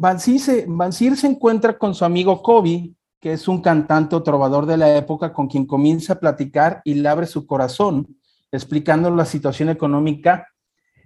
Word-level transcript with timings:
Bansir 0.00 0.40
se, 0.40 1.16
se 1.16 1.26
encuentra 1.26 1.76
con 1.76 1.94
su 1.94 2.06
amigo 2.06 2.42
Kobe, 2.42 2.94
que 3.20 3.34
es 3.34 3.46
un 3.48 3.60
cantante 3.60 4.16
o 4.16 4.22
trovador 4.22 4.64
de 4.64 4.78
la 4.78 4.96
época 4.96 5.32
con 5.34 5.46
quien 5.46 5.66
comienza 5.66 6.14
a 6.14 6.20
platicar 6.20 6.80
y 6.84 6.94
le 6.94 7.08
abre 7.08 7.26
su 7.26 7.46
corazón, 7.46 8.16
explicando 8.50 9.10
la 9.10 9.26
situación 9.26 9.68
económica 9.68 10.48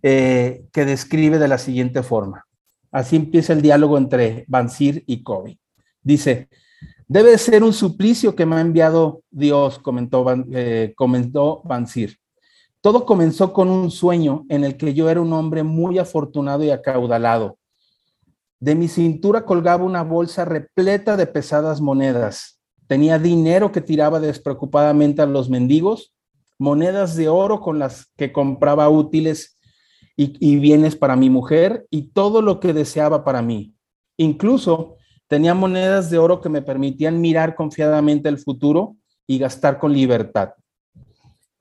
eh, 0.01 0.67
que 0.73 0.85
describe 0.85 1.41
de 1.41 1.49
la 1.49 1.59
siguiente 1.59 2.05
forma. 2.05 2.47
Así 2.93 3.17
empieza 3.17 3.53
el 3.53 3.63
diálogo 3.63 3.99
entre 3.99 4.45
Bansir 4.47 5.03
y 5.09 5.25
Kobe. 5.25 5.59
Dice, 6.01 6.49
debe 7.09 7.37
ser 7.39 7.65
un 7.65 7.73
suplicio 7.73 8.37
que 8.37 8.47
me 8.47 8.55
ha 8.55 8.61
enviado 8.61 9.23
Dios, 9.29 9.81
comentó, 9.81 10.25
eh, 10.53 10.93
comentó 10.95 11.63
Bansir. 11.65 12.21
Todo 12.85 13.07
comenzó 13.07 13.55
con 13.55 13.71
un 13.71 13.91
sueño 13.91 14.45
en 14.51 14.63
el 14.63 14.77
que 14.77 14.93
yo 14.93 15.09
era 15.09 15.23
un 15.23 15.33
hombre 15.33 15.63
muy 15.63 15.99
afortunado 15.99 16.63
y 16.65 16.71
acaudalado 16.71 17.57
de 18.65 18.75
mi 18.75 18.89
cintura 18.89 19.45
colgaba 19.45 19.85
una 19.85 20.03
bolsa 20.03 20.47
repleta 20.47 21.19
de 21.19 21.27
pesadas 21.27 21.83
monedas. 21.83 22.63
Tenía 22.87 23.19
dinero 23.19 23.73
que 23.73 23.83
tiraba 23.83 24.21
despreocupadamente 24.21 25.21
a 25.21 25.27
los 25.27 25.51
mendigos, 25.51 26.15
monedas 26.59 27.15
de 27.15 27.29
oro 27.29 27.61
con 27.61 27.79
las 27.79 28.07
que 28.17 28.33
compraba 28.33 28.89
útiles 28.89 29.59
y, 30.17 30.57
bienes 30.57 30.97
para 30.97 31.15
mi 31.15 31.29
mujer 31.29 31.87
y 31.91 32.05
todo 32.13 32.41
lo 32.41 32.59
que 32.59 32.73
deseaba 32.73 33.23
para 33.23 33.43
mí. 33.43 33.75
Incluso 34.17 34.97
tenía 35.29 35.53
monedas 35.53 36.09
de 36.09 36.17
oro 36.17 36.41
que 36.41 36.49
me 36.49 36.63
permitían 36.63 37.21
mirar 37.21 37.57
confiadamente 37.57 38.31
el 38.31 38.39
futuro 38.39 38.97
y 39.27 39.39
gastar 39.39 39.79
con 39.79 39.93
libertad. 39.93 40.55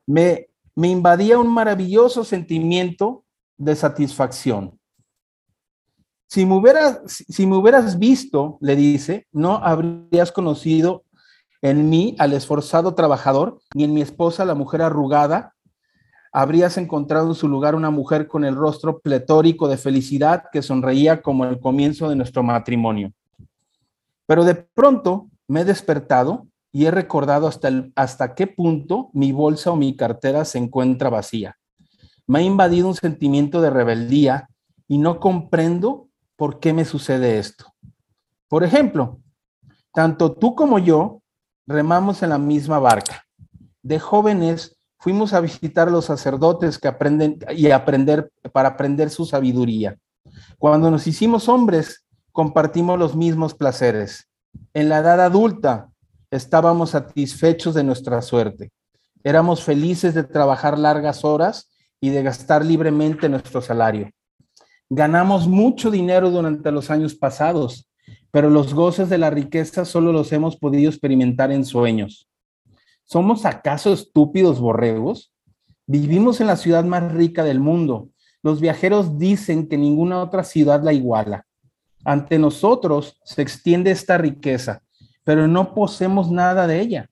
Me, 0.06 0.48
me 0.74 0.88
invadía 0.88 1.38
un 1.38 1.48
maravilloso 1.48 2.24
sentimiento 2.24 3.24
de 3.56 3.76
satisfacción. 3.76 4.78
Si 6.26 6.44
me, 6.46 6.54
hubieras, 6.56 7.98
visto, 7.98 8.58
le 8.60 8.74
dice, 8.74 9.28
no 9.30 9.56
habrías 9.56 10.32
conocido 10.32 11.04
en 11.62 11.88
mí 11.88 12.16
al 12.18 12.32
esforzado 12.32 12.94
trabajador, 12.94 13.60
ni 13.74 13.84
en 13.84 13.94
mi 13.94 14.02
esposa 14.02 14.44
la 14.44 14.54
mujer 14.54 14.82
arrugada. 14.82 15.54
Habrías 16.32 16.76
encontrado 16.76 17.28
en 17.28 17.34
su 17.36 17.46
lugar 17.46 17.76
una 17.76 17.90
mujer 17.90 18.26
con 18.26 18.44
el 18.44 18.56
rostro 18.56 18.98
pletórico 18.98 19.68
de 19.68 19.76
felicidad 19.76 20.44
que 20.52 20.62
sonreía 20.62 21.22
como 21.22 21.44
el 21.44 21.60
comienzo 21.60 22.08
de 22.08 22.16
nuestro 22.16 22.42
matrimonio. 22.42 23.12
Pero 24.26 24.44
de 24.44 24.56
pronto 24.56 25.28
me 25.46 25.60
he 25.60 25.64
despertado 25.64 26.48
y 26.74 26.86
he 26.86 26.90
recordado 26.90 27.46
hasta, 27.46 27.70
hasta 27.94 28.34
qué 28.34 28.48
punto 28.48 29.08
mi 29.12 29.30
bolsa 29.30 29.70
o 29.70 29.76
mi 29.76 29.94
cartera 29.96 30.44
se 30.44 30.58
encuentra 30.58 31.08
vacía. 31.08 31.56
Me 32.26 32.40
ha 32.40 32.42
invadido 32.42 32.88
un 32.88 32.96
sentimiento 32.96 33.62
de 33.62 33.70
rebeldía 33.70 34.48
y 34.88 34.98
no 34.98 35.20
comprendo 35.20 36.08
por 36.34 36.58
qué 36.58 36.72
me 36.72 36.84
sucede 36.84 37.38
esto. 37.38 37.72
Por 38.48 38.64
ejemplo, 38.64 39.20
tanto 39.92 40.32
tú 40.32 40.56
como 40.56 40.80
yo 40.80 41.22
remamos 41.64 42.24
en 42.24 42.30
la 42.30 42.38
misma 42.38 42.80
barca. 42.80 43.24
De 43.80 44.00
jóvenes 44.00 44.76
fuimos 44.98 45.32
a 45.32 45.40
visitar 45.40 45.86
a 45.86 45.92
los 45.92 46.06
sacerdotes 46.06 46.80
que 46.80 46.88
aprenden 46.88 47.38
y 47.54 47.70
aprender 47.70 48.32
para 48.52 48.70
aprender 48.70 49.10
su 49.10 49.26
sabiduría. 49.26 49.96
Cuando 50.58 50.90
nos 50.90 51.06
hicimos 51.06 51.48
hombres, 51.48 52.04
compartimos 52.32 52.98
los 52.98 53.14
mismos 53.14 53.54
placeres. 53.54 54.28
En 54.72 54.88
la 54.88 54.98
edad 54.98 55.20
adulta, 55.20 55.93
estábamos 56.36 56.90
satisfechos 56.90 57.74
de 57.74 57.84
nuestra 57.84 58.20
suerte. 58.22 58.72
Éramos 59.22 59.62
felices 59.62 60.14
de 60.14 60.24
trabajar 60.24 60.78
largas 60.78 61.24
horas 61.24 61.70
y 62.00 62.10
de 62.10 62.22
gastar 62.22 62.64
libremente 62.64 63.28
nuestro 63.28 63.62
salario. 63.62 64.10
Ganamos 64.90 65.48
mucho 65.48 65.90
dinero 65.90 66.30
durante 66.30 66.70
los 66.70 66.90
años 66.90 67.14
pasados, 67.14 67.88
pero 68.30 68.50
los 68.50 68.74
goces 68.74 69.08
de 69.08 69.18
la 69.18 69.30
riqueza 69.30 69.84
solo 69.84 70.12
los 70.12 70.32
hemos 70.32 70.56
podido 70.56 70.90
experimentar 70.90 71.50
en 71.52 71.64
sueños. 71.64 72.28
¿Somos 73.04 73.44
acaso 73.44 73.92
estúpidos 73.92 74.60
borregos? 74.60 75.32
Vivimos 75.86 76.40
en 76.40 76.48
la 76.48 76.56
ciudad 76.56 76.84
más 76.84 77.12
rica 77.12 77.44
del 77.44 77.60
mundo. 77.60 78.08
Los 78.42 78.60
viajeros 78.60 79.18
dicen 79.18 79.68
que 79.68 79.78
ninguna 79.78 80.22
otra 80.22 80.44
ciudad 80.44 80.82
la 80.82 80.92
iguala. 80.92 81.46
Ante 82.04 82.38
nosotros 82.38 83.18
se 83.24 83.40
extiende 83.40 83.90
esta 83.90 84.18
riqueza, 84.18 84.82
pero 85.24 85.48
no 85.48 85.74
poseemos 85.74 86.30
nada 86.30 86.66
de 86.66 86.80
ella. 86.80 87.10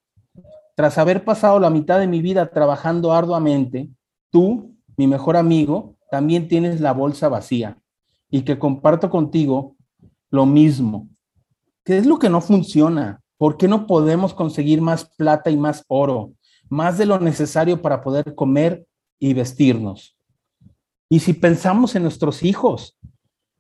Tras 0.77 0.99
haber 0.99 1.25
pasado 1.25 1.59
la 1.59 1.71
mitad 1.71 1.99
de 1.99 2.07
mi 2.07 2.23
vida 2.23 2.51
trabajando 2.51 3.13
arduamente, 3.13 3.91
tú, 4.31 4.75
mi 4.97 5.07
mejor 5.07 5.37
amigo, 5.37 5.97
también 6.11 6.49
tienes 6.49 6.81
la 6.81 6.93
bolsa 6.93 7.29
vacía 7.29 7.79
y 8.31 8.43
que 8.43 8.59
comparto 8.59 9.11
contigo 9.11 9.77
lo 10.31 10.47
mismo. 10.47 11.09
¿Qué 11.85 11.99
es 11.99 12.07
lo 12.07 12.19
que 12.19 12.31
no 12.31 12.41
funciona? 12.41 13.21
¿Por 13.37 13.57
qué 13.57 13.67
no 13.69 13.87
podemos 13.87 14.35
conseguir 14.35 14.81
más 14.81 15.05
plata 15.05 15.51
y 15.51 15.57
más 15.57 15.85
oro? 15.89 16.33
Más 16.69 16.97
de 16.97 17.07
lo 17.07 17.19
necesario 17.19 17.83
para 17.83 18.03
poder 18.03 18.35
comer 18.35 18.87
y 19.19 19.35
vestirnos. 19.35 20.17
Y 21.09 21.21
si 21.21 21.35
pensamos 21.35 21.95
en 21.95 22.03
nuestros 22.05 22.43
hijos, 22.43 22.97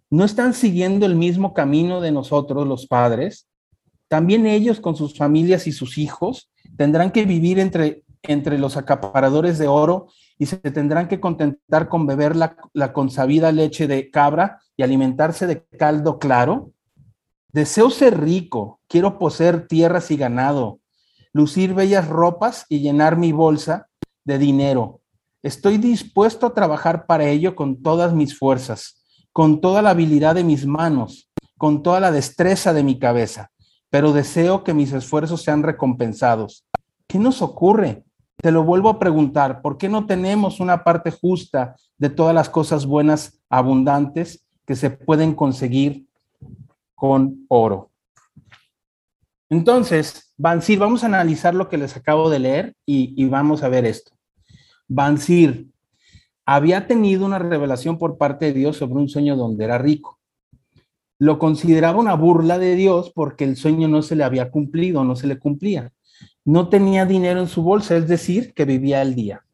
¿no 0.08 0.24
están 0.24 0.54
siguiendo 0.54 1.04
el 1.04 1.16
mismo 1.16 1.52
camino 1.52 2.00
de 2.00 2.12
nosotros 2.12 2.66
los 2.66 2.86
padres? 2.86 3.46
También 4.12 4.44
ellos 4.44 4.78
con 4.78 4.94
sus 4.94 5.16
familias 5.16 5.66
y 5.66 5.72
sus 5.72 5.96
hijos 5.96 6.50
tendrán 6.76 7.12
que 7.12 7.24
vivir 7.24 7.58
entre, 7.58 8.04
entre 8.22 8.58
los 8.58 8.76
acaparadores 8.76 9.56
de 9.56 9.68
oro 9.68 10.08
y 10.38 10.44
se 10.44 10.58
tendrán 10.58 11.08
que 11.08 11.18
contentar 11.18 11.88
con 11.88 12.06
beber 12.06 12.36
la, 12.36 12.54
la 12.74 12.92
consabida 12.92 13.52
leche 13.52 13.86
de 13.86 14.10
cabra 14.10 14.60
y 14.76 14.82
alimentarse 14.82 15.46
de 15.46 15.64
caldo 15.64 16.18
claro? 16.18 16.72
Deseo 17.54 17.88
ser 17.88 18.20
rico, 18.20 18.80
quiero 18.86 19.18
poseer 19.18 19.66
tierras 19.66 20.10
y 20.10 20.18
ganado, 20.18 20.80
lucir 21.32 21.72
bellas 21.72 22.06
ropas 22.06 22.66
y 22.68 22.80
llenar 22.80 23.16
mi 23.16 23.32
bolsa 23.32 23.88
de 24.24 24.36
dinero. 24.36 25.00
Estoy 25.42 25.78
dispuesto 25.78 26.48
a 26.48 26.52
trabajar 26.52 27.06
para 27.06 27.24
ello 27.24 27.56
con 27.56 27.82
todas 27.82 28.12
mis 28.12 28.38
fuerzas, 28.38 29.02
con 29.32 29.62
toda 29.62 29.80
la 29.80 29.88
habilidad 29.88 30.34
de 30.34 30.44
mis 30.44 30.66
manos, 30.66 31.30
con 31.56 31.82
toda 31.82 31.98
la 31.98 32.12
destreza 32.12 32.74
de 32.74 32.82
mi 32.82 32.98
cabeza, 32.98 33.51
pero 33.92 34.12
deseo 34.12 34.64
que 34.64 34.72
mis 34.72 34.92
esfuerzos 34.92 35.42
sean 35.42 35.62
recompensados. 35.62 36.64
¿Qué 37.06 37.19
nos 37.19 37.42
ocurre? 37.42 38.03
te 38.42 38.50
lo 38.50 38.64
vuelvo 38.64 38.88
a 38.88 38.98
preguntar, 38.98 39.62
¿por 39.62 39.78
qué 39.78 39.88
no 39.88 40.04
tenemos 40.04 40.58
una 40.58 40.82
parte 40.82 41.12
justa 41.12 41.76
de 41.97 42.10
todas 42.10 42.34
las 42.34 42.48
cosas 42.48 42.86
buenas, 42.86 43.41
abundantes, 43.48 44.44
que 44.66 44.75
se 44.75 44.91
pueden 44.91 45.34
conseguir 45.34 46.06
con 46.97 47.47
oro? 47.48 47.91
Entonces, 49.48 50.34
Bansir, 50.36 50.80
vamos 50.80 51.04
a 51.04 51.06
analizar 51.06 51.54
lo 51.54 51.69
que 51.69 51.78
les 51.78 51.97
acabo 51.97 52.30
de 52.30 52.41
leer 52.41 52.74
y, 52.84 53.24
vamos 53.26 53.62
a 53.62 53.69
ver 53.69 53.84
esto. 53.84 54.10
Bansir 54.88 55.69
había 56.44 56.88
tenido 56.88 57.24
una 57.24 57.38
revelación 57.38 57.97
por 57.97 58.19
parte 58.19 58.47
de 58.47 58.54
Dios 58.54 58.76
sobre 58.76 58.94
un 58.94 59.09
sueño 59.09 59.36
donde 59.36 59.64
era 59.64 59.78
rico. 59.78 60.19
Lo 61.22 61.38
consideraba 61.38 62.00
una 62.00 62.15
burla 62.15 62.59
de 62.59 62.75
Dios 62.75 63.12
porque 63.15 63.44
el 63.44 63.55
sueño 63.55 63.87
no 63.87 64.03
se 64.03 64.16
le 64.16 64.25
había 64.25 64.50
cumplido, 64.50 65.05
no 65.05 65.15
se 65.15 65.28
le 65.28 65.38
cumplía. 65.38 65.93
No 66.44 66.69
tenía 66.69 67.06
dinero 67.06 67.38
en 67.38 67.47
su 67.47 67.62
bolsa, 67.62 67.97
es 67.97 68.09
decir, 68.09 68.53
que 68.55 68.65
vivía 68.65 69.00
al 69.00 69.15
día. 69.15 69.44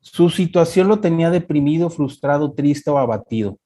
Su 0.00 0.30
situación 0.30 0.88
lo 0.88 1.00
tenía 1.00 1.28
deprimido, 1.28 1.90
frustrado, 1.90 2.52
triste 2.52 2.88
o 2.88 2.96
abatido. 2.96 3.58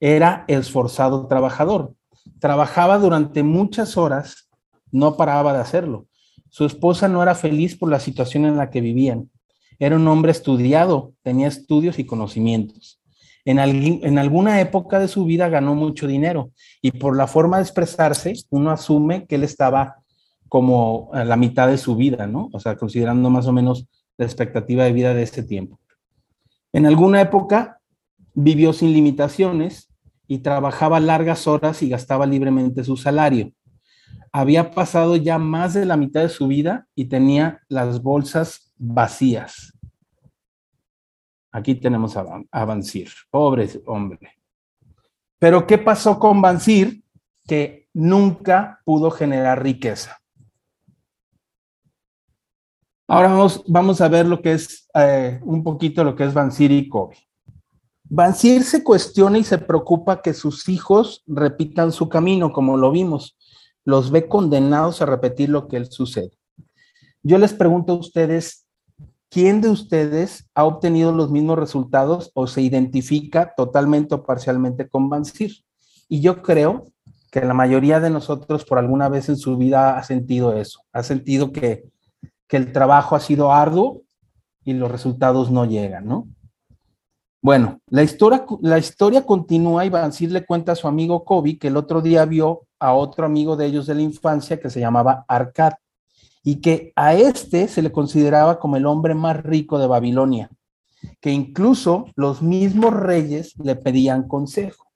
Era 0.00 0.46
esforzado 0.48 1.26
trabajador. 1.26 1.92
Trabajaba 2.38 2.96
durante 2.96 3.42
muchas 3.42 3.98
horas, 3.98 4.48
no 4.90 5.18
paraba 5.18 5.52
de 5.52 5.60
hacerlo. 5.60 6.06
Su 6.48 6.64
esposa 6.64 7.08
no 7.08 7.22
era 7.22 7.34
feliz 7.34 7.76
por 7.76 7.90
la 7.90 8.00
situación 8.00 8.46
en 8.46 8.56
la 8.56 8.70
que 8.70 8.80
vivían. 8.80 9.30
Era 9.78 9.96
un 9.96 10.08
hombre 10.08 10.32
estudiado, 10.32 11.12
tenía 11.20 11.48
estudios 11.48 11.98
y 11.98 12.06
conocimientos. 12.06 13.01
En, 13.44 13.58
en, 13.58 14.18
alguna 14.18 14.60
época 14.60 15.00
de 15.00 15.08
su 15.08 15.24
vida 15.24 15.48
ganó 15.48 15.74
mucho 15.74 16.06
dinero 16.06 16.52
y 16.80 16.92
por 16.92 17.16
la 17.16 17.26
forma 17.26 17.56
de 17.56 17.64
expresarse, 17.64 18.34
uno 18.50 18.70
asume 18.70 19.26
que 19.26 19.34
él 19.34 19.42
estaba 19.42 19.96
como 20.48 21.10
la 21.12 21.36
mitad 21.36 21.66
de 21.66 21.78
su 21.78 21.96
vida, 21.96 22.26
¿no? 22.26 22.50
O 22.52 22.60
sea, 22.60 22.76
considerando 22.76 23.30
más 23.30 23.46
o 23.46 23.52
menos 23.52 23.88
la 24.18 24.26
expectativa 24.26 24.84
de 24.84 24.92
vida 24.92 25.14
de 25.14 25.22
ese 25.22 25.42
tiempo. 25.42 25.80
En 26.72 26.86
alguna 26.86 27.20
época 27.20 27.80
vivió 28.34 28.72
sin 28.72 28.92
limitaciones 28.92 29.90
y 30.26 30.38
trabajaba 30.38 31.00
largas 31.00 31.46
horas 31.46 31.82
y 31.82 31.88
gastaba 31.88 32.26
libremente 32.26 32.84
su 32.84 32.96
salario. 32.96 33.52
Había 34.30 34.70
pasado 34.70 35.16
ya 35.16 35.38
más 35.38 35.74
de 35.74 35.84
la 35.84 35.96
mitad 35.96 36.22
de 36.22 36.28
su 36.28 36.48
vida 36.48 36.86
y 36.94 37.06
tenía 37.06 37.60
las 37.68 38.02
bolsas 38.02 38.72
vacías. 38.78 39.71
Aquí 41.52 41.74
tenemos 41.74 42.16
a, 42.16 42.64
Bansir, 42.64 43.10
pobre 43.30 43.68
hombre. 43.84 44.38
Pero 45.38 45.66
¿qué 45.66 45.76
pasó 45.76 46.18
con 46.18 46.40
Bansir? 46.40 47.02
Que 47.46 47.88
nunca 47.92 48.80
pudo 48.84 49.10
generar 49.10 49.62
riqueza. 49.62 50.18
Ahora 53.06 53.28
vamos, 53.28 53.62
vamos 53.66 54.00
a 54.00 54.08
ver 54.08 54.26
lo 54.26 54.40
que 54.40 54.52
es 54.52 54.88
eh, 54.94 55.38
un 55.44 55.62
poquito 55.62 56.02
lo 56.02 56.16
que 56.16 56.24
es 56.24 56.32
Bansir 56.32 56.70
y 56.72 56.88
Kobe. 56.88 57.18
Bansir 58.04 58.64
se 58.64 58.82
cuestiona 58.82 59.38
y 59.38 59.44
se 59.44 59.58
preocupa 59.58 60.22
que 60.22 60.32
sus 60.32 60.68
hijos 60.68 61.22
repitan 61.26 61.92
su 61.92 62.08
camino, 62.08 62.52
como 62.52 62.78
lo 62.78 62.90
vimos. 62.90 63.36
Los 63.84 64.10
ve 64.10 64.28
condenados 64.28 65.02
a 65.02 65.06
repetir 65.06 65.50
lo 65.50 65.68
que 65.68 65.76
él 65.76 65.90
sucede. 65.90 66.38
Yo 67.22 67.38
les 67.38 67.52
pregunto 67.52 67.92
a 67.92 67.96
ustedes, 67.96 68.61
¿quién 69.32 69.62
de 69.62 69.70
ustedes 69.70 70.46
ha 70.54 70.64
obtenido 70.64 71.10
los 71.10 71.30
mismos 71.30 71.58
resultados 71.58 72.30
o 72.34 72.46
se 72.46 72.60
identifica 72.60 73.54
totalmente 73.56 74.14
o 74.14 74.22
parcialmente 74.24 74.88
con 74.88 75.08
Bansir? 75.08 75.64
Y 76.06 76.20
yo 76.20 76.42
creo 76.42 76.84
que 77.30 77.40
la 77.40 77.54
mayoría 77.54 77.98
de 77.98 78.10
nosotros 78.10 78.66
por 78.66 78.78
alguna 78.78 79.08
vez 79.08 79.30
en 79.30 79.38
su 79.38 79.56
vida 79.56 79.96
ha 79.96 80.02
sentido 80.02 80.54
eso, 80.54 80.82
ha 80.92 81.02
sentido 81.02 81.50
que, 81.50 81.90
el 82.50 82.70
trabajo 82.70 83.16
ha 83.16 83.20
sido 83.20 83.50
arduo 83.50 84.02
y 84.62 84.74
los 84.74 84.92
resultados 84.92 85.50
no 85.50 85.64
llegan, 85.64 86.04
¿no? 86.04 86.28
Bueno, 87.40 87.80
la 87.86 88.02
historia, 88.02 88.44
la 88.60 88.76
historia 88.76 89.24
continúa 89.24 89.86
y 89.86 89.88
Bansir 89.88 90.30
le 90.30 90.44
cuenta 90.44 90.72
a 90.72 90.74
su 90.76 90.86
amigo 90.86 91.24
Kobe 91.24 91.56
que 91.56 91.68
el 91.68 91.78
otro 91.78 92.02
día 92.02 92.26
vio 92.26 92.66
a 92.78 92.92
otro 92.92 93.24
amigo 93.24 93.56
de 93.56 93.64
ellos 93.64 93.86
de 93.86 93.94
la 93.94 94.02
infancia 94.02 94.60
que 94.60 94.68
se 94.68 94.80
llamaba 94.80 95.24
Arcad 95.28 95.72
y 96.42 96.60
que 96.60 96.92
a 96.96 97.14
este 97.14 97.68
se 97.68 97.82
le 97.82 97.92
consideraba 97.92 98.58
como 98.58 98.76
el 98.76 98.86
hombre 98.86 99.14
más 99.14 99.42
rico 99.42 99.78
de 99.78 99.86
Babilonia, 99.86 100.50
que 101.20 101.30
incluso 101.30 102.06
los 102.16 102.42
mismos 102.42 102.92
reyes 102.94 103.54
le 103.58 103.76
pedían 103.76 104.28
consejo 104.28 104.92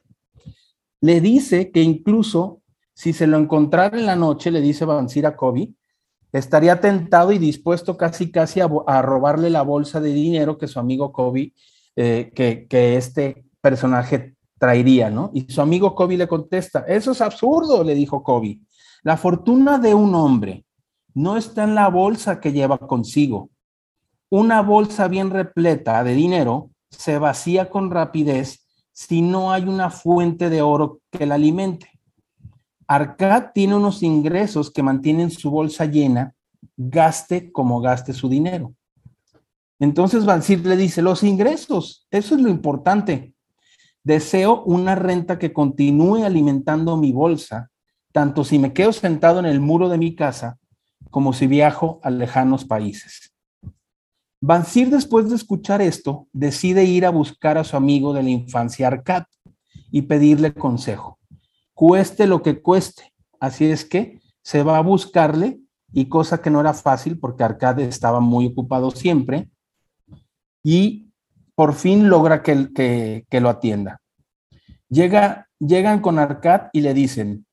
le 1.06 1.20
dice 1.20 1.70
que 1.70 1.82
incluso 1.82 2.62
si 2.92 3.12
se 3.12 3.28
lo 3.28 3.38
encontrara 3.38 3.96
en 3.96 4.06
la 4.06 4.16
noche, 4.16 4.50
le 4.50 4.60
dice 4.60 4.84
Bansir 4.84 5.26
a 5.26 5.36
Kobe, 5.36 5.70
estaría 6.32 6.80
tentado 6.80 7.30
y 7.30 7.38
dispuesto 7.38 7.96
casi 7.96 8.32
casi 8.32 8.60
a, 8.60 9.02
robarle 9.02 9.50
la 9.50 9.62
bolsa 9.62 10.00
de 10.00 10.12
dinero 10.12 10.58
que 10.58 10.66
su 10.66 10.80
amigo 10.80 11.12
Kobe, 11.12 11.52
eh, 11.94 12.32
que, 12.34 12.66
que 12.68 12.96
este 12.96 13.44
personaje 13.60 14.34
traería, 14.58 15.10
¿no? 15.10 15.30
Y 15.32 15.50
su 15.50 15.60
amigo 15.60 15.94
Kobe 15.94 16.16
le 16.16 16.26
contesta, 16.26 16.84
eso 16.88 17.12
es 17.12 17.20
absurdo, 17.20 17.84
le 17.84 17.94
dijo 17.94 18.22
Kobe. 18.22 18.58
La 19.02 19.16
fortuna 19.16 19.78
de 19.78 19.94
un 19.94 20.14
hombre 20.14 20.64
no 21.16 21.38
está 21.38 21.64
en 21.64 21.74
la 21.74 21.88
bolsa 21.88 22.40
que 22.40 22.52
lleva 22.52 22.76
consigo. 22.76 23.48
Una 24.28 24.60
bolsa 24.60 25.08
bien 25.08 25.30
repleta 25.30 26.04
de 26.04 26.12
dinero 26.12 26.72
se 26.90 27.18
vacía 27.18 27.70
con 27.70 27.90
rapidez 27.90 28.66
si 28.92 29.22
no 29.22 29.50
hay 29.50 29.62
una 29.62 29.88
fuente 29.88 30.50
de 30.50 30.60
oro 30.60 31.00
que 31.10 31.24
la 31.24 31.36
alimente. 31.36 31.88
Arcad 32.86 33.52
tiene 33.54 33.76
unos 33.76 34.02
ingresos 34.02 34.70
que 34.70 34.82
mantienen 34.82 35.30
su 35.30 35.50
bolsa 35.50 35.86
llena, 35.86 36.34
gaste 36.76 37.50
como 37.50 37.80
gaste 37.80 38.12
su 38.12 38.28
dinero. 38.28 38.74
Entonces 39.78 40.26
Bansir 40.26 40.66
le 40.66 40.76
dice, 40.76 41.00
los 41.00 41.22
ingresos, 41.22 42.06
eso 42.10 42.34
es 42.34 42.42
lo 42.42 42.50
importante. 42.50 43.32
Deseo 44.04 44.64
una 44.64 44.94
renta 44.94 45.38
que 45.38 45.54
continúe 45.54 46.24
alimentando 46.24 46.98
mi 46.98 47.12
bolsa, 47.12 47.70
tanto 48.12 48.44
si 48.44 48.58
me 48.58 48.74
quedo 48.74 48.92
sentado 48.92 49.38
en 49.38 49.46
el 49.46 49.60
muro 49.60 49.88
de 49.88 49.96
mi 49.96 50.14
casa 50.14 50.58
como 51.10 51.32
si 51.32 51.46
viajo 51.46 52.00
a 52.02 52.10
lejanos 52.10 52.64
países. 52.64 53.32
Bansir, 54.40 54.90
después 54.90 55.28
de 55.28 55.36
escuchar 55.36 55.80
esto, 55.80 56.28
decide 56.32 56.84
ir 56.84 57.06
a 57.06 57.10
buscar 57.10 57.58
a 57.58 57.64
su 57.64 57.76
amigo 57.76 58.12
de 58.12 58.22
la 58.22 58.30
infancia, 58.30 58.86
Arcad, 58.86 59.24
y 59.90 60.02
pedirle 60.02 60.52
consejo. 60.52 61.18
Cueste 61.74 62.26
lo 62.26 62.42
que 62.42 62.60
cueste. 62.60 63.12
Así 63.40 63.66
es 63.66 63.84
que 63.84 64.20
se 64.42 64.62
va 64.62 64.76
a 64.76 64.82
buscarle, 64.82 65.60
y 65.92 66.06
cosa 66.06 66.42
que 66.42 66.50
no 66.50 66.60
era 66.60 66.74
fácil 66.74 67.18
porque 67.18 67.44
Arcad 67.44 67.80
estaba 67.80 68.20
muy 68.20 68.46
ocupado 68.46 68.90
siempre, 68.90 69.48
y 70.62 71.10
por 71.54 71.74
fin 71.74 72.08
logra 72.08 72.42
que, 72.42 73.24
que, 73.28 73.40
lo 73.40 73.48
atienda. 73.48 74.00
Llega, 74.88 75.48
llegan 75.58 76.00
con 76.00 76.18
Arcad 76.18 76.68
y 76.72 76.82
le 76.82 76.92
dicen, 76.92 77.46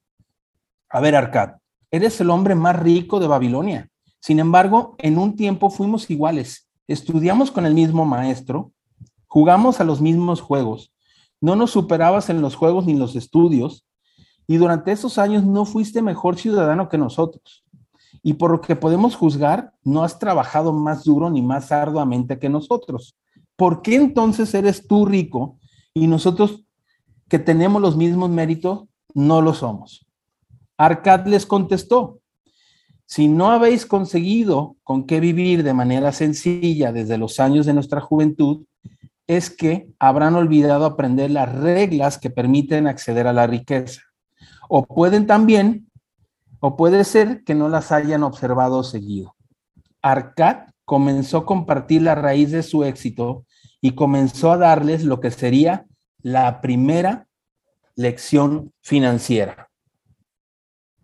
a 0.89 0.99
ver 0.99 1.15
Arcad, 1.15 1.55
eres 1.93 2.19
el 2.19 2.29
hombre 2.29 2.55
más 2.55 2.77
rico 2.77 3.21
de 3.21 3.27
Babilonia. 3.27 3.87
Sin 4.19 4.39
embargo, 4.39 4.95
en 4.97 5.17
un 5.17 5.37
tiempo 5.37 5.69
fuimos 5.69 6.09
iguales 6.09 6.67
estudiamos 6.87 7.51
con 7.51 7.65
el 7.65 7.73
mismo 7.73 8.05
maestro, 8.05 8.71
jugamos 9.27 9.79
a 9.79 9.83
los 9.83 10.01
mismos 10.01 10.41
juegos, 10.41 10.91
no 11.41 11.55
nos 11.55 11.71
superabas 11.71 12.29
en 12.29 12.41
los 12.41 12.55
juegos 12.55 12.85
ni 12.85 12.93
en 12.93 12.99
los 12.99 13.15
estudios, 13.15 13.85
y 14.47 14.57
durante 14.57 14.91
esos 14.91 15.17
años 15.17 15.43
no 15.43 15.65
fuiste 15.65 16.01
mejor 16.01 16.37
ciudadano 16.37 16.89
que 16.89 16.97
nosotros. 16.97 17.63
Y 18.21 18.33
por 18.33 18.51
lo 18.51 18.61
que 18.61 18.75
podemos 18.75 19.15
juzgar, 19.15 19.73
no 19.83 20.03
has 20.03 20.19
trabajado 20.19 20.73
más 20.73 21.03
duro 21.03 21.29
ni 21.29 21.41
más 21.41 21.71
arduamente 21.71 22.39
que 22.39 22.49
nosotros. 22.49 23.17
¿Por 23.55 23.81
qué 23.81 23.95
entonces 23.95 24.53
eres 24.53 24.85
tú 24.87 25.05
rico 25.05 25.57
y 25.93 26.07
nosotros 26.07 26.65
que 27.29 27.39
tenemos 27.39 27.81
los 27.81 27.95
mismos 27.95 28.29
méritos 28.29 28.83
no 29.13 29.41
lo 29.41 29.53
somos? 29.53 30.05
Arcad 30.77 31.27
les 31.27 31.45
contestó, 31.45 32.19
si 33.05 33.27
no 33.27 33.51
habéis 33.51 33.85
conseguido 33.85 34.75
con 34.83 35.05
qué 35.05 35.19
vivir 35.19 35.63
de 35.63 35.73
manera 35.73 36.11
sencilla 36.11 36.91
desde 36.91 37.17
los 37.17 37.39
años 37.39 37.65
de 37.65 37.73
nuestra 37.73 38.01
juventud, 38.01 38.65
es 39.27 39.49
que 39.49 39.87
habrán 39.99 40.35
olvidado 40.35 40.85
aprender 40.85 41.31
las 41.31 41.53
reglas 41.53 42.17
que 42.17 42.29
permiten 42.29 42.87
acceder 42.87 43.27
a 43.27 43.33
la 43.33 43.47
riqueza. 43.47 44.01
O 44.67 44.85
pueden 44.85 45.27
también, 45.27 45.91
o 46.59 46.75
puede 46.75 47.03
ser 47.03 47.43
que 47.43 47.55
no 47.55 47.69
las 47.69 47.91
hayan 47.91 48.23
observado 48.23 48.79
o 48.79 48.83
seguido. 48.83 49.35
Arcad 50.01 50.69
comenzó 50.85 51.39
a 51.39 51.45
compartir 51.45 52.01
la 52.01 52.15
raíz 52.15 52.51
de 52.51 52.63
su 52.63 52.83
éxito 52.83 53.45
y 53.79 53.91
comenzó 53.91 54.51
a 54.51 54.57
darles 54.57 55.03
lo 55.03 55.19
que 55.19 55.31
sería 55.31 55.85
la 56.21 56.61
primera 56.61 57.27
lección 57.95 58.73
financiera. 58.81 59.69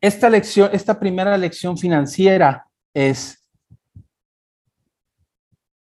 Esta 0.01 0.29
lección, 0.29 0.69
esta 0.71 0.99
primera 0.99 1.37
lección 1.37 1.77
financiera 1.77 2.67
es 2.93 3.45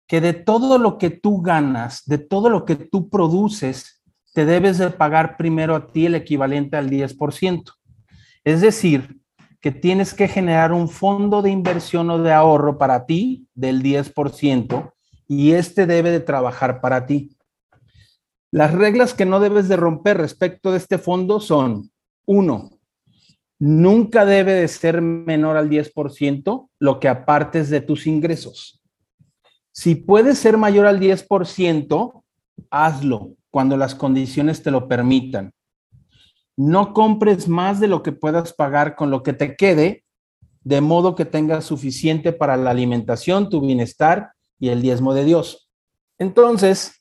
que 0.06 0.20
de 0.20 0.34
todo 0.34 0.76
lo 0.76 0.98
que 0.98 1.10
tú 1.10 1.40
ganas, 1.40 2.04
de 2.04 2.18
todo 2.18 2.50
lo 2.50 2.64
que 2.66 2.76
tú 2.76 3.08
produces, 3.08 4.02
te 4.34 4.44
debes 4.44 4.78
de 4.78 4.90
pagar 4.90 5.36
primero 5.36 5.74
a 5.74 5.86
ti 5.86 6.06
el 6.06 6.14
equivalente 6.14 6.76
al 6.76 6.90
10%. 6.90 7.72
Es 8.44 8.60
decir, 8.60 9.22
que 9.60 9.70
tienes 9.70 10.12
que 10.12 10.28
generar 10.28 10.72
un 10.72 10.88
fondo 10.88 11.40
de 11.40 11.50
inversión 11.50 12.10
o 12.10 12.18
de 12.18 12.32
ahorro 12.32 12.76
para 12.78 13.06
ti 13.06 13.46
del 13.54 13.82
10% 13.82 14.92
y 15.28 15.52
este 15.52 15.86
debe 15.86 16.10
de 16.10 16.20
trabajar 16.20 16.80
para 16.80 17.06
ti. 17.06 17.36
Las 18.50 18.74
reglas 18.74 19.14
que 19.14 19.24
no 19.24 19.40
debes 19.40 19.68
de 19.68 19.76
romper 19.76 20.18
respecto 20.18 20.72
de 20.72 20.78
este 20.78 20.98
fondo 20.98 21.40
son, 21.40 21.90
uno, 22.26 22.81
nunca 23.64 24.24
debe 24.24 24.54
de 24.54 24.66
ser 24.66 25.00
menor 25.00 25.56
al 25.56 25.70
10% 25.70 26.68
lo 26.80 26.98
que 26.98 27.06
apartes 27.06 27.70
de 27.70 27.80
tus 27.80 28.08
ingresos. 28.08 28.82
Si 29.70 29.94
puede 29.94 30.34
ser 30.34 30.58
mayor 30.58 30.84
al 30.84 30.98
10%, 30.98 32.24
hazlo 32.70 33.36
cuando 33.52 33.76
las 33.76 33.94
condiciones 33.94 34.64
te 34.64 34.72
lo 34.72 34.88
permitan. 34.88 35.52
No 36.56 36.92
compres 36.92 37.46
más 37.46 37.78
de 37.78 37.86
lo 37.86 38.02
que 38.02 38.10
puedas 38.10 38.52
pagar 38.52 38.96
con 38.96 39.12
lo 39.12 39.22
que 39.22 39.32
te 39.32 39.54
quede, 39.54 40.02
de 40.64 40.80
modo 40.80 41.14
que 41.14 41.24
tengas 41.24 41.64
suficiente 41.64 42.32
para 42.32 42.56
la 42.56 42.70
alimentación, 42.70 43.48
tu 43.48 43.60
bienestar 43.60 44.32
y 44.58 44.70
el 44.70 44.82
diezmo 44.82 45.14
de 45.14 45.24
Dios. 45.24 45.70
Entonces, 46.18 47.00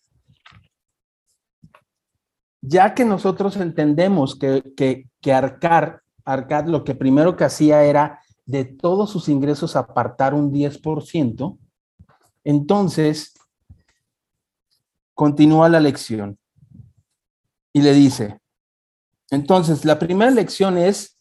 ya 2.62 2.94
que 2.94 3.04
nosotros 3.04 3.58
entendemos 3.58 4.38
que, 4.38 4.62
que, 4.78 5.10
que 5.22 5.34
arcar 5.34 6.02
Arcad 6.34 6.66
lo 6.68 6.84
que 6.84 6.96
primero 6.96 7.36
que 7.36 7.44
hacía 7.44 7.84
era 7.84 8.22
de 8.46 8.66
todos 8.66 9.10
sus 9.10 9.30
ingresos 9.30 9.76
apartar 9.76 10.34
un 10.34 10.52
10%, 10.52 11.58
entonces 12.44 13.34
continúa 15.14 15.70
la 15.70 15.80
lección. 15.80 16.38
Y 17.74 17.82
le 17.82 17.94
dice, 17.94 18.40
entonces 19.30 19.86
la 19.86 19.98
primera 20.00 20.32
lección 20.32 20.78
es 20.78 21.18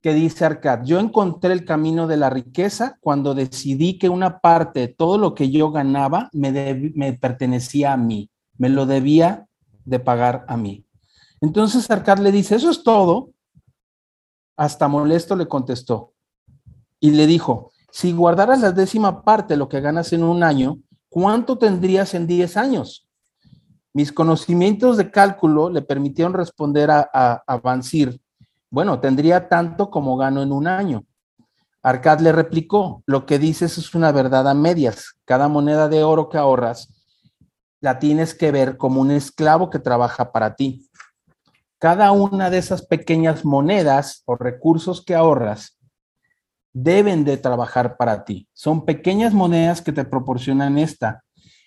que 0.00 0.14
dice 0.14 0.44
Arcad, 0.44 0.84
yo 0.84 1.00
encontré 1.00 1.52
el 1.52 1.64
camino 1.64 2.06
de 2.06 2.16
la 2.16 2.30
riqueza 2.30 2.98
cuando 3.00 3.34
decidí 3.34 3.98
que 3.98 4.08
una 4.08 4.38
parte 4.40 4.80
de 4.80 4.88
todo 4.88 5.18
lo 5.18 5.34
que 5.34 5.50
yo 5.50 5.70
ganaba 5.70 6.28
me, 6.32 6.92
me 6.94 7.14
pertenecía 7.14 7.92
a 7.92 7.96
mí, 7.96 8.30
me 8.56 8.68
lo 8.68 8.86
debía 8.86 9.46
de 9.84 9.98
pagar 9.98 10.44
a 10.48 10.56
mí. 10.56 10.84
Entonces 11.40 11.90
Arcad 11.90 12.18
le 12.18 12.32
dice, 12.32 12.56
eso 12.56 12.70
es 12.70 12.82
todo, 12.82 13.30
hasta 14.58 14.88
molesto 14.88 15.36
le 15.36 15.46
contestó 15.46 16.12
y 17.00 17.12
le 17.12 17.26
dijo, 17.28 17.70
si 17.92 18.12
guardaras 18.12 18.60
la 18.60 18.72
décima 18.72 19.22
parte 19.22 19.54
de 19.54 19.58
lo 19.58 19.68
que 19.68 19.80
ganas 19.80 20.12
en 20.12 20.24
un 20.24 20.42
año, 20.42 20.78
¿cuánto 21.08 21.56
tendrías 21.56 22.12
en 22.12 22.26
10 22.26 22.56
años? 22.56 23.08
Mis 23.94 24.12
conocimientos 24.12 24.96
de 24.96 25.12
cálculo 25.12 25.70
le 25.70 25.80
permitieron 25.80 26.34
responder 26.34 26.90
a, 26.90 27.08
a, 27.12 27.56
Bansir, 27.58 28.20
bueno, 28.68 29.00
tendría 29.00 29.48
tanto 29.48 29.90
como 29.90 30.16
gano 30.16 30.42
en 30.42 30.50
un 30.50 30.66
año. 30.66 31.04
Arcad 31.82 32.18
le 32.18 32.32
replicó, 32.32 33.04
lo 33.06 33.26
que 33.26 33.38
dices 33.38 33.78
es 33.78 33.94
una 33.94 34.10
verdad 34.10 34.48
a 34.48 34.54
medias. 34.54 35.14
Cada 35.24 35.46
moneda 35.46 35.88
de 35.88 36.02
oro 36.02 36.28
que 36.28 36.36
ahorras 36.36 36.92
la 37.80 38.00
tienes 38.00 38.34
que 38.34 38.50
ver 38.50 38.76
como 38.76 39.00
un 39.00 39.12
esclavo 39.12 39.70
que 39.70 39.78
trabaja 39.78 40.32
para 40.32 40.56
ti. 40.56 40.87
Cada 41.78 42.10
una 42.12 42.50
de 42.50 42.58
esas 42.58 42.84
pequeñas 42.84 43.44
monedas 43.44 44.22
o 44.26 44.34
recursos 44.36 45.04
que 45.04 45.14
ahorras 45.14 45.78
deben 46.72 47.24
de 47.24 47.36
trabajar 47.36 47.96
para 47.96 48.24
ti. 48.24 48.48
Son 48.52 48.84
pequeñas 48.84 49.32
monedas 49.32 49.80
que 49.80 49.92
te 49.92 50.04
proporcionan 50.04 50.78
esta. 50.78 51.22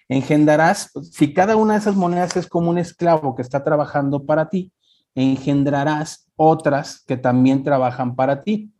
Engendrarás, 0.10 0.92
si 1.12 1.34
cada 1.34 1.56
una 1.56 1.74
de 1.74 1.80
esas 1.80 1.96
monedas 1.96 2.36
es 2.36 2.48
como 2.48 2.70
un 2.70 2.78
esclavo 2.78 3.36
que 3.36 3.42
está 3.42 3.64
trabajando 3.64 4.26
para 4.26 4.50
ti, 4.50 4.72
engendrarás 5.16 6.28
otras 6.36 7.04
que 7.06 7.18
también 7.18 7.64
trabajan 7.64 8.16
para 8.16 8.44
ti. 8.44 8.74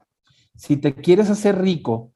Si 0.56 0.78
te 0.78 0.96
quieres 0.96 1.30
hacer 1.30 1.62
rico, 1.62 2.12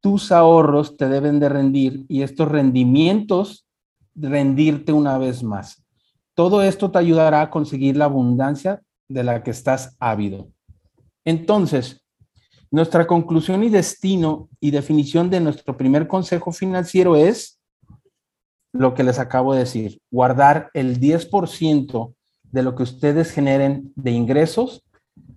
tus 0.00 0.32
ahorros 0.32 0.96
te 0.96 1.08
deben 1.08 1.38
de 1.38 1.48
rendir 1.48 2.04
y 2.08 2.22
estos 2.22 2.48
rendimientos 2.48 3.66
rendirte 4.14 4.92
una 4.92 5.16
vez 5.18 5.42
más. 5.42 5.81
Todo 6.34 6.62
esto 6.62 6.90
te 6.90 6.98
ayudará 6.98 7.42
a 7.42 7.50
conseguir 7.50 7.96
la 7.96 8.06
abundancia 8.06 8.82
de 9.08 9.24
la 9.24 9.42
que 9.42 9.50
estás 9.50 9.96
ávido. 10.00 10.48
Entonces, 11.24 12.02
nuestra 12.70 13.06
conclusión 13.06 13.62
y 13.64 13.68
destino 13.68 14.48
y 14.58 14.70
definición 14.70 15.28
de 15.28 15.40
nuestro 15.40 15.76
primer 15.76 16.08
consejo 16.08 16.52
financiero 16.52 17.16
es 17.16 17.60
lo 18.72 18.94
que 18.94 19.04
les 19.04 19.18
acabo 19.18 19.52
de 19.52 19.60
decir, 19.60 20.00
guardar 20.10 20.70
el 20.72 20.98
10% 20.98 22.14
de 22.50 22.62
lo 22.62 22.74
que 22.74 22.82
ustedes 22.82 23.30
generen 23.30 23.92
de 23.94 24.12
ingresos, 24.12 24.82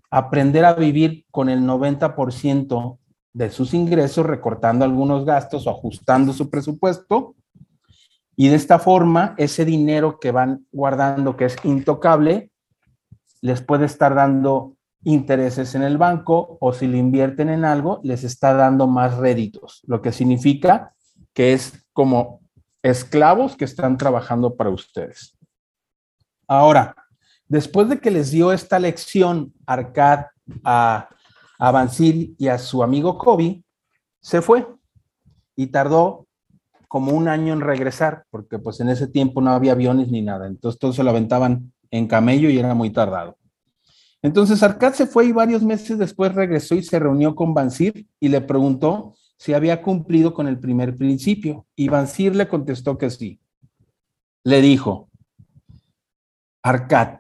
aprender 0.10 0.64
a 0.64 0.74
vivir 0.74 1.26
con 1.30 1.50
el 1.50 1.62
90% 1.62 2.98
de 3.34 3.52
sus 3.52 3.74
ingresos, 3.74 4.26
recortando 4.26 4.86
algunos 4.86 5.26
gastos 5.26 5.68
o 5.68 5.70
ajustando 5.70 6.32
su 6.32 6.50
presupuesto 6.50 7.36
y 8.36 8.50
de 8.50 8.56
esta 8.56 8.80
forma, 8.80 9.34
ese 9.38 9.64
dinero 9.64 10.20
que 10.20 10.32
van 10.32 10.66
guardando, 10.72 11.38
que 11.38 11.46
es 11.46 11.56
intocable, 11.64 12.52
les 13.42 13.62
puede 13.62 13.86
estar 13.86 14.16
dando 14.16 14.76
intereses 15.04 15.76
en 15.76 15.84
el 15.84 15.98
banco 15.98 16.58
o 16.60 16.74
si 16.74 16.88
le 16.88 16.98
invierten 16.98 17.50
en 17.50 17.64
algo, 17.64 18.02
les 18.04 18.24
está 18.24 18.54
dando 18.54 18.88
más 18.88 19.18
réditos, 19.18 19.82
lo 19.88 20.02
que 20.02 20.12
significa 20.12 20.94
que 21.34 21.54
es 21.54 21.86
como 21.94 22.42
esclavos 22.82 23.56
que 23.56 23.66
están 23.66 23.98
trabajando 23.98 24.56
para 24.56 24.70
ustedes. 24.70 25.38
Ahora, 26.48 26.96
después 27.48 27.88
de 27.88 28.00
que 28.00 28.12
les 28.12 28.32
dio 28.32 28.52
esta 28.52 28.80
lección 28.80 29.54
Arcad 29.66 30.26
a, 30.64 31.10
a 31.60 31.88
y 32.00 32.48
a 32.48 32.58
su 32.58 32.84
amigo 32.84 33.18
Kobe, 33.18 33.64
se 34.20 34.42
fue 34.42 34.68
y 35.56 35.68
tardó 35.68 36.28
como 36.96 37.12
un 37.12 37.28
año 37.28 37.52
en 37.52 37.60
regresar, 37.60 38.24
porque 38.30 38.58
pues 38.58 38.80
en 38.80 38.88
ese 38.88 39.06
tiempo 39.06 39.42
no 39.42 39.52
había 39.52 39.74
aviones 39.74 40.08
ni 40.08 40.22
nada, 40.22 40.48
entonces 40.48 40.80
todo 40.80 40.94
se 40.94 41.04
lo 41.04 41.10
aventaban 41.10 41.74
en 41.92 42.08
camello 42.08 42.50
y 42.50 42.58
era 42.58 42.74
muy 42.74 42.90
tardado. 42.90 43.38
Entonces 44.22 44.64
Arcad 44.64 44.94
se 44.94 45.06
fue 45.06 45.26
y 45.26 45.34
varios 45.34 45.62
meses 45.62 45.98
después 45.98 46.34
regresó 46.34 46.74
y 46.74 46.84
se 46.84 46.98
reunió 46.98 47.36
con 47.36 47.54
Bansir 47.54 48.08
y 48.18 48.30
le 48.30 48.40
preguntó 48.40 49.14
si 49.36 49.54
había 49.54 49.82
cumplido 49.82 50.34
con 50.34 50.48
el 50.48 50.58
primer 50.58 50.96
principio. 50.96 51.66
Y 51.76 51.90
Bansir 51.90 52.34
le 52.34 52.48
contestó 52.48 52.98
que 52.98 53.10
sí. 53.10 53.42
Le 54.46 54.62
dijo, 54.62 55.10
Arcad, 56.64 57.18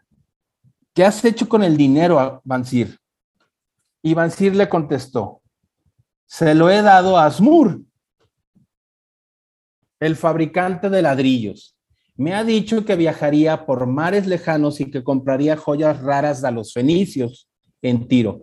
¿qué 0.94 1.03
has 1.03 1.25
hecho 1.25 1.50
con 1.50 1.63
el 1.63 1.75
dinero, 1.75 2.39
Bansir? 2.46 2.98
Y 4.01 4.13
Bansir 4.13 4.55
le 4.55 4.70
contestó, 4.70 5.41
se 6.25 6.55
lo 6.55 6.70
he 6.70 6.82
dado 6.82 7.17
a 7.17 7.25
Asmur, 7.25 7.82
el 9.99 10.15
fabricante 10.15 10.89
de 10.89 11.01
ladrillos. 11.01 11.75
Me 12.15 12.33
ha 12.33 12.43
dicho 12.43 12.85
que 12.85 12.95
viajaría 12.95 13.65
por 13.65 13.87
mares 13.87 14.25
lejanos 14.27 14.79
y 14.79 14.89
que 14.89 15.03
compraría 15.03 15.57
joyas 15.57 16.01
raras 16.01 16.43
a 16.43 16.51
los 16.51 16.73
fenicios 16.73 17.49
en 17.81 18.07
Tiro, 18.07 18.41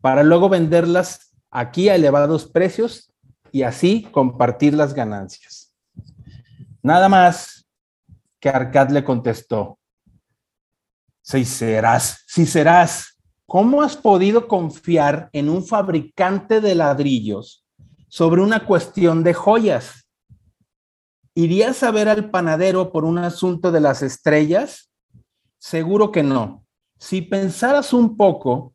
para 0.00 0.22
luego 0.22 0.48
venderlas 0.48 1.34
aquí 1.50 1.88
a 1.88 1.94
elevados 1.94 2.46
precios 2.46 3.12
y 3.50 3.62
así 3.62 4.02
compartir 4.10 4.74
las 4.74 4.92
ganancias. 4.92 5.72
Nada 6.82 7.08
más 7.08 7.66
que 8.40 8.50
Arcad 8.50 8.90
le 8.90 9.02
contestó, 9.04 9.78
si 11.22 11.46
serás, 11.46 12.22
si 12.26 12.44
serás, 12.44 13.18
¿cómo 13.46 13.80
has 13.80 13.96
podido 13.96 14.46
confiar 14.46 15.30
en 15.32 15.48
un 15.48 15.64
fabricante 15.64 16.60
de 16.60 16.74
ladrillos 16.74 17.64
sobre 18.08 18.42
una 18.42 18.66
cuestión 18.66 19.24
de 19.24 19.32
joyas? 19.32 20.03
¿Irías 21.36 21.82
a 21.82 21.90
ver 21.90 22.08
al 22.08 22.30
panadero 22.30 22.92
por 22.92 23.04
un 23.04 23.18
asunto 23.18 23.72
de 23.72 23.80
las 23.80 24.02
estrellas? 24.02 24.90
Seguro 25.58 26.12
que 26.12 26.22
no. 26.22 26.64
Si 26.98 27.22
pensaras 27.22 27.92
un 27.92 28.16
poco, 28.16 28.72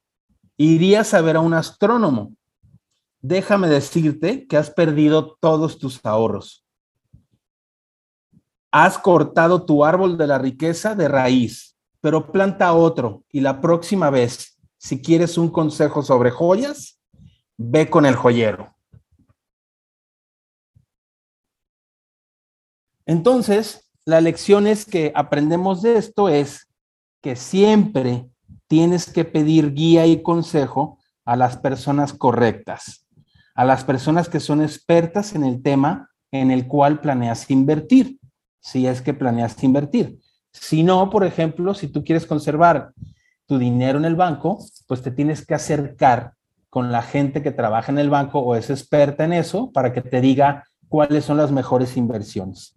irías 0.58 1.13
a 1.13 1.22
ver 1.22 1.38
a 1.38 1.39
un 1.39 1.54
astrónomo. 1.54 2.34
Déjame 3.22 3.70
decirte 3.70 4.46
que 4.46 4.58
has 4.58 4.70
perdido 4.72 5.38
todos 5.39 5.80
tus 5.80 6.06
ahorros. 6.06 6.66
Has 8.72 8.98
cortado 8.98 9.63
tu 9.63 9.86
árbol 9.86 10.18
de 10.18 10.28
la 10.28 10.38
riqueza 10.38 10.96
de 10.96 11.08
raíz, 11.08 11.78
pero 12.01 12.32
planta 12.32 12.74
otro 12.74 13.24
y 13.32 13.39
la 13.39 13.62
próxima 13.62 14.10
vez, 14.10 14.60
si 14.78 15.01
quieres 15.01 15.38
un 15.38 15.50
consejo 15.50 16.04
sobre 16.04 16.30
joyas, 16.30 17.00
ve 17.58 17.89
con 17.89 18.06
el 18.06 18.16
joyero. 18.16 18.75
Entonces, 23.10 23.89
la 24.06 24.22
lección 24.22 24.68
es 24.68 24.86
que 24.86 25.12
aprendemos 25.16 25.82
de 25.82 25.98
esto 25.98 26.30
es 26.30 26.70
que 27.24 27.36
siempre 27.36 28.30
tienes 28.68 29.12
que 29.12 29.25
pedir 29.25 29.74
guía 29.74 30.06
y 30.06 30.22
consejo 30.22 31.00
a 31.25 31.36
las 31.36 31.58
personas 31.58 32.13
correctas, 32.13 33.08
a 33.56 33.66
las 33.66 33.84
personas 33.84 34.30
que 34.30 34.39
son 34.39 34.62
expertas 34.62 35.34
en 35.34 35.44
el 35.44 35.63
tema 35.63 36.12
en 36.30 36.51
el 36.51 36.68
cual 36.68 37.01
planeas 37.01 37.50
invertir, 37.50 38.20
si 38.60 38.86
es 38.86 39.01
que 39.01 39.16
planeas 39.16 39.63
invertir. 39.63 40.20
Si 40.54 40.84
no, 40.84 41.10
por 41.10 41.25
ejemplo, 41.25 41.74
si 41.74 41.88
tú 41.88 42.04
quieres 42.04 42.28
conservar 42.28 42.92
tu 43.48 43.58
dinero 43.58 43.98
en 43.98 44.06
el 44.06 44.16
banco, 44.16 44.63
pues 44.88 45.01
te 45.01 45.10
tienes 45.10 45.44
que 45.44 45.56
acercar 45.56 46.34
con 46.70 46.92
la 46.92 47.01
gente 47.01 47.42
que 47.42 47.50
trabaja 47.50 47.92
en 47.92 47.98
el 47.98 48.12
banco 48.12 48.38
o 48.38 48.56
es 48.56 48.70
experta 48.70 49.25
en 49.25 49.34
eso 49.34 49.72
para 49.72 49.94
que 49.94 50.04
te 50.04 50.22
diga 50.22 50.66
cuáles 50.89 51.25
son 51.25 51.38
las 51.38 51.51
mejores 51.51 51.98
inversiones. 51.98 52.75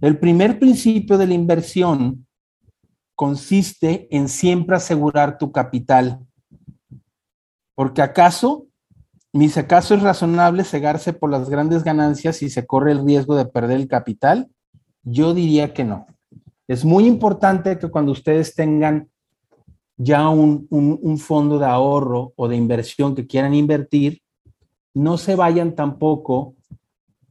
El 0.00 0.18
primer 0.18 0.58
principio 0.58 1.18
de 1.18 1.26
la 1.26 1.34
inversión 1.34 2.26
consiste 3.14 4.08
en 4.10 4.28
siempre 4.28 4.76
asegurar 4.76 5.38
tu 5.38 5.52
capital. 5.52 6.20
Porque 7.74 8.02
acaso, 8.02 8.66
mis 9.32 9.56
acaso 9.58 9.94
es 9.94 10.02
razonable 10.02 10.64
cegarse 10.64 11.12
por 11.12 11.30
las 11.30 11.50
grandes 11.50 11.84
ganancias 11.84 12.42
y 12.42 12.50
se 12.50 12.66
corre 12.66 12.92
el 12.92 13.04
riesgo 13.04 13.36
de 13.36 13.46
perder 13.46 13.78
el 13.78 13.88
capital? 13.88 14.48
Yo 15.02 15.34
diría 15.34 15.74
que 15.74 15.84
no. 15.84 16.06
Es 16.66 16.84
muy 16.84 17.06
importante 17.06 17.78
que 17.78 17.88
cuando 17.88 18.12
ustedes 18.12 18.54
tengan 18.54 19.08
ya 19.96 20.28
un, 20.30 20.66
un 20.70 21.18
fondo 21.18 21.58
de 21.58 21.66
ahorro 21.66 22.32
o 22.36 22.48
de 22.48 22.56
inversión 22.56 23.14
que 23.14 23.26
quieran 23.26 23.52
invertir, 23.52 24.22
no 24.94 25.18
se 25.18 25.34
vayan 25.34 25.74
tampoco 25.74 26.54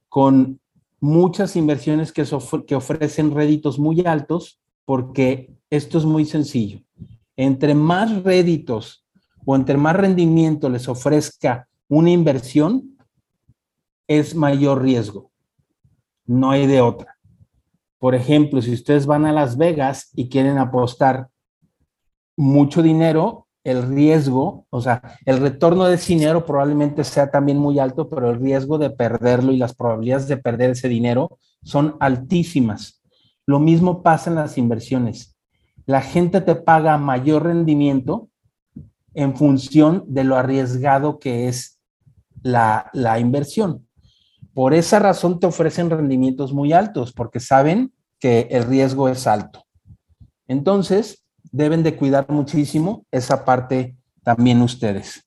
con 0.07 0.58
muchas 0.99 1.55
inversiones 1.55 2.11
que, 2.11 2.25
que 2.67 2.75
ofrecen 2.75 3.33
réditos 3.33 3.79
muy 3.79 4.05
altos 4.05 4.59
porque 4.85 5.55
esto 5.69 5.97
es 5.97 6.05
muy 6.05 6.25
sencillo. 6.25 6.81
Entre 7.35 7.73
más 7.73 8.23
réditos 8.23 9.05
o 9.45 9.55
entre 9.55 9.77
más 9.77 9.95
rendimiento 9.95 10.69
les 10.69 10.87
ofrezca 10.87 11.67
una 11.87 12.11
inversión, 12.11 12.97
es 14.07 14.35
mayor 14.35 14.81
riesgo. 14.81 15.31
No 16.25 16.51
hay 16.51 16.67
de 16.67 16.81
otra. 16.81 17.17
Por 17.99 18.15
ejemplo, 18.15 18.61
si 18.61 18.73
ustedes 18.73 19.05
van 19.05 19.25
a 19.25 19.33
Las 19.33 19.57
Vegas 19.57 20.09
y 20.15 20.29
quieren 20.29 20.57
apostar 20.57 21.29
mucho 22.37 22.81
dinero, 22.81 23.47
el 23.69 23.83
riesgo, 23.83 24.65
o 24.71 24.81
sea, 24.81 25.19
el 25.25 25.37
retorno 25.37 25.85
de 25.85 25.97
dinero 25.97 26.43
probablemente 26.43 27.03
sea 27.03 27.29
también 27.29 27.59
muy 27.59 27.77
alto, 27.77 28.09
pero 28.09 28.31
el 28.31 28.39
riesgo 28.39 28.79
de 28.79 28.89
perderlo 28.89 29.51
y 29.51 29.57
las 29.57 29.75
probabilidades 29.75 30.27
de 30.27 30.37
perder 30.37 30.71
ese 30.71 30.89
dinero 30.89 31.37
son 31.63 31.95
altísimas. 31.99 33.03
Lo 33.45 33.59
mismo 33.59 34.01
pasa 34.01 34.31
en 34.31 34.37
las 34.37 34.57
inversiones. 34.57 35.37
La 35.85 36.01
gente 36.01 36.41
te 36.41 36.55
paga 36.55 36.97
mayor 36.97 37.43
rendimiento 37.43 38.29
en 39.13 39.35
función 39.35 40.03
de 40.07 40.23
lo 40.23 40.35
arriesgado 40.35 41.19
que 41.19 41.47
es 41.47 41.79
la, 42.41 42.89
la 42.93 43.19
inversión. 43.19 43.87
Por 44.55 44.73
esa 44.73 44.97
razón 44.97 45.39
te 45.39 45.45
ofrecen 45.45 45.91
rendimientos 45.91 46.53
muy 46.53 46.73
altos, 46.73 47.13
porque 47.13 47.39
saben 47.39 47.93
que 48.19 48.47
el 48.49 48.63
riesgo 48.63 49.09
es 49.09 49.27
alto. 49.27 49.63
Entonces, 50.47 51.23
deben 51.51 51.83
de 51.83 51.95
cuidar 51.95 52.29
muchísimo 52.29 53.05
esa 53.11 53.45
parte 53.45 53.95
también 54.23 54.61
ustedes. 54.61 55.25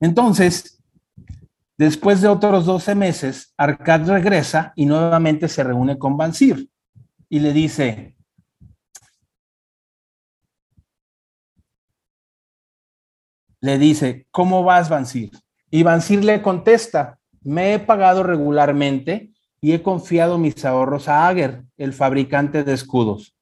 Entonces, 0.00 0.82
después 1.76 2.20
de 2.20 2.28
otros 2.28 2.66
12 2.66 2.94
meses, 2.94 3.52
Arcad 3.56 4.08
regresa 4.08 4.72
y 4.76 4.86
nuevamente 4.86 5.48
se 5.48 5.62
reúne 5.62 5.98
con 5.98 6.16
Bansir 6.16 6.68
y 7.28 7.40
le 7.40 7.52
dice, 7.52 8.16
le 13.60 13.78
dice, 13.78 14.26
¿cómo 14.30 14.64
vas, 14.64 14.88
Bansir? 14.88 15.30
Y 15.70 15.82
Bansir 15.82 16.24
le 16.24 16.42
contesta, 16.42 17.18
me 17.42 17.74
he 17.74 17.78
pagado 17.78 18.22
regularmente 18.22 19.32
y 19.60 19.72
he 19.72 19.82
confiado 19.82 20.38
mis 20.38 20.64
ahorros 20.64 21.08
a 21.08 21.28
Ager, 21.28 21.64
el 21.76 21.92
fabricante 21.92 22.64
de 22.64 22.72
escudos, 22.72 23.36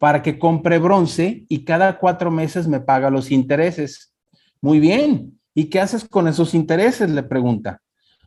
para 0.00 0.22
que 0.22 0.38
compre 0.38 0.78
bronce 0.78 1.44
y 1.46 1.62
cada 1.62 1.98
cuatro 1.98 2.30
meses 2.30 2.66
me 2.66 2.80
paga 2.80 3.10
los 3.10 3.30
intereses. 3.30 4.14
Muy 4.62 4.80
bien. 4.80 5.38
¿Y 5.54 5.64
qué 5.64 5.78
haces 5.78 6.08
con 6.08 6.26
esos 6.26 6.54
intereses? 6.54 7.10
Le 7.10 7.22
pregunta. 7.22 7.82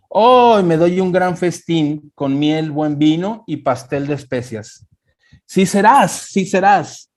Hoy 0.07 0.61
me 0.61 0.77
doy 0.77 0.99
un 0.99 1.11
gran 1.11 1.35
festín 1.35 2.11
con 2.13 2.37
miel, 2.37 2.69
buen 2.69 2.99
vino 2.99 3.43
y 3.47 3.57
pastel 3.57 4.05
de 4.05 4.13
especias. 4.13 4.85
Sí 5.47 5.65
serás, 5.65 6.11
sí 6.11 6.45
serás. 6.45 7.09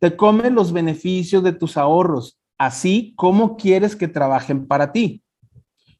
Te 0.00 0.16
comen 0.16 0.56
los 0.56 0.72
beneficios 0.72 1.44
de 1.44 1.52
tus 1.52 1.76
ahorros, 1.76 2.40
así 2.58 3.14
como 3.16 3.56
quieres 3.56 3.94
que 3.94 4.08
trabajen 4.08 4.66
para 4.66 4.90
ti. 4.90 5.22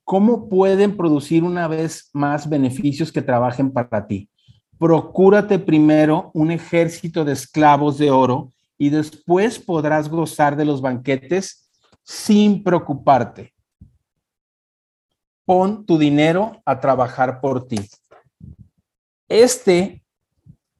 ¿Cómo 0.02 0.48
pueden 0.48 0.96
producir 0.96 1.44
una 1.44 1.68
vez 1.68 2.10
más 2.12 2.48
beneficios 2.48 3.12
que 3.12 3.22
trabajen 3.22 3.70
para 3.70 4.08
ti? 4.08 4.28
Procúrate 4.78 5.58
primero 5.58 6.30
un 6.34 6.50
ejército 6.50 7.24
de 7.24 7.32
esclavos 7.32 7.96
de 7.96 8.10
oro 8.10 8.52
y 8.76 8.90
después 8.90 9.58
podrás 9.58 10.08
gozar 10.08 10.56
de 10.56 10.66
los 10.66 10.82
banquetes 10.82 11.70
sin 12.02 12.62
preocuparte. 12.62 13.54
Pon 15.46 15.86
tu 15.86 15.96
dinero 15.96 16.60
a 16.64 16.78
trabajar 16.78 17.40
por 17.40 17.66
ti. 17.66 17.88
Este 19.28 20.04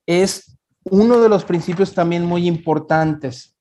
es 0.04 0.58
uno 0.84 1.20
de 1.20 1.28
los 1.28 1.44
principios 1.44 1.94
también 1.94 2.24
muy 2.24 2.46
importantes. 2.46 3.56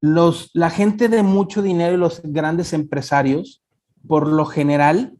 Los, 0.00 0.50
la 0.54 0.70
gente 0.70 1.08
de 1.08 1.22
mucho 1.22 1.62
dinero 1.62 1.94
y 1.94 1.98
los 1.98 2.20
grandes 2.22 2.72
empresarios 2.72 3.62
por 4.06 4.26
lo 4.28 4.44
general 4.44 5.16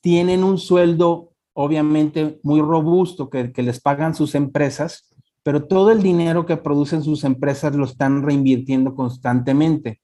tienen 0.00 0.44
un 0.44 0.58
sueldo 0.58 1.33
obviamente 1.54 2.38
muy 2.42 2.60
robusto 2.60 3.30
que, 3.30 3.52
les 3.56 3.80
pagan 3.80 4.14
sus 4.14 4.34
empresas, 4.34 5.14
pero 5.42 5.66
todo 5.66 5.90
el 5.90 6.02
dinero 6.02 6.44
que 6.44 6.56
producen 6.56 7.02
sus 7.02 7.24
empresas 7.24 7.74
lo 7.74 7.84
están 7.84 8.22
reinvirtiendo 8.22 8.94
constantemente. 8.94 10.02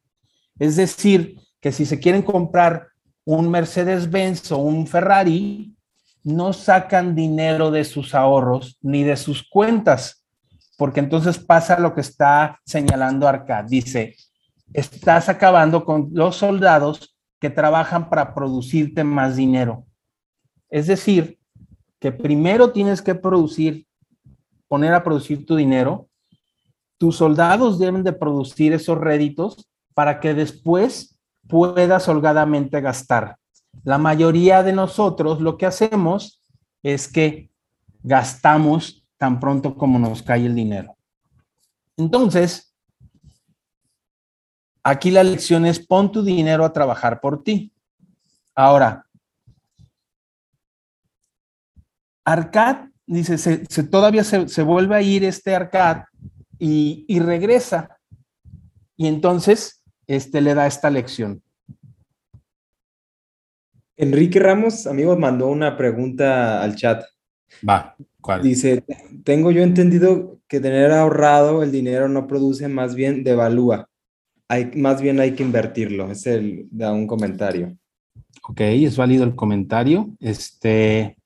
Es 0.58 0.76
decir, 0.76 1.36
que 1.60 1.72
si 1.72 1.84
se 1.84 1.98
quieren 1.98 2.22
comprar 2.22 2.88
un 3.24 3.50
Mercedes-Benz 3.50 4.52
o 4.52 4.58
un 4.58 4.86
Ferrari, 4.86 5.74
no 6.22 6.52
sacan 6.52 7.14
dinero 7.14 7.70
de 7.70 7.84
sus 7.84 8.14
ahorros 8.14 8.78
ni 8.80 9.02
de 9.02 9.16
sus 9.16 9.42
cuentas, 9.48 10.24
porque 10.76 11.00
entonces 11.00 11.38
pasa 11.38 11.78
lo 11.78 11.94
que 11.94 12.02
está 12.02 12.60
señalando 12.64 13.26
Arcad. 13.26 13.64
Dice, 13.64 14.16
estás 14.72 15.28
acabando 15.28 15.84
con 15.84 16.10
los 16.12 16.36
soldados 16.36 17.16
que 17.40 17.50
trabajan 17.50 18.08
para 18.08 18.34
producirte 18.34 19.02
más 19.02 19.36
dinero. 19.36 19.86
Es 20.68 20.86
decir, 20.86 21.39
que 22.00 22.12
primero 22.12 22.72
tienes 22.72 23.02
que 23.02 23.14
producir, 23.14 23.86
poner 24.68 24.94
a 24.94 25.04
producir 25.04 25.46
tu 25.46 25.54
dinero. 25.54 26.08
Tus 26.98 27.16
soldados 27.16 27.78
deben 27.78 28.02
de 28.02 28.12
producir 28.12 28.72
esos 28.72 28.98
réditos 28.98 29.68
para 29.94 30.18
que 30.18 30.34
después 30.34 31.18
puedas 31.46 32.08
holgadamente 32.08 32.80
gastar. 32.80 33.36
La 33.84 33.98
mayoría 33.98 34.62
de 34.62 34.72
nosotros 34.72 35.40
lo 35.40 35.56
que 35.56 35.66
hacemos 35.66 36.42
es 36.82 37.06
que 37.06 37.50
gastamos 38.02 39.06
tan 39.16 39.38
pronto 39.38 39.76
como 39.76 39.98
nos 39.98 40.22
cae 40.22 40.46
el 40.46 40.54
dinero. 40.54 40.96
Entonces, 41.96 42.70
Aquí 44.82 45.10
la 45.10 45.22
lección 45.22 45.66
es 45.66 45.78
pon 45.78 46.10
tu 46.10 46.22
dinero 46.22 46.64
a 46.64 46.72
trabajar 46.72 47.20
por 47.20 47.42
ti. 47.42 47.72
Ahora, 48.54 49.06
Arcad, 52.24 52.88
dice, 53.06 53.38
se, 53.38 53.82
todavía 53.84 54.24
se, 54.24 54.62
vuelve 54.62 54.96
a 54.96 55.02
ir 55.02 55.24
este 55.24 55.54
Arcad 55.54 56.04
y, 56.58 57.18
regresa. 57.20 57.98
Y 58.96 59.06
entonces, 59.06 59.82
este 60.06 60.40
le 60.40 60.54
da 60.54 60.66
esta 60.66 60.90
lección. 60.90 61.42
Enrique 63.96 64.38
Ramos, 64.38 64.86
amigos, 64.86 65.18
mandó 65.18 65.48
una 65.48 65.76
pregunta 65.76 66.62
al 66.62 66.76
chat. 66.76 67.04
Va, 67.68 67.96
¿cuál? 68.20 68.42
Dice, 68.42 68.84
tengo 69.24 69.50
yo 69.50 69.62
entendido 69.62 70.38
que 70.48 70.60
tener 70.60 70.90
ahorrado 70.92 71.62
el 71.62 71.72
dinero 71.72 72.08
no 72.08 72.26
produce, 72.26 72.68
más 72.68 72.94
bien 72.94 73.24
devalúa 73.24 73.90
más 74.74 75.00
bien 75.00 75.20
hay 75.20 75.34
que 75.34 75.42
invertirlo, 75.42 76.10
es 76.10 76.26
el, 76.26 76.66
da 76.70 76.92
un 76.92 77.06
comentario. 77.06 77.76
Ok, 78.48 78.60
es 78.60 78.96
válido 78.96 79.24
el 79.24 79.36
comentario. 79.36 80.10
Este, 80.18 81.16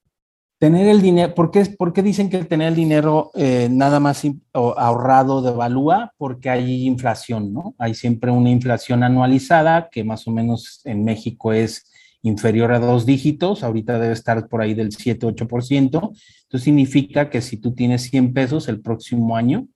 tener 0.58 0.88
el 0.88 1.02
dinero, 1.02 1.34
¿por 1.34 1.50
qué, 1.50 1.64
¿por 1.66 1.92
dicen 2.02 2.30
que 2.30 2.44
tener 2.44 2.68
el 2.68 2.74
dinero 2.74 3.30
eh, 3.34 3.68
nada 3.70 4.00
más 4.00 4.22
ahorrado 4.52 5.42
devalúa? 5.42 6.12
Porque 6.16 6.50
hay 6.50 6.86
inflación, 6.86 7.52
¿no? 7.52 7.74
Hay 7.78 7.94
siempre 7.94 8.30
una 8.30 8.50
inflación 8.50 9.02
anualizada 9.02 9.88
que 9.90 10.04
más 10.04 10.26
o 10.26 10.30
menos 10.30 10.80
en 10.84 11.04
México 11.04 11.52
es 11.52 11.90
inferior 12.22 12.72
a 12.72 12.78
dos 12.78 13.04
dígitos, 13.04 13.62
ahorita 13.62 13.98
debe 13.98 14.14
estar 14.14 14.48
por 14.48 14.62
ahí 14.62 14.72
del 14.72 14.90
7-8%. 14.90 15.84
Entonces 15.84 16.62
significa 16.62 17.28
que 17.28 17.42
si 17.42 17.58
tú 17.58 17.74
tienes 17.74 18.02
100 18.04 18.32
pesos 18.32 18.68
el 18.68 18.80
próximo 18.80 19.36
año, 19.36 19.68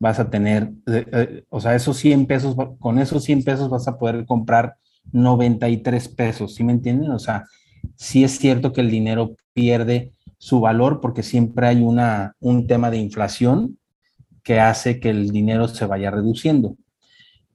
vas 0.00 0.18
a 0.18 0.28
tener, 0.28 0.72
eh, 0.88 1.06
eh, 1.12 1.44
o 1.48 1.60
sea, 1.60 1.76
esos 1.76 1.96
100 1.98 2.26
pesos, 2.26 2.56
con 2.80 2.98
esos 2.98 3.22
100 3.22 3.44
pesos 3.44 3.70
vas 3.70 3.86
a 3.86 3.98
poder 3.98 4.26
comprar 4.26 4.74
93 5.12 6.08
pesos, 6.08 6.56
¿sí 6.56 6.64
me 6.64 6.72
entienden? 6.72 7.12
O 7.12 7.20
sea, 7.20 7.44
sí 7.94 8.24
es 8.24 8.36
cierto 8.36 8.72
que 8.72 8.80
el 8.80 8.90
dinero 8.90 9.36
pierde 9.52 10.12
su 10.42 10.58
valor 10.58 11.00
porque 11.00 11.22
siempre 11.22 11.68
hay 11.68 11.84
una, 11.84 12.34
un 12.40 12.66
tema 12.66 12.90
de 12.90 12.96
inflación 12.96 13.78
que 14.42 14.58
hace 14.58 14.98
que 14.98 15.10
el 15.10 15.30
dinero 15.30 15.68
se 15.68 15.86
vaya 15.86 16.10
reduciendo. 16.10 16.74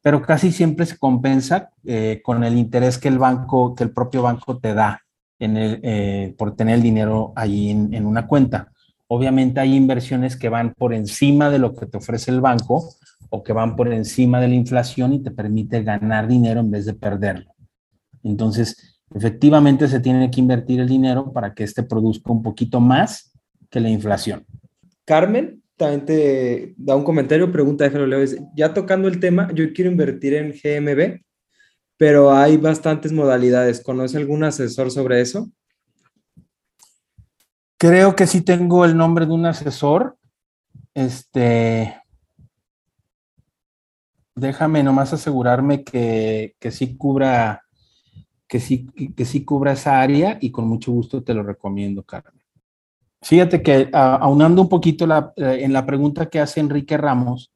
Pero 0.01 0.21
casi 0.21 0.53
siempre 0.53 0.85
se 0.85 0.97
compensa 0.97 1.71
eh, 1.83 2.21
con 2.23 2.45
el 2.45 2.57
interés 2.57 2.97
que 2.97 3.09
el 3.09 3.19
banco, 3.19 3.75
que 3.75 3.83
el 3.83 3.91
propio 3.91 4.21
banco 4.21 4.57
te 4.57 4.73
da 4.73 5.01
en 5.37 5.57
el, 5.57 6.33
por 6.35 6.55
tener 6.55 6.75
el 6.75 6.81
dinero 6.81 7.33
ahí 7.35 7.71
en, 7.71 7.93
en 7.93 8.05
una 8.05 8.25
cuenta. 8.25 8.71
Obviamente 9.07 9.59
hay 9.59 9.75
inversiones 9.75 10.37
que 10.37 10.47
van 10.47 10.73
por 10.73 10.93
encima 10.93 11.49
de 11.49 11.59
lo 11.59 11.75
que 11.75 11.87
te 11.87 11.97
ofrece 11.97 12.31
el 12.31 12.39
banco 12.39 12.87
o 13.29 13.43
que 13.43 13.51
van 13.51 13.75
por 13.75 13.91
encima 13.91 14.39
de 14.39 14.47
la 14.47 14.55
inflación 14.55 15.11
y 15.11 15.21
te 15.21 15.31
permite 15.31 15.83
ganar 15.83 16.25
dinero 16.25 16.61
en 16.61 16.71
vez 16.71 16.85
de 16.85 16.93
perderlo. 16.93 17.53
Entonces, 18.23 18.96
efectivamente 19.13 19.87
se 19.87 19.99
tiene 19.99 20.29
que 20.29 20.39
invertir 20.39 20.79
el 20.79 20.87
dinero 20.87 21.31
para 21.31 21.53
que 21.53 21.63
este 21.63 21.83
produzca 21.83 22.31
un 22.31 22.41
poquito 22.41 22.79
más 22.79 23.33
que 23.69 23.79
la 23.79 23.89
inflación. 23.89 24.45
Carmen 25.05 25.61
también 25.77 26.05
te 26.05 26.73
da 26.77 26.95
un 26.95 27.03
comentario, 27.03 27.51
pregunta, 27.51 27.83
déjalo 27.83 28.07
leo, 28.07 28.25
ya 28.55 28.73
tocando 28.73 29.07
el 29.07 29.19
tema, 29.19 29.47
yo 29.53 29.71
quiero 29.73 29.91
invertir 29.91 30.33
en 30.33 30.51
GMB, 30.51 31.21
pero 31.97 32.31
hay 32.33 32.57
bastantes 32.57 33.11
modalidades. 33.11 33.81
¿Conoce 33.83 34.17
algún 34.17 34.43
asesor 34.43 34.91
sobre 34.91 35.21
eso? 35.21 35.49
Creo 37.77 38.15
que 38.15 38.25
sí 38.25 38.41
tengo 38.41 38.85
el 38.85 38.97
nombre 38.97 39.25
de 39.25 39.33
un 39.33 39.45
asesor. 39.45 40.17
Este. 40.93 42.01
Déjame 44.35 44.83
nomás 44.83 45.13
asegurarme 45.13 45.83
que, 45.83 46.55
que 46.59 46.71
sí 46.71 46.97
cubra, 46.97 47.63
que 48.47 48.59
sí, 48.59 48.87
que 49.15 49.25
sí 49.25 49.43
cubra 49.43 49.73
esa 49.73 49.99
área 49.99 50.37
y 50.41 50.51
con 50.51 50.67
mucho 50.67 50.91
gusto 50.91 51.23
te 51.23 51.33
lo 51.33 51.43
recomiendo, 51.43 52.03
Carmen. 52.03 52.41
Fíjate 53.21 53.61
que 53.61 53.89
aunando 53.91 54.61
un 54.61 54.69
poquito 54.69 55.05
la, 55.05 55.33
eh, 55.35 55.59
en 55.61 55.73
la 55.73 55.85
pregunta 55.85 56.27
que 56.27 56.39
hace 56.39 56.59
Enrique 56.59 56.97
Ramos, 56.97 57.51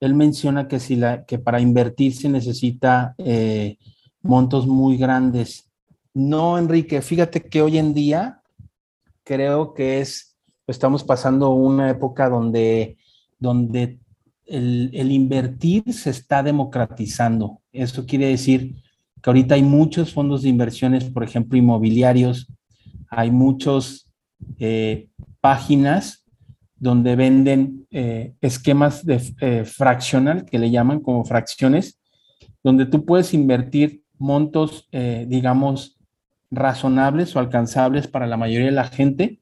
él 0.00 0.14
menciona 0.14 0.68
que, 0.68 0.80
si 0.80 0.96
la, 0.96 1.24
que 1.24 1.38
para 1.38 1.60
invertir 1.60 2.14
se 2.14 2.28
necesita 2.28 3.14
eh, 3.18 3.78
montos 4.22 4.66
muy 4.66 4.96
grandes. 4.96 5.70
No, 6.12 6.58
Enrique, 6.58 7.02
fíjate 7.02 7.42
que 7.42 7.62
hoy 7.62 7.78
en 7.78 7.94
día 7.94 8.42
creo 9.22 9.74
que 9.74 10.00
es, 10.00 10.36
estamos 10.66 11.04
pasando 11.04 11.50
una 11.50 11.90
época 11.90 12.28
donde, 12.28 12.96
donde 13.38 13.98
el, 14.46 14.90
el, 14.92 15.12
invertir 15.12 15.92
se 15.92 16.10
está 16.10 16.42
democratizando. 16.42 17.60
Eso 17.72 18.06
quiere 18.06 18.28
decir 18.28 18.82
que 19.26 19.30
ahorita 19.30 19.56
hay 19.56 19.64
muchos 19.64 20.12
fondos 20.12 20.42
de 20.42 20.50
inversiones, 20.50 21.02
por 21.06 21.24
ejemplo, 21.24 21.58
inmobiliarios, 21.58 22.46
hay 23.08 23.32
muchas 23.32 24.08
eh, 24.60 25.08
páginas 25.40 26.24
donde 26.76 27.16
venden 27.16 27.88
eh, 27.90 28.34
esquemas 28.40 29.04
de 29.04 29.20
eh, 29.40 29.64
fraccional, 29.64 30.44
que 30.44 30.60
le 30.60 30.70
llaman 30.70 31.00
como 31.00 31.24
fracciones, 31.24 32.00
donde 32.62 32.86
tú 32.86 33.04
puedes 33.04 33.34
invertir 33.34 34.04
montos, 34.16 34.88
digamos, 34.92 35.98
razonables 36.52 37.34
o 37.34 37.40
alcanzables 37.40 38.06
para 38.06 38.28
la 38.28 38.36
mayoría 38.36 38.66
de 38.66 38.72
la 38.72 38.86
gente 38.86 39.40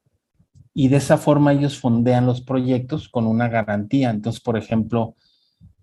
y 0.72 0.88
de 0.88 0.96
esa 0.96 1.18
forma 1.18 1.52
ellos 1.52 1.78
fondean 1.78 2.24
los 2.24 2.40
proyectos 2.40 3.10
con 3.10 3.26
una 3.26 3.48
garantía. 3.48 4.08
Entonces, 4.08 4.40
por 4.40 4.56
ejemplo, 4.56 5.14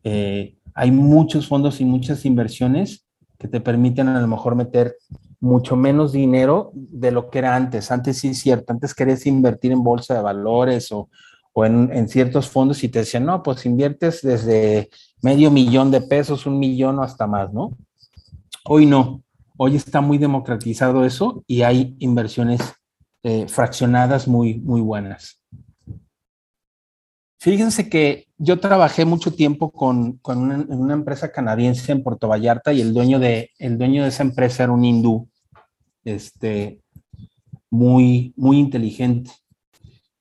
hay 0.04 0.92
muchos 0.92 1.48
fondos 1.48 1.82
y 1.82 1.86
muchas 1.86 2.26
inversiones 2.26 3.06
que 3.42 3.48
te 3.48 3.60
permiten 3.60 4.08
a 4.08 4.22
lo 4.22 4.28
mejor 4.28 4.54
meter 4.54 4.98
mucho 5.40 5.76
menos 5.76 6.12
dinero 6.12 6.70
de 6.76 7.10
lo 7.10 7.32
que 7.32 7.40
era 7.40 7.56
antes. 7.56 7.90
Antes 7.90 8.20
sí 8.20 8.28
es 8.28 8.40
cierto, 8.40 8.72
antes 8.72 8.94
querías 8.94 9.26
invertir 9.26 9.72
en 9.72 9.84
bolsa 9.84 10.14
de 10.14 10.22
valores 10.22 10.92
o, 10.92 11.10
o 11.52 11.66
en, 11.66 12.08
ciertos 12.08 12.48
fondos 12.48 12.84
y 12.84 12.90
te 12.90 13.00
decían, 13.00 13.26
no, 13.26 13.42
pues 13.42 13.66
inviertes 13.66 14.22
desde 14.22 14.90
medio 15.24 15.50
millón 15.50 15.90
de 15.90 16.02
pesos, 16.02 16.46
un 16.46 16.60
millón 16.60 17.00
o 17.00 17.02
hasta 17.02 17.26
más, 17.26 17.52
¿no? 17.52 17.76
Hoy 18.64 18.86
no, 18.86 19.24
hoy 19.58 19.76
está 19.76 20.02
muy 20.02 20.20
democratizado 20.20 21.04
eso 21.04 21.44
y 21.48 21.64
hay 21.64 21.96
inversiones 21.98 22.62
eh, 23.24 23.48
fraccionadas 23.48 24.28
muy, 24.28 24.60
muy 24.60 24.82
buenas. 24.82 25.42
Fíjense 27.42 27.90
que 27.90 28.28
yo 28.38 28.60
trabajé 28.60 29.04
mucho 29.04 29.34
tiempo 29.34 29.72
con, 29.72 30.18
con 30.18 30.38
una, 30.38 30.64
una 30.68 30.94
empresa 30.94 31.32
canadiense 31.32 31.92
en 31.92 32.04
Puerto 32.04 32.28
Vallarta 32.28 32.72
y 32.72 32.82
el 32.82 32.94
dueño 32.94 33.18
de, 33.18 33.50
el 33.58 33.80
dueño 33.80 34.04
de 34.04 34.10
esa 34.10 34.22
empresa 34.22 34.62
era 34.62 34.72
un 34.72 34.86
hindú, 34.86 35.28
este, 36.04 36.84
muy, 37.72 38.32
muy 38.38 38.60
inteligente. 38.60 39.32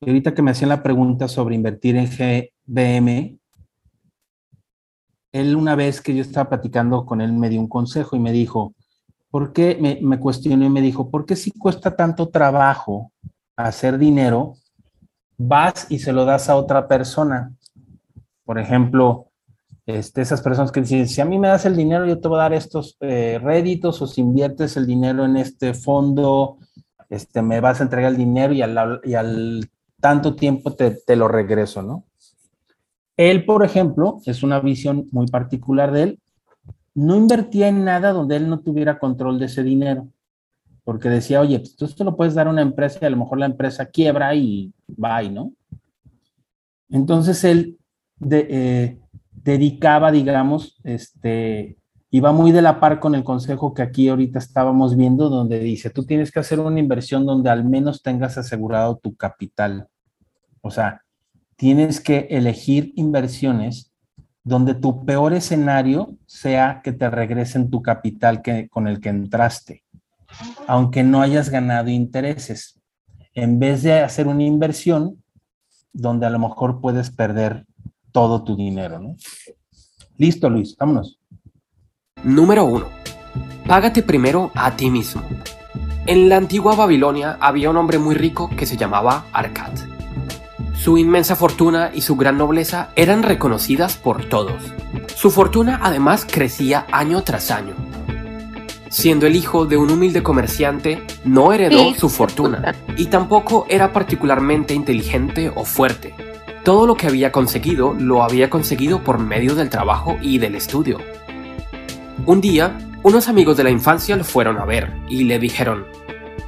Y 0.00 0.08
ahorita 0.08 0.32
que 0.32 0.40
me 0.40 0.52
hacían 0.52 0.70
la 0.70 0.82
pregunta 0.82 1.28
sobre 1.28 1.56
invertir 1.56 1.96
en 1.96 2.06
GBM, 2.06 3.38
él 5.32 5.56
una 5.56 5.74
vez 5.74 6.00
que 6.00 6.14
yo 6.14 6.22
estaba 6.22 6.48
platicando 6.48 7.04
con 7.04 7.20
él 7.20 7.34
me 7.34 7.50
dio 7.50 7.60
un 7.60 7.68
consejo 7.68 8.16
y 8.16 8.18
me 8.18 8.32
dijo, 8.32 8.74
¿por 9.30 9.52
qué? 9.52 9.76
Me, 9.78 9.98
me 10.00 10.18
cuestionó 10.18 10.64
y 10.64 10.70
me 10.70 10.80
dijo, 10.80 11.10
¿por 11.10 11.26
qué 11.26 11.36
si 11.36 11.50
cuesta 11.50 11.94
tanto 11.94 12.30
trabajo 12.30 13.12
hacer 13.56 13.98
dinero, 13.98 14.54
vas 15.40 15.86
y 15.90 15.98
se 15.98 16.12
lo 16.12 16.24
das 16.24 16.48
a 16.48 16.56
otra 16.56 16.86
persona? 16.86 17.52
Por 18.44 18.58
ejemplo, 18.58 19.28
este, 19.86 20.20
esas 20.20 20.42
personas 20.42 20.70
que 20.70 20.80
dicen, 20.80 21.08
si 21.08 21.20
a 21.20 21.24
mí 21.24 21.38
me 21.38 21.48
das 21.48 21.64
el 21.64 21.76
dinero, 21.76 22.06
yo 22.06 22.20
te 22.20 22.28
voy 22.28 22.38
a 22.38 22.42
dar 22.42 22.52
estos 22.52 22.96
eh, 23.00 23.40
réditos, 23.42 24.02
o 24.02 24.06
si 24.06 24.20
inviertes 24.20 24.76
el 24.76 24.86
dinero 24.86 25.24
en 25.24 25.36
este 25.36 25.72
fondo, 25.72 26.58
este, 27.08 27.42
me 27.42 27.60
vas 27.60 27.80
a 27.80 27.84
entregar 27.84 28.12
el 28.12 28.18
dinero 28.18 28.52
y 28.52 28.62
al, 29.14 29.70
tanto 30.00 30.34
tiempo 30.34 30.74
te, 30.74 30.90
te 30.90 31.16
lo 31.16 31.28
regreso, 31.28 31.82
¿no? 31.82 32.04
Él, 33.16 33.44
por 33.44 33.64
ejemplo, 33.64 34.20
es 34.24 34.42
una 34.42 34.60
visión 34.60 35.06
muy 35.12 35.26
particular 35.26 35.92
de 35.92 36.02
él, 36.02 36.20
no 36.94 37.16
invertía 37.16 37.68
en 37.68 37.84
nada 37.84 38.12
donde 38.12 38.36
él 38.36 38.48
no 38.48 38.60
tuviera 38.60 38.98
control 38.98 39.38
de 39.38 39.46
ese 39.46 39.62
dinero, 39.62 40.08
porque 40.84 41.08
decía, 41.08 41.40
oye, 41.40 41.58
pues 41.58 41.76
tú 41.76 41.84
esto 41.84 42.04
lo 42.04 42.16
puedes 42.16 42.34
dar 42.34 42.46
a 42.46 42.50
una 42.50 42.62
empresa 42.62 42.98
y 43.02 43.06
a 43.06 43.10
lo 43.10 43.16
mejor 43.16 43.38
la 43.38 43.46
empresa 43.46 43.86
quiebra 43.86 44.34
y 44.34 44.72
va, 45.02 45.22
¿no? 45.22 45.52
Entonces 46.88 47.44
él 47.44 47.78
de, 48.18 48.46
eh, 48.50 49.00
dedicaba, 49.30 50.10
digamos, 50.10 50.78
este, 50.84 51.76
iba 52.10 52.32
muy 52.32 52.52
de 52.52 52.62
la 52.62 52.80
par 52.80 53.00
con 53.00 53.14
el 53.14 53.24
consejo 53.24 53.72
que 53.72 53.82
aquí 53.82 54.08
ahorita 54.08 54.38
estábamos 54.38 54.96
viendo, 54.96 55.28
donde 55.28 55.60
dice, 55.60 55.90
tú 55.90 56.04
tienes 56.04 56.30
que 56.30 56.40
hacer 56.40 56.60
una 56.60 56.80
inversión 56.80 57.24
donde 57.24 57.50
al 57.50 57.64
menos 57.64 58.02
tengas 58.02 58.36
asegurado 58.36 58.96
tu 58.96 59.14
capital. 59.14 59.88
O 60.60 60.70
sea, 60.70 61.02
tienes 61.56 62.00
que 62.00 62.26
elegir 62.30 62.92
inversiones 62.96 63.92
donde 64.42 64.74
tu 64.74 65.04
peor 65.04 65.32
escenario 65.34 66.16
sea 66.26 66.80
que 66.82 66.92
te 66.92 67.08
regresen 67.10 67.70
tu 67.70 67.82
capital 67.82 68.42
que, 68.42 68.68
con 68.68 68.88
el 68.88 69.00
que 69.00 69.10
entraste, 69.10 69.84
aunque 70.66 71.02
no 71.02 71.22
hayas 71.22 71.50
ganado 71.50 71.90
intereses, 71.90 72.80
en 73.34 73.58
vez 73.58 73.82
de 73.82 74.00
hacer 74.00 74.26
una 74.26 74.44
inversión 74.44 75.22
donde 75.92 76.26
a 76.26 76.30
lo 76.30 76.38
mejor 76.38 76.80
puedes 76.80 77.10
perder 77.10 77.66
todo 78.12 78.42
tu 78.42 78.56
dinero. 78.56 79.16
Listo, 80.16 80.50
Luis, 80.50 80.76
vámonos. 80.76 81.18
Número 82.22 82.64
1. 82.64 82.86
Págate 83.66 84.02
primero 84.02 84.50
a 84.54 84.76
ti 84.76 84.90
mismo. 84.90 85.22
En 86.06 86.28
la 86.28 86.36
antigua 86.36 86.74
Babilonia 86.74 87.38
había 87.40 87.70
un 87.70 87.76
hombre 87.76 87.98
muy 87.98 88.14
rico 88.14 88.50
que 88.56 88.66
se 88.66 88.76
llamaba 88.76 89.26
Arcad. 89.32 89.72
Su 90.74 90.98
inmensa 90.98 91.36
fortuna 91.36 91.90
y 91.94 92.00
su 92.00 92.16
gran 92.16 92.38
nobleza 92.38 92.90
eran 92.96 93.22
reconocidas 93.22 93.96
por 93.96 94.28
todos. 94.28 94.62
Su 95.14 95.30
fortuna 95.30 95.78
además 95.82 96.26
crecía 96.28 96.86
año 96.90 97.22
tras 97.22 97.50
año. 97.50 97.74
Siendo 98.90 99.28
el 99.28 99.36
hijo 99.36 99.66
de 99.66 99.76
un 99.76 99.88
humilde 99.88 100.20
comerciante, 100.20 101.06
no 101.24 101.52
heredó 101.52 101.94
su 101.94 102.08
fortuna 102.08 102.74
y 102.96 103.06
tampoco 103.06 103.64
era 103.68 103.92
particularmente 103.92 104.74
inteligente 104.74 105.48
o 105.54 105.64
fuerte. 105.64 106.12
Todo 106.64 106.88
lo 106.88 106.96
que 106.96 107.06
había 107.06 107.30
conseguido 107.30 107.94
lo 107.94 108.24
había 108.24 108.50
conseguido 108.50 109.04
por 109.04 109.20
medio 109.20 109.54
del 109.54 109.70
trabajo 109.70 110.18
y 110.20 110.38
del 110.38 110.56
estudio. 110.56 110.98
Un 112.26 112.40
día, 112.40 112.76
unos 113.04 113.28
amigos 113.28 113.56
de 113.56 113.62
la 113.62 113.70
infancia 113.70 114.16
lo 114.16 114.24
fueron 114.24 114.58
a 114.58 114.64
ver 114.64 114.92
y 115.08 115.22
le 115.22 115.38
dijeron, 115.38 115.86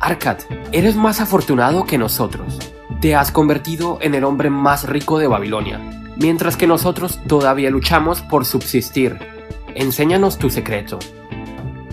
Arcad, 0.01 0.39
eres 0.73 0.97
más 0.97 1.21
afortunado 1.21 1.85
que 1.85 1.97
nosotros. 1.97 2.59
Te 3.01 3.15
has 3.15 3.31
convertido 3.31 3.99
en 4.01 4.17
el 4.17 4.25
hombre 4.25 4.51
más 4.51 4.89
rico 4.89 5.21
de 5.21 5.29
Babilonia, 5.29 5.79
mientras 6.17 6.57
que 6.57 6.67
nosotros 6.67 7.21
todavía 7.29 7.71
luchamos 7.71 8.21
por 8.21 8.45
subsistir. 8.45 9.17
Enséñanos 9.77 10.39
tu 10.39 10.51
secreto. 10.51 10.99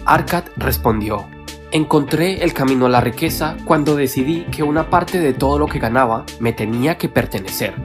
Arcad 0.09 0.45
respondió, 0.57 1.27
Encontré 1.69 2.43
el 2.43 2.51
camino 2.51 2.87
a 2.87 2.89
la 2.89 2.99
riqueza 2.99 3.55
cuando 3.63 3.95
decidí 3.95 4.45
que 4.45 4.63
una 4.63 4.89
parte 4.89 5.19
de 5.19 5.33
todo 5.33 5.59
lo 5.59 5.67
que 5.67 5.77
ganaba 5.77 6.25
me 6.39 6.51
tenía 6.51 6.97
que 6.97 7.09
pertenecer. 7.09 7.75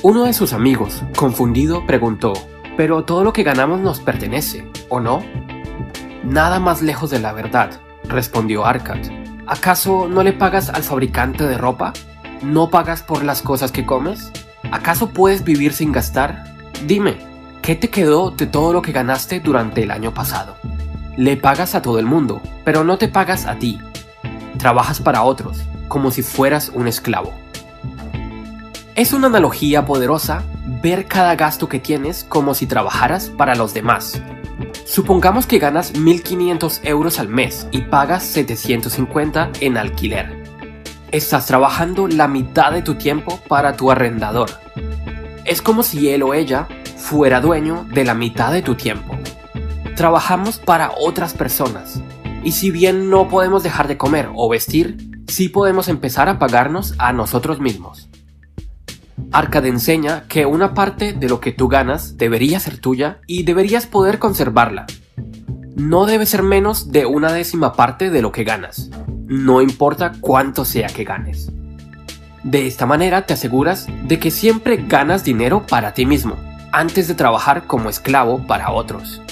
Uno 0.00 0.24
de 0.24 0.32
sus 0.32 0.54
amigos, 0.54 1.02
confundido, 1.14 1.84
preguntó, 1.84 2.32
¿pero 2.78 3.04
todo 3.04 3.22
lo 3.22 3.34
que 3.34 3.42
ganamos 3.42 3.80
nos 3.80 4.00
pertenece, 4.00 4.66
o 4.88 4.98
no? 4.98 5.22
Nada 6.24 6.58
más 6.58 6.80
lejos 6.80 7.10
de 7.10 7.20
la 7.20 7.34
verdad, 7.34 7.82
respondió 8.04 8.64
Arcad. 8.64 9.00
¿Acaso 9.46 10.08
no 10.08 10.22
le 10.22 10.32
pagas 10.32 10.70
al 10.70 10.84
fabricante 10.84 11.46
de 11.46 11.58
ropa? 11.58 11.92
¿No 12.40 12.70
pagas 12.70 13.02
por 13.02 13.22
las 13.22 13.42
cosas 13.42 13.72
que 13.72 13.84
comes? 13.84 14.32
¿Acaso 14.72 15.10
puedes 15.10 15.44
vivir 15.44 15.74
sin 15.74 15.92
gastar? 15.92 16.44
Dime, 16.86 17.18
¿qué 17.60 17.74
te 17.74 17.90
quedó 17.90 18.30
de 18.30 18.46
todo 18.46 18.72
lo 18.72 18.80
que 18.80 18.92
ganaste 18.92 19.40
durante 19.40 19.82
el 19.82 19.90
año 19.90 20.14
pasado? 20.14 20.56
Le 21.16 21.38
pagas 21.38 21.74
a 21.74 21.80
todo 21.80 21.98
el 21.98 22.04
mundo, 22.04 22.42
pero 22.64 22.84
no 22.84 22.98
te 22.98 23.08
pagas 23.08 23.46
a 23.46 23.56
ti. 23.58 23.78
Trabajas 24.58 25.00
para 25.00 25.22
otros, 25.22 25.58
como 25.88 26.10
si 26.10 26.22
fueras 26.22 26.70
un 26.74 26.88
esclavo. 26.88 27.32
Es 28.94 29.12
una 29.14 29.28
analogía 29.28 29.86
poderosa 29.86 30.42
ver 30.82 31.06
cada 31.06 31.34
gasto 31.34 31.68
que 31.68 31.78
tienes 31.78 32.24
como 32.24 32.54
si 32.54 32.66
trabajaras 32.66 33.30
para 33.30 33.54
los 33.54 33.72
demás. 33.72 34.20
Supongamos 34.84 35.46
que 35.46 35.58
ganas 35.58 35.94
1.500 35.94 36.80
euros 36.84 37.18
al 37.18 37.28
mes 37.28 37.66
y 37.70 37.82
pagas 37.82 38.22
750 38.24 39.52
en 39.60 39.78
alquiler. 39.78 40.44
Estás 41.12 41.46
trabajando 41.46 42.08
la 42.08 42.28
mitad 42.28 42.72
de 42.72 42.82
tu 42.82 42.96
tiempo 42.96 43.40
para 43.48 43.74
tu 43.74 43.90
arrendador. 43.90 44.50
Es 45.46 45.62
como 45.62 45.82
si 45.82 46.10
él 46.10 46.22
o 46.22 46.34
ella 46.34 46.68
fuera 46.96 47.40
dueño 47.40 47.86
de 47.88 48.04
la 48.04 48.14
mitad 48.14 48.52
de 48.52 48.62
tu 48.62 48.74
tiempo. 48.74 49.15
Trabajamos 49.96 50.58
para 50.58 50.92
otras 51.00 51.32
personas. 51.32 52.02
Y 52.44 52.52
si 52.52 52.70
bien 52.70 53.08
no 53.08 53.28
podemos 53.28 53.62
dejar 53.62 53.88
de 53.88 53.96
comer 53.96 54.28
o 54.34 54.46
vestir, 54.46 55.22
sí 55.26 55.48
podemos 55.48 55.88
empezar 55.88 56.28
a 56.28 56.38
pagarnos 56.38 56.94
a 56.98 57.14
nosotros 57.14 57.60
mismos. 57.60 58.10
Arcade 59.32 59.70
enseña 59.70 60.24
que 60.28 60.44
una 60.44 60.74
parte 60.74 61.14
de 61.14 61.30
lo 61.30 61.40
que 61.40 61.50
tú 61.50 61.68
ganas 61.68 62.18
debería 62.18 62.60
ser 62.60 62.78
tuya 62.78 63.20
y 63.26 63.44
deberías 63.44 63.86
poder 63.86 64.18
conservarla. 64.18 64.84
No 65.76 66.04
debe 66.04 66.26
ser 66.26 66.42
menos 66.42 66.92
de 66.92 67.06
una 67.06 67.32
décima 67.32 67.72
parte 67.72 68.10
de 68.10 68.20
lo 68.20 68.32
que 68.32 68.44
ganas, 68.44 68.90
no 69.26 69.62
importa 69.62 70.12
cuánto 70.20 70.66
sea 70.66 70.88
que 70.88 71.04
ganes. 71.04 71.50
De 72.44 72.66
esta 72.66 72.84
manera 72.84 73.24
te 73.24 73.32
aseguras 73.32 73.86
de 74.04 74.18
que 74.18 74.30
siempre 74.30 74.76
ganas 74.76 75.24
dinero 75.24 75.66
para 75.66 75.94
ti 75.94 76.04
mismo, 76.04 76.36
antes 76.70 77.08
de 77.08 77.14
trabajar 77.14 77.66
como 77.66 77.88
esclavo 77.88 78.46
para 78.46 78.70
otros. 78.72 79.22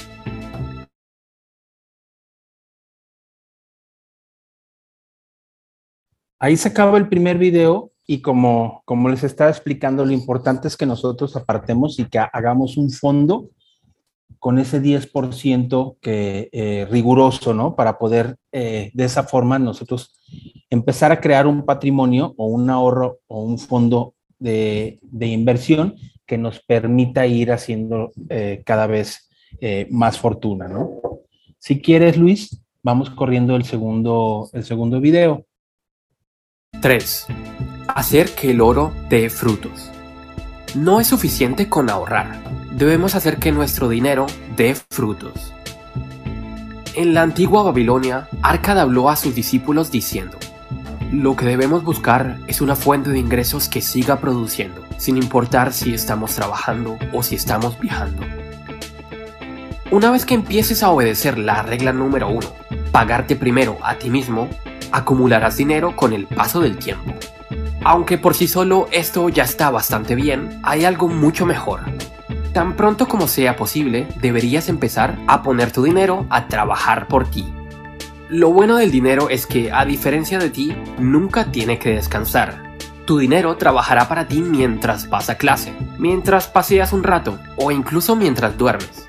Ahí 6.45 6.59
se 6.59 6.69
acaba 6.69 6.99
el 6.99 7.09
primer 7.09 7.39
video 7.39 7.91
y 8.07 8.21
como, 8.21 8.83
como 8.85 9.09
les 9.09 9.25
estaba 9.25 9.49
explicando, 9.49 10.05
lo 10.05 10.13
importante 10.13 10.69
es 10.69 10.77
que 10.77 10.85
nosotros 10.85 11.37
apartemos 11.37 11.99
y 11.99 12.05
que 12.05 12.19
hagamos 12.19 12.77
un 12.77 12.91
fondo 12.91 13.49
con 14.41 14.59
ese 14.59 14.83
10% 14.83 15.97
que, 16.03 16.51
eh, 16.53 16.87
riguroso, 16.91 17.55
¿no? 17.55 17.75
Para 17.75 17.97
poder 17.97 18.37
eh, 18.53 18.91
de 18.93 19.05
esa 19.05 19.23
forma 19.23 19.59
nosotros 19.59 20.21
empezar 20.69 21.13
a 21.13 21.21
crear 21.23 21.47
un 21.47 21.65
patrimonio 21.65 22.35
o 22.37 22.49
un 22.49 22.69
ahorro 22.69 23.21
o 23.27 23.43
un 23.43 23.59
fondo 23.59 24.13
de, 24.39 24.99
de 25.01 25.27
inversión 25.29 25.95
que 26.27 26.37
nos 26.37 26.61
permita 26.61 27.27
ir 27.27 27.53
haciendo 27.53 28.13
eh, 28.29 28.63
cada 28.67 28.87
vez 28.87 29.31
más 29.89 30.19
fortuna, 30.19 30.69
¿no? 30.69 31.01
Si 31.59 31.81
quieres, 31.81 32.19
Luis, 32.19 32.61
vamos 32.83 33.09
corriendo 33.09 33.57
el 33.57 33.65
segundo, 33.65 34.51
el 34.53 34.63
segundo 34.63 35.01
video. 35.01 35.47
3. 36.85 37.27
Hacer 37.89 38.35
que 38.35 38.51
el 38.51 38.61
oro 38.61 38.93
dé 39.09 39.31
frutos. 39.31 39.91
No 40.75 41.01
es 41.01 41.07
suficiente 41.07 41.71
con 41.71 41.89
ahorrar, 41.89 42.43
debemos 42.73 43.15
hacer 43.15 43.39
que 43.39 43.53
nuestro 43.53 43.89
dinero 43.89 44.27
dé 44.55 44.77
frutos. 44.91 45.55
En 46.93 47.15
la 47.15 47.23
antigua 47.23 47.63
Babilonia, 47.63 48.29
Arcad 48.43 48.79
habló 48.79 49.09
a 49.09 49.17
sus 49.17 49.35
discípulos 49.35 49.91
diciendo, 49.91 50.37
lo 51.11 51.35
que 51.37 51.47
debemos 51.47 51.85
buscar 51.85 52.39
es 52.49 52.61
una 52.61 52.77
fuente 52.77 53.09
de 53.09 53.19
ingresos 53.19 53.71
que 53.71 53.81
siga 53.81 54.21
produciendo, 54.21 54.85
sin 54.99 55.17
importar 55.17 55.73
si 55.73 55.95
estamos 55.95 56.35
trabajando 56.35 56.99
o 57.15 57.23
si 57.23 57.35
estamos 57.35 57.81
viajando. 57.81 58.27
Una 59.91 60.11
vez 60.11 60.27
que 60.27 60.35
empieces 60.35 60.83
a 60.83 60.91
obedecer 60.91 61.39
la 61.39 61.63
regla 61.63 61.95
número 61.95 62.29
uno, 62.29 62.53
pagarte 62.93 63.37
primero 63.37 63.79
a 63.83 63.95
ti 63.95 64.11
mismo, 64.11 64.51
acumularás 64.93 65.57
dinero 65.57 65.97
con 65.97 66.13
el 66.13 66.27
paso 66.27 66.61
del 66.61 66.77
tiempo. 66.77 67.15
Aunque 67.85 68.17
por 68.17 68.35
sí 68.35 68.49
solo 68.49 68.89
esto 68.91 69.29
ya 69.29 69.45
está 69.45 69.71
bastante 69.71 70.15
bien, 70.15 70.61
hay 70.63 70.85
algo 70.85 71.09
mucho 71.09 71.45
mejor. 71.45 71.81
Tan 72.55 72.77
pronto 72.77 73.09
como 73.09 73.29
sea 73.29 73.57
posible, 73.57 74.07
deberías 74.21 74.69
empezar 74.69 75.19
a 75.27 75.43
poner 75.43 75.71
tu 75.71 75.83
dinero 75.83 76.27
a 76.31 76.49
trabajar 76.49 77.09
por 77.09 77.29
ti. 77.29 77.53
Lo 78.31 78.53
bueno 78.53 78.77
del 78.77 78.91
dinero 78.91 79.29
es 79.29 79.47
que, 79.47 79.71
a 79.71 79.85
diferencia 79.85 80.39
de 80.39 80.51
ti, 80.51 80.75
nunca 80.99 81.53
tiene 81.53 81.79
que 81.79 81.91
descansar. 81.91 82.75
Tu 83.05 83.19
dinero 83.19 83.57
trabajará 83.57 84.09
para 84.09 84.29
ti 84.29 84.41
mientras 84.41 85.11
vas 85.11 85.29
a 85.29 85.37
clase, 85.37 85.75
mientras 85.99 86.47
paseas 86.47 86.95
un 86.95 87.03
rato 87.03 87.39
o 87.57 87.71
incluso 87.71 88.17
mientras 88.17 88.57
duermes. 88.57 89.07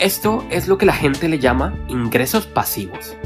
Esto 0.00 0.44
es 0.50 0.66
lo 0.66 0.78
que 0.78 0.86
la 0.86 0.94
gente 0.94 1.28
le 1.28 1.38
llama 1.38 1.74
ingresos 1.86 2.46
pasivos. 2.46 3.16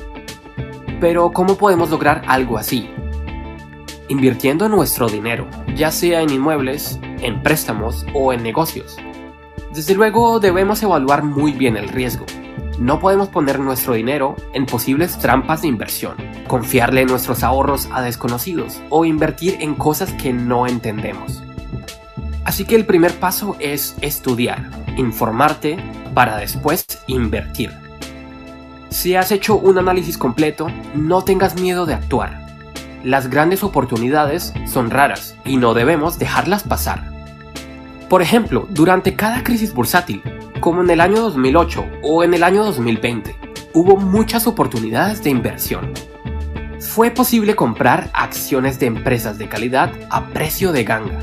Pero 1.02 1.32
¿cómo 1.32 1.56
podemos 1.56 1.90
lograr 1.90 2.22
algo 2.28 2.56
así? 2.58 2.88
Invirtiendo 4.06 4.68
nuestro 4.68 5.08
dinero, 5.08 5.48
ya 5.74 5.90
sea 5.90 6.20
en 6.20 6.30
inmuebles, 6.30 7.00
en 7.20 7.42
préstamos 7.42 8.06
o 8.14 8.32
en 8.32 8.44
negocios. 8.44 8.96
Desde 9.74 9.96
luego 9.96 10.38
debemos 10.38 10.80
evaluar 10.80 11.24
muy 11.24 11.50
bien 11.50 11.76
el 11.76 11.88
riesgo. 11.88 12.24
No 12.78 13.00
podemos 13.00 13.30
poner 13.30 13.58
nuestro 13.58 13.94
dinero 13.94 14.36
en 14.54 14.64
posibles 14.64 15.18
trampas 15.18 15.62
de 15.62 15.68
inversión, 15.68 16.14
confiarle 16.46 17.04
nuestros 17.04 17.42
ahorros 17.42 17.88
a 17.92 18.00
desconocidos 18.00 18.80
o 18.88 19.04
invertir 19.04 19.56
en 19.58 19.74
cosas 19.74 20.12
que 20.12 20.32
no 20.32 20.68
entendemos. 20.68 21.42
Así 22.44 22.64
que 22.64 22.76
el 22.76 22.86
primer 22.86 23.18
paso 23.18 23.56
es 23.58 23.96
estudiar, 24.02 24.70
informarte 24.96 25.78
para 26.14 26.36
después 26.36 26.86
invertir. 27.08 27.81
Si 28.92 29.16
has 29.16 29.32
hecho 29.32 29.56
un 29.56 29.78
análisis 29.78 30.18
completo, 30.18 30.66
no 30.94 31.24
tengas 31.24 31.58
miedo 31.58 31.86
de 31.86 31.94
actuar. 31.94 32.46
Las 33.02 33.30
grandes 33.30 33.64
oportunidades 33.64 34.52
son 34.66 34.90
raras 34.90 35.34
y 35.46 35.56
no 35.56 35.72
debemos 35.72 36.18
dejarlas 36.18 36.62
pasar. 36.62 37.10
Por 38.10 38.20
ejemplo, 38.20 38.66
durante 38.68 39.16
cada 39.16 39.42
crisis 39.42 39.72
bursátil, 39.72 40.22
como 40.60 40.82
en 40.82 40.90
el 40.90 41.00
año 41.00 41.22
2008 41.22 41.86
o 42.02 42.22
en 42.22 42.34
el 42.34 42.42
año 42.42 42.64
2020, 42.64 43.34
hubo 43.72 43.96
muchas 43.96 44.46
oportunidades 44.46 45.24
de 45.24 45.30
inversión. 45.30 45.94
Fue 46.78 47.10
posible 47.10 47.56
comprar 47.56 48.10
acciones 48.12 48.78
de 48.78 48.86
empresas 48.86 49.38
de 49.38 49.48
calidad 49.48 49.90
a 50.10 50.26
precio 50.26 50.70
de 50.70 50.84
ganga. 50.84 51.20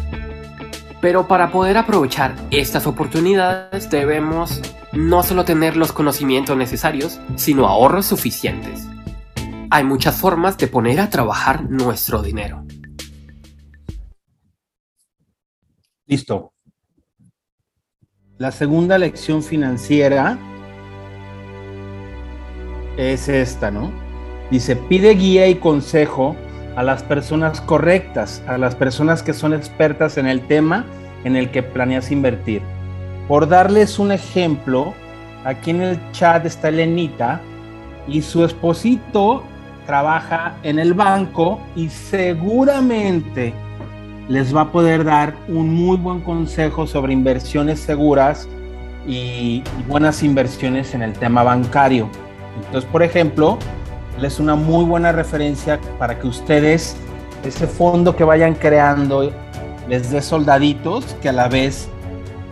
Pero 1.02 1.28
para 1.28 1.52
poder 1.52 1.78
aprovechar 1.78 2.34
estas 2.50 2.88
oportunidades 2.88 3.92
debemos 3.92 4.60
no 4.93 5.23
solo 5.23 5.45
tener 5.45 5.78
los 5.78 5.91
conocimientos 5.91 6.58
necesarios, 6.58 7.19
sino 7.36 7.67
ahorros 7.67 8.08
suficientes. 8.08 8.88
Hay 9.69 9.84
muchas 9.84 10.15
formas 10.15 10.58
de 10.58 10.67
poner 10.67 10.99
a 10.99 11.10
trabajar 11.10 11.69
nuestro 11.69 12.23
dinero. 12.23 12.65
Listo. 16.08 16.54
La 18.39 18.52
segunda 18.52 18.97
lección 18.97 19.43
financiera 19.43 20.39
es 22.97 23.30
esta, 23.30 23.69
¿no? 23.69 23.91
Dice, 24.49 24.75
pide 24.75 25.13
guía 25.13 25.47
y 25.47 25.56
consejo 25.56 26.36
a 26.75 26.82
las 26.82 27.04
personas 27.04 27.62
correctas, 27.62 28.41
a 28.47 28.58
las 28.58 28.73
personas 28.73 29.21
que 29.21 29.34
son 29.34 29.54
expertas 29.54 30.17
en 30.17 30.25
el 30.25 30.47
tema 30.47 30.86
en 31.23 31.36
el 31.36 31.52
que 31.52 31.62
planeas 31.62 32.12
invertir. 32.12 32.63
Por 33.30 33.48
darles 33.48 34.00
un 34.00 34.12
ejemplo, 34.12 34.96
aquí 35.46 35.70
en 35.70 35.84
el 35.84 36.12
chat 36.13 36.48
está 36.48 36.70
Elenita 36.70 37.39
y 38.08 38.24
su 38.24 38.44
esposito 38.44 39.44
trabaja 39.86 40.56
en 40.63 40.80
el 40.80 40.96
banco 40.96 41.60
y 41.76 41.89
seguramente 41.89 43.54
les 44.30 44.54
va 44.56 44.62
a 44.62 44.72
poder 44.72 45.04
dar 45.04 45.36
un 45.48 45.72
muy 45.72 45.98
buen 45.98 46.22
consejo 46.22 46.88
sobre 46.88 47.13
inversiones 47.13 47.80
seguras 47.80 48.50
y, 49.08 49.62
buenas 49.88 50.24
inversiones 50.24 50.96
en 50.96 51.04
el 51.04 51.13
tema 51.13 51.44
bancario. 51.44 52.10
Entonces, 52.58 52.89
por 52.89 53.04
ejemplo, 53.04 53.60
es 54.20 54.39
una 54.39 54.56
muy 54.56 54.86
buena 54.86 55.12
referencia 55.12 55.80
para 56.00 56.18
que 56.18 56.26
ustedes, 56.26 56.98
ese 57.46 57.68
fondo 57.68 58.15
que 58.15 58.24
vayan 58.24 58.56
creando, 58.56 59.32
les 59.88 60.10
dé 60.10 60.20
soldaditos 60.20 61.06
que 61.22 61.30
a 61.30 61.32
la 61.32 61.48
vez 61.48 61.89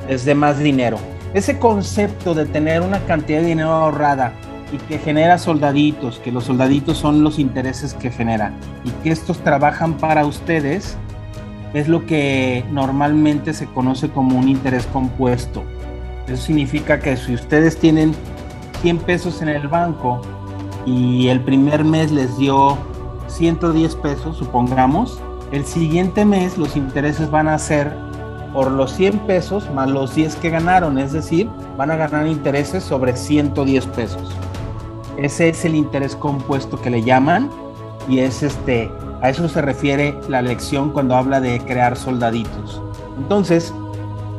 les 0.07 0.25
dé 0.25 0.35
más 0.35 0.59
dinero. 0.59 0.97
Ese 1.33 1.59
concepto 1.59 2.33
de 2.33 2.45
tener 2.45 2.81
una 2.81 2.99
cantidad 3.05 3.41
de 3.41 3.47
dinero 3.47 3.71
ahorrada 3.71 4.33
y 4.71 4.77
que 4.77 4.97
genera 4.97 5.37
soldaditos, 5.37 6.19
que 6.19 6.31
los 6.31 6.45
soldaditos 6.45 6.97
son 6.97 7.23
los 7.23 7.39
intereses 7.39 7.93
que 7.93 8.11
generan 8.11 8.55
y 8.83 8.89
que 9.03 9.11
estos 9.11 9.37
trabajan 9.39 9.93
para 9.97 10.25
ustedes, 10.25 10.97
es 11.73 11.87
lo 11.87 12.05
que 12.05 12.65
normalmente 12.71 13.53
se 13.53 13.65
conoce 13.67 14.09
como 14.09 14.37
un 14.37 14.49
interés 14.49 14.85
compuesto. 14.87 15.63
Eso 16.27 16.37
significa 16.37 16.99
que 16.99 17.15
si 17.17 17.33
ustedes 17.33 17.77
tienen 17.77 18.13
100 18.81 18.99
pesos 18.99 19.41
en 19.41 19.49
el 19.49 19.67
banco 19.67 20.21
y 20.85 21.27
el 21.27 21.41
primer 21.41 21.83
mes 21.83 22.11
les 22.11 22.37
dio 22.37 22.77
110 23.27 23.95
pesos, 23.95 24.37
supongamos, 24.37 25.19
el 25.51 25.65
siguiente 25.65 26.25
mes 26.25 26.57
los 26.57 26.75
intereses 26.75 27.29
van 27.31 27.47
a 27.47 27.57
ser 27.57 27.93
por 28.53 28.71
los 28.71 28.93
100 28.93 29.19
pesos 29.19 29.69
más 29.73 29.89
los 29.89 30.15
10 30.15 30.35
que 30.37 30.49
ganaron, 30.49 30.97
es 30.97 31.11
decir, 31.13 31.49
van 31.77 31.91
a 31.91 31.95
ganar 31.95 32.27
intereses 32.27 32.83
sobre 32.83 33.15
110 33.15 33.85
pesos. 33.87 34.31
Ese 35.17 35.49
es 35.49 35.65
el 35.65 35.75
interés 35.75 36.15
compuesto 36.15 36.79
que 36.79 36.89
le 36.89 37.03
llaman 37.03 37.49
y 38.07 38.19
es 38.19 38.43
este, 38.43 38.91
a 39.21 39.29
eso 39.29 39.47
se 39.49 39.61
refiere 39.61 40.17
la 40.29 40.41
lección 40.41 40.91
cuando 40.91 41.15
habla 41.15 41.41
de 41.41 41.59
crear 41.59 41.97
soldaditos. 41.97 42.81
Entonces, 43.17 43.73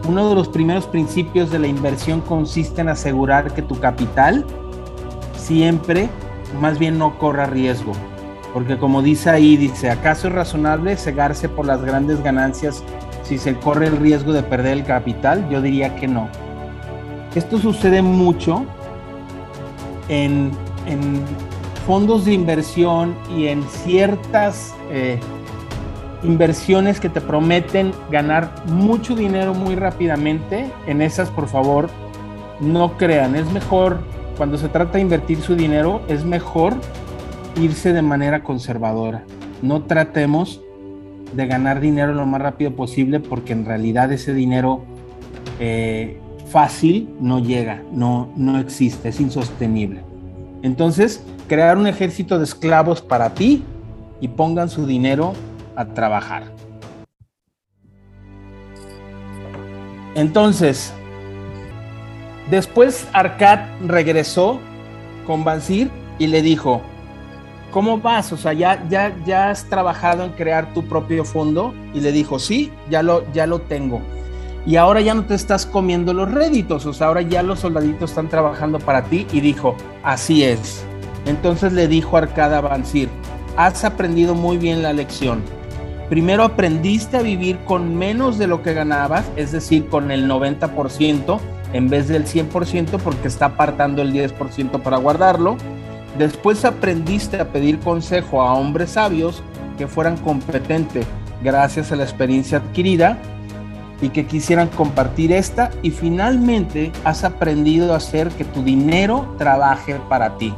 uno 0.06 0.28
de 0.28 0.34
los 0.34 0.48
primeros 0.48 0.86
principios 0.86 1.50
de 1.50 1.58
la 1.58 1.66
inversión 1.66 2.20
consiste 2.20 2.80
en 2.80 2.88
asegurar 2.88 3.52
que 3.52 3.62
tu 3.62 3.78
capital 3.80 4.44
siempre, 5.36 6.08
más 6.60 6.78
bien 6.78 6.98
no 6.98 7.18
corra 7.18 7.46
riesgo. 7.46 7.92
Porque 8.54 8.78
como 8.78 9.02
dice 9.02 9.30
ahí, 9.30 9.56
dice, 9.56 9.90
¿acaso 9.90 10.28
es 10.28 10.34
razonable 10.34 10.96
cegarse 10.96 11.48
por 11.48 11.66
las 11.66 11.82
grandes 11.82 12.22
ganancias 12.22 12.82
si 13.28 13.36
se 13.36 13.54
corre 13.56 13.88
el 13.88 13.98
riesgo 13.98 14.32
de 14.32 14.42
perder 14.42 14.78
el 14.78 14.84
capital? 14.84 15.46
Yo 15.50 15.60
diría 15.60 15.94
que 15.96 16.08
no. 16.08 16.28
Esto 17.34 17.58
sucede 17.58 18.00
mucho 18.00 18.64
en, 20.08 20.50
fondos 21.86 22.24
de 22.24 22.32
inversión 22.32 23.14
y 23.36 23.48
en 23.48 23.62
ciertas 23.64 24.74
eh, 24.90 25.20
inversiones 26.22 27.00
que 27.00 27.10
te 27.10 27.20
prometen 27.20 27.92
ganar 28.10 28.50
mucho 28.66 29.14
dinero 29.14 29.52
muy 29.52 29.74
rápidamente. 29.74 30.70
En 30.86 31.02
esas, 31.02 31.28
por 31.28 31.48
favor, 31.48 31.90
no 32.60 32.96
crean. 32.96 33.36
Es 33.36 33.50
mejor, 33.52 34.00
cuando 34.38 34.56
se 34.56 34.68
trata 34.70 34.92
de 34.92 35.00
invertir 35.00 35.42
su 35.42 35.54
dinero, 35.54 36.00
es 36.08 36.24
mejor 36.24 36.74
irse 37.60 37.92
de 37.92 38.02
manera 38.02 38.42
conservadora. 38.42 39.24
No 39.60 39.82
tratemos 39.82 40.62
de 41.32 41.46
ganar 41.46 41.80
dinero 41.80 42.14
lo 42.14 42.26
más 42.26 42.40
rápido 42.40 42.74
posible 42.74 43.20
porque 43.20 43.52
en 43.52 43.64
realidad 43.64 44.12
ese 44.12 44.34
dinero 44.34 44.84
eh, 45.60 46.20
fácil 46.50 47.08
no 47.20 47.40
llega, 47.40 47.82
no, 47.92 48.32
no 48.36 48.58
existe, 48.58 49.10
es 49.10 49.20
insostenible. 49.20 50.02
Entonces, 50.62 51.24
crear 51.46 51.76
un 51.76 51.86
ejército 51.86 52.38
de 52.38 52.44
esclavos 52.44 53.02
para 53.02 53.34
ti 53.34 53.62
y 54.20 54.28
pongan 54.28 54.68
su 54.68 54.86
dinero 54.86 55.34
a 55.76 55.86
trabajar. 55.86 56.44
Entonces, 60.14 60.92
después 62.50 63.06
Arcad 63.12 63.60
regresó 63.86 64.58
con 65.26 65.44
Bansir 65.44 65.90
y 66.18 66.26
le 66.26 66.42
dijo, 66.42 66.82
¿cómo 67.78 67.98
vas? 67.98 68.32
O 68.32 68.36
sea, 68.36 68.54
¿ya, 68.54 68.82
ya, 68.88 69.14
ya 69.24 69.50
has 69.50 69.66
trabajado 69.66 70.24
en 70.24 70.32
crear 70.32 70.74
tu 70.74 70.88
propio 70.88 71.24
fondo. 71.24 71.72
Y 71.94 72.00
le 72.00 72.10
dijo, 72.10 72.40
sí, 72.40 72.72
ya 72.90 73.04
lo, 73.04 73.22
ya 73.32 73.46
lo 73.46 73.60
tengo. 73.60 74.00
y 74.66 74.74
ahora 74.74 75.00
ya 75.00 75.14
no 75.14 75.26
te 75.26 75.36
estás 75.36 75.64
comiendo 75.64 76.12
los 76.12 76.28
réditos, 76.28 76.86
o 76.86 76.92
sea, 76.92 77.06
ahora 77.06 77.22
ya 77.22 77.44
los 77.44 77.60
soldaditos 77.60 78.10
están 78.10 78.28
trabajando 78.28 78.80
para 78.80 79.04
ti 79.04 79.28
y 79.32 79.40
dijo, 79.40 79.76
así 80.02 80.42
es. 80.42 80.84
Entonces 81.24 81.72
le 81.72 81.86
dijo 81.86 82.16
Arcada 82.16 82.60
Bansir, 82.60 83.08
has 83.56 83.84
aprendido 83.84 84.34
muy 84.34 84.58
bien 84.58 84.82
la 84.82 84.92
lección. 84.92 85.40
Primero 86.08 86.42
aprendiste 86.42 87.16
a 87.16 87.22
vivir 87.22 87.58
con 87.58 87.96
menos 87.96 88.38
de 88.38 88.48
lo 88.48 88.60
que 88.60 88.74
ganabas, 88.74 89.24
es 89.36 89.52
decir, 89.52 89.86
con 89.88 90.10
el 90.10 90.28
90% 90.28 91.38
en 91.72 91.88
vez 91.88 92.08
del 92.08 92.24
100% 92.24 92.98
porque 92.98 93.28
está 93.28 93.46
apartando 93.46 94.02
el 94.02 94.12
10% 94.12 94.82
para 94.82 94.96
guardarlo. 94.96 95.56
Después 96.16 96.64
aprendiste 96.64 97.40
a 97.40 97.52
pedir 97.52 97.78
consejo 97.80 98.42
a 98.42 98.54
hombres 98.54 98.92
sabios 98.92 99.42
que 99.76 99.86
fueran 99.86 100.16
competentes 100.16 101.06
gracias 101.42 101.92
a 101.92 101.96
la 101.96 102.04
experiencia 102.04 102.58
adquirida 102.58 103.18
y 104.00 104.10
que 104.10 104.26
quisieran 104.26 104.68
compartir 104.68 105.32
esta 105.32 105.70
y 105.82 105.90
finalmente 105.90 106.92
has 107.04 107.24
aprendido 107.24 107.92
a 107.92 107.96
hacer 107.96 108.28
que 108.30 108.44
tu 108.44 108.62
dinero 108.62 109.34
trabaje 109.38 110.00
para 110.08 110.36
ti. 110.36 110.54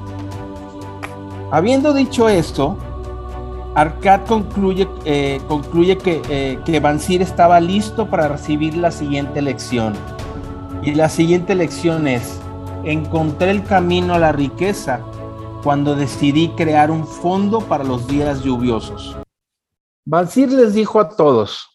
Habiendo 1.51 1.93
dicho 1.93 2.29
esto, 2.29 2.77
Arcad 3.75 4.21
concluye, 4.27 4.89
eh, 5.05 5.41
concluye 5.49 5.97
que, 5.97 6.21
eh, 6.29 6.59
que 6.65 6.81
Bansir 6.81 7.23
estaba 7.23 7.61
listo 7.61 8.09
para 8.09 8.29
recibir 8.29 8.77
la 8.77 8.91
siguiente 8.91 9.43
lección. 9.43 9.95
Y 10.83 10.95
la 10.95 11.09
siguiente 11.09 11.55
lección 11.55 12.09
es, 12.09 12.41
encontré 12.85 13.51
el 13.51 13.63
camino 13.65 14.15
a 14.15 14.19
la 14.19 14.33
riqueza 14.33 15.01
cuando 15.63 15.95
decidí 15.95 16.49
crear 16.51 16.91
un 16.91 17.07
fondo 17.07 17.61
para 17.61 17.85
los 17.85 18.07
días 18.07 18.43
lluviosos. 18.43 19.17
Bansir 20.07 20.51
les 20.51 20.73
dijo 20.73 20.99
a 20.99 21.11
todos, 21.11 21.71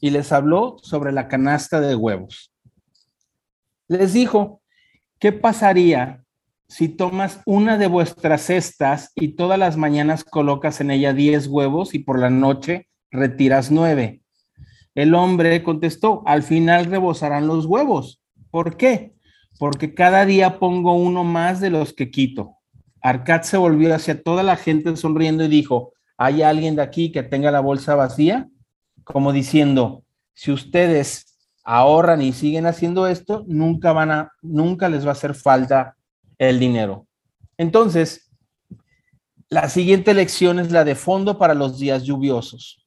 y 0.00 0.10
les 0.10 0.32
habló 0.32 0.76
sobre 0.82 1.12
la 1.12 1.28
canasta 1.28 1.80
de 1.80 1.94
huevos. 1.94 2.52
Les 3.88 4.12
dijo, 4.12 4.60
¿qué 5.18 5.32
pasaría 5.32 6.22
si 6.68 6.88
tomas 6.88 7.40
una 7.46 7.78
de 7.78 7.86
vuestras 7.86 8.42
cestas 8.42 9.12
y 9.14 9.28
todas 9.28 9.58
las 9.58 9.78
mañanas 9.78 10.22
colocas 10.24 10.82
en 10.82 10.90
ella 10.90 11.14
10 11.14 11.46
huevos 11.46 11.94
y 11.94 12.00
por 12.00 12.18
la 12.18 12.28
noche 12.28 12.88
retiras 13.10 13.70
nueve? 13.70 14.20
El 14.94 15.14
hombre 15.14 15.62
contestó, 15.62 16.22
al 16.26 16.42
final 16.42 16.84
rebosarán 16.84 17.46
los 17.46 17.64
huevos. 17.64 18.22
¿Por 18.50 18.76
qué? 18.76 19.14
Porque 19.58 19.94
cada 19.94 20.26
día 20.26 20.58
pongo 20.58 20.94
uno 20.94 21.24
más 21.24 21.60
de 21.60 21.70
los 21.70 21.94
que 21.94 22.10
quito. 22.10 22.58
Arcad 23.04 23.42
se 23.42 23.56
volvió 23.56 23.94
hacia 23.94 24.20
toda 24.22 24.42
la 24.42 24.56
gente 24.56 24.96
sonriendo 24.96 25.44
y 25.44 25.48
dijo, 25.48 25.92
¿hay 26.16 26.42
alguien 26.42 26.74
de 26.74 26.82
aquí 26.82 27.12
que 27.12 27.22
tenga 27.22 27.52
la 27.52 27.60
bolsa 27.60 27.94
vacía? 27.94 28.48
como 29.04 29.32
diciendo, 29.32 30.02
si 30.32 30.50
ustedes 30.50 31.36
ahorran 31.62 32.22
y 32.22 32.32
siguen 32.32 32.66
haciendo 32.66 33.06
esto, 33.06 33.44
nunca 33.46 33.92
van 33.92 34.10
a, 34.10 34.32
nunca 34.42 34.88
les 34.88 35.04
va 35.04 35.10
a 35.10 35.12
hacer 35.12 35.34
falta 35.34 35.96
el 36.38 36.58
dinero. 36.58 37.06
Entonces, 37.56 38.30
la 39.48 39.68
siguiente 39.68 40.14
lección 40.14 40.58
es 40.58 40.72
la 40.72 40.84
de 40.84 40.94
fondo 40.94 41.38
para 41.38 41.54
los 41.54 41.78
días 41.78 42.02
lluviosos. 42.02 42.82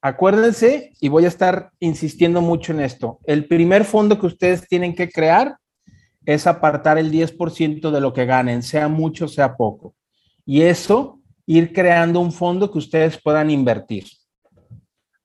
Acuérdense, 0.00 0.92
y 1.00 1.08
voy 1.08 1.24
a 1.24 1.28
estar 1.28 1.70
insistiendo 1.80 2.42
mucho 2.42 2.72
en 2.72 2.80
esto, 2.80 3.20
el 3.24 3.48
primer 3.48 3.84
fondo 3.84 4.20
que 4.20 4.26
ustedes 4.26 4.68
tienen 4.68 4.94
que 4.94 5.08
crear 5.08 5.56
es 6.26 6.46
apartar 6.46 6.98
el 6.98 7.10
10% 7.10 7.90
de 7.90 8.00
lo 8.00 8.12
que 8.12 8.24
ganen, 8.24 8.62
sea 8.62 8.88
mucho, 8.88 9.28
sea 9.28 9.56
poco. 9.56 9.94
Y 10.46 10.62
eso, 10.62 11.20
ir 11.46 11.72
creando 11.72 12.20
un 12.20 12.32
fondo 12.32 12.70
que 12.70 12.78
ustedes 12.78 13.20
puedan 13.20 13.50
invertir. 13.50 14.04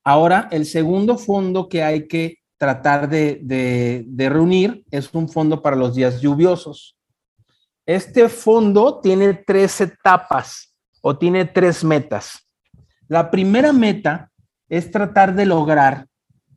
Ahora, 0.04 0.48
el 0.50 0.66
segundo 0.66 1.18
fondo 1.18 1.68
que 1.68 1.82
hay 1.82 2.06
que 2.08 2.38
tratar 2.56 3.08
de, 3.08 4.04
reunir 4.30 4.84
es 4.90 5.12
un 5.14 5.28
fondo 5.28 5.62
para 5.62 5.76
los 5.76 5.94
días 5.94 6.20
lluviosos. 6.20 6.96
Este 7.86 8.28
fondo 8.28 9.00
tiene 9.00 9.34
tres 9.34 9.80
etapas 9.80 10.74
o 11.00 11.16
tiene 11.16 11.44
tres 11.46 11.82
metas. 11.82 12.46
La 13.08 13.30
primera 13.30 13.72
meta 13.72 14.30
es 14.68 14.90
tratar 14.90 15.34
de 15.34 15.46
lograr 15.46 16.06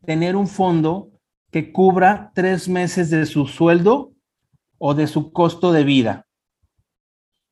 tener 0.05 0.35
un 0.35 0.47
fondo 0.47 1.09
que 1.51 1.71
cubra 1.71 2.31
tres 2.35 2.67
meses 2.67 3.09
de 3.09 3.25
su 3.25 3.47
sueldo 3.47 4.12
o 4.85 4.93
de 4.93 5.07
su 5.07 5.31
costo 5.31 5.71
de 5.71 5.85
vida. 5.85 6.27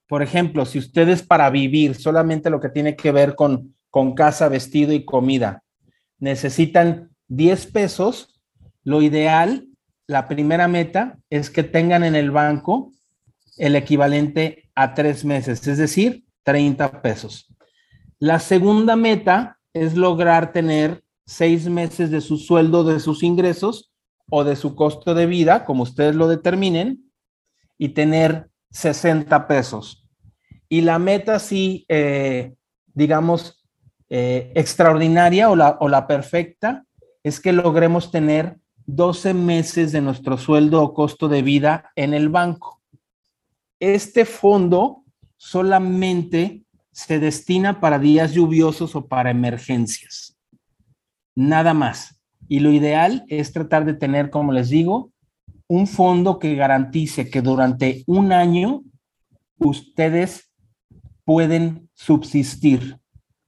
Por 0.10 0.22
ejemplo, 0.22 0.66
si 0.66 0.80
ustedes 0.80 1.24
para 1.24 1.50
vivir 1.50 1.96
solamente 1.96 2.50
lo 2.50 2.60
que 2.60 2.68
tiene 2.68 2.98
que 2.98 3.14
ver 3.14 3.36
con, 3.36 3.74
con 3.90 4.16
casa, 4.16 4.50
vestido 4.50 4.92
y 4.92 5.06
comida, 5.06 5.64
necesitan 6.20 7.12
10 7.30 7.68
pesos, 7.68 8.42
lo 8.84 9.02
ideal, 9.02 9.66
la 10.08 10.28
primera 10.28 10.68
meta 10.68 11.20
es 11.30 11.50
que 11.50 11.64
tengan 11.64 12.04
en 12.04 12.16
el 12.16 12.32
banco 12.32 12.92
el 13.56 13.78
equivalente 13.78 14.70
a 14.76 14.94
tres 14.94 15.24
meses, 15.24 15.66
es 15.66 15.78
decir, 15.78 16.26
30 16.44 17.02
pesos. 17.02 17.48
La 18.20 18.40
segunda 18.40 18.98
meta 18.98 19.58
es 19.72 19.96
lograr 19.96 20.52
tener 20.52 21.02
seis 21.26 21.70
meses 21.70 22.12
de 22.12 22.20
su 22.20 22.36
sueldo, 22.36 22.84
de 22.84 23.00
sus 23.00 23.24
ingresos 23.24 23.94
o 24.30 24.44
de 24.44 24.58
su 24.58 24.76
costo 24.76 25.14
de 25.14 25.28
vida, 25.28 25.64
como 25.64 25.84
ustedes 25.84 26.14
lo 26.14 26.28
determinen, 26.28 27.11
y 27.82 27.90
tener 27.90 28.48
60 28.70 29.48
pesos. 29.48 30.08
Y 30.70 30.82
la 30.82 31.00
meta, 31.00 31.40
sí, 31.40 31.84
eh, 31.90 32.54
digamos, 32.94 33.66
eh, 34.08 34.52
extraordinaria 34.54 35.50
o 35.50 35.56
la, 35.56 35.78
o 35.80 35.90
la 35.90 36.06
perfecta 36.06 36.86
es 37.24 37.40
que 37.40 37.52
logremos 37.52 38.12
tener 38.12 38.60
12 38.86 39.34
meses 39.34 39.92
de 39.92 40.00
nuestro 40.00 40.38
sueldo 40.38 40.84
o 40.84 40.94
costo 40.94 41.28
de 41.28 41.42
vida 41.42 41.92
en 41.96 42.14
el 42.14 42.30
banco. 42.30 42.84
Este 43.80 44.26
fondo 44.26 45.04
solamente 45.38 46.64
se 46.92 47.18
destina 47.18 47.82
para 47.82 47.98
días 47.98 48.32
lluviosos 48.34 48.96
o 48.96 49.08
para 49.08 49.32
emergencias. 49.32 50.38
Nada 51.34 51.74
más. 51.74 52.22
Y 52.48 52.60
lo 52.60 52.70
ideal 52.70 53.26
es 53.28 53.52
tratar 53.52 53.86
de 53.86 53.96
tener, 53.96 54.30
como 54.30 54.52
les 54.52 54.70
digo, 54.70 55.12
un 55.72 55.88
fondo 55.88 56.38
que 56.38 56.54
garantice 56.56 57.30
que 57.30 57.42
durante 57.42 58.04
un 58.06 58.34
año 58.34 58.84
ustedes 59.58 60.52
pueden 61.24 61.90
subsistir 61.94 62.98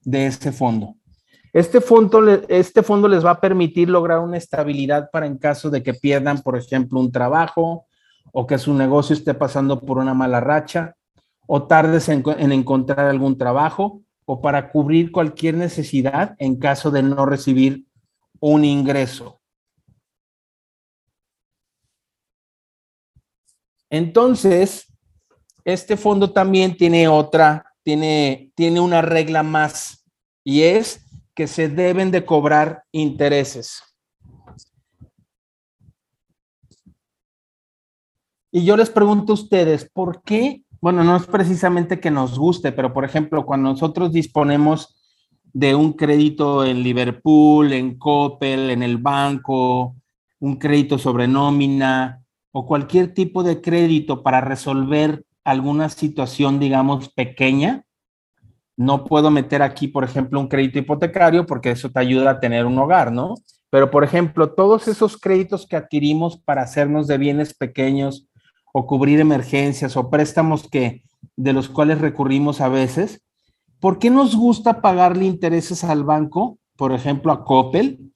de 0.00 0.24
este 0.24 0.50
fondo. 0.50 0.94
Este 1.52 1.82
fondo, 1.82 2.24
este 2.48 2.82
fondo 2.82 3.08
les 3.08 3.22
va 3.22 3.32
a 3.32 3.40
permitir 3.42 3.90
lograr 3.90 4.20
una 4.20 4.38
estabilidad 4.38 5.10
para 5.12 5.26
en 5.26 5.36
caso 5.36 5.68
de 5.68 5.82
que 5.82 5.92
pierdan, 5.92 6.40
por 6.40 6.56
ejemplo, 6.56 6.98
un 6.98 7.12
trabajo 7.12 7.84
o 8.32 8.46
que 8.46 8.56
su 8.56 8.72
negocio 8.72 9.14
esté 9.14 9.34
pasando 9.34 9.82
por 9.82 9.98
una 9.98 10.14
mala 10.14 10.40
racha 10.40 10.96
o 11.46 11.64
tardes 11.64 12.08
en, 12.08 12.24
en 12.38 12.52
encontrar 12.52 13.00
algún 13.00 13.36
trabajo 13.36 14.00
o 14.24 14.40
para 14.40 14.70
cubrir 14.70 15.12
cualquier 15.12 15.56
necesidad 15.56 16.36
en 16.38 16.56
caso 16.56 16.90
de 16.90 17.02
no 17.02 17.26
recibir 17.26 17.84
un 18.40 18.64
ingreso. 18.64 19.42
Entonces, 23.94 24.92
este 25.64 25.96
fondo 25.96 26.32
también 26.32 26.76
tiene 26.76 27.06
otra 27.06 27.64
tiene, 27.84 28.50
tiene 28.56 28.80
una 28.80 29.02
regla 29.02 29.44
más 29.44 30.04
y 30.42 30.62
es 30.62 31.06
que 31.32 31.46
se 31.46 31.68
deben 31.68 32.10
de 32.10 32.24
cobrar 32.24 32.82
intereses. 32.90 33.80
Y 38.50 38.64
yo 38.64 38.76
les 38.76 38.90
pregunto 38.90 39.32
a 39.32 39.34
ustedes, 39.34 39.88
¿por 39.92 40.22
qué? 40.22 40.64
Bueno, 40.80 41.04
no 41.04 41.16
es 41.16 41.26
precisamente 41.26 42.00
que 42.00 42.10
nos 42.10 42.36
guste, 42.36 42.72
pero 42.72 42.92
por 42.92 43.04
ejemplo, 43.04 43.46
cuando 43.46 43.70
nosotros 43.70 44.12
disponemos 44.12 45.00
de 45.52 45.74
un 45.74 45.92
crédito 45.92 46.64
en 46.64 46.82
Liverpool, 46.82 47.72
en 47.72 47.96
Coppel, 47.96 48.70
en 48.70 48.82
el 48.82 48.98
banco, 48.98 49.94
un 50.40 50.56
crédito 50.56 50.98
sobre 50.98 51.28
nómina 51.28 52.23
o 52.56 52.66
cualquier 52.66 53.12
tipo 53.12 53.42
de 53.42 53.60
crédito 53.60 54.22
para 54.22 54.40
resolver 54.40 55.24
alguna 55.42 55.88
situación, 55.88 56.60
digamos, 56.60 57.08
pequeña, 57.08 57.84
no 58.76 59.04
puedo 59.04 59.32
meter 59.32 59.60
aquí, 59.60 59.88
por 59.88 60.04
ejemplo, 60.04 60.38
un 60.38 60.46
crédito 60.46 60.78
hipotecario 60.78 61.46
porque 61.46 61.72
eso 61.72 61.90
te 61.90 61.98
ayuda 61.98 62.30
a 62.30 62.40
tener 62.40 62.64
un 62.64 62.78
hogar, 62.78 63.10
¿no? 63.10 63.34
Pero, 63.70 63.90
por 63.90 64.04
ejemplo, 64.04 64.52
todos 64.52 64.86
esos 64.86 65.16
créditos 65.16 65.66
que 65.66 65.74
adquirimos 65.74 66.38
para 66.38 66.62
hacernos 66.62 67.08
de 67.08 67.18
bienes 67.18 67.54
pequeños 67.54 68.28
o 68.72 68.86
cubrir 68.86 69.18
emergencias 69.18 69.96
o 69.96 70.08
préstamos 70.08 70.68
que 70.68 71.02
de 71.34 71.52
los 71.52 71.68
cuales 71.68 72.00
recurrimos 72.00 72.60
a 72.60 72.68
veces, 72.68 73.20
¿por 73.80 73.98
qué 73.98 74.10
nos 74.10 74.36
gusta 74.36 74.80
pagarle 74.80 75.24
intereses 75.24 75.82
al 75.82 76.04
banco, 76.04 76.58
por 76.76 76.92
ejemplo, 76.92 77.32
a 77.32 77.44
Coppel 77.44 78.13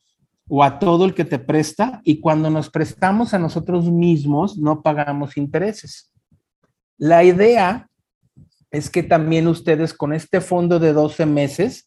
o 0.49 0.64
a 0.64 0.78
todo 0.78 1.05
el 1.05 1.14
que 1.14 1.24
te 1.24 1.38
presta 1.38 2.01
y 2.05 2.20
cuando 2.20 2.51
nos 2.51 2.70
prestamos 2.70 3.34
a 3.34 3.38
nosotros 3.38 3.90
mismos 3.90 4.57
no 4.57 4.82
pagamos 4.82 5.36
intereses? 5.36 6.12
La 6.96 7.22
idea 7.22 7.88
es 8.70 8.90
que 8.90 9.03
también 9.03 9.46
ustedes 9.46 9.94
con 9.94 10.12
este 10.12 10.40
fondo 10.40 10.78
de 10.78 10.92
12 10.92 11.26
meses, 11.26 11.86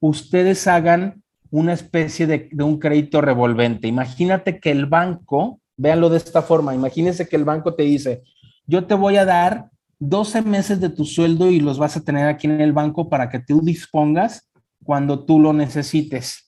ustedes 0.00 0.66
hagan 0.66 1.22
una 1.50 1.72
especie 1.72 2.26
de, 2.26 2.48
un 2.64 2.78
crédito 2.78 3.20
revolvente. 3.20 3.88
Imagínate 3.88 4.58
que 4.58 4.70
el 4.70 4.86
banco, 4.86 5.60
véanlo 5.76 6.08
de 6.08 6.16
esta 6.16 6.42
forma, 6.42 6.74
imagínense 6.74 7.28
que 7.28 7.36
el 7.36 7.44
banco 7.44 7.74
te 7.74 7.84
dice, 7.84 8.22
yo 8.66 8.86
te 8.86 8.94
voy 8.94 9.16
a 9.16 9.24
dar 9.24 9.70
12 9.98 10.42
meses 10.42 10.80
de 10.80 10.88
tu 10.88 11.04
sueldo 11.04 11.50
y 11.50 11.60
los 11.60 11.78
vas 11.78 11.96
a 11.96 12.00
tener 12.00 12.26
aquí 12.26 12.46
en 12.46 12.60
el 12.60 12.72
banco 12.72 13.08
para 13.08 13.28
que 13.28 13.38
tú 13.38 13.60
dispongas 13.62 14.50
cuando 14.82 15.24
tú 15.24 15.38
lo 15.38 15.52
necesites. 15.52 16.43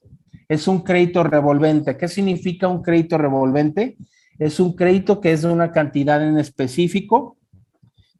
Es 0.49 0.69
un 0.69 0.81
crédito 0.81 1.25
revolvente. 1.25 1.97
¿Qué 1.97 2.09
significa 2.09 2.69
un 2.69 2.83
crédito 2.83 3.19
revolvente? 3.19 3.97
Es 4.39 4.61
un 4.61 4.75
crédito 4.75 5.21
que 5.21 5.33
es 5.33 5.43
de 5.43 5.49
una 5.49 5.73
cantidad 5.73 6.23
en 6.27 6.39
específico. 6.39 7.37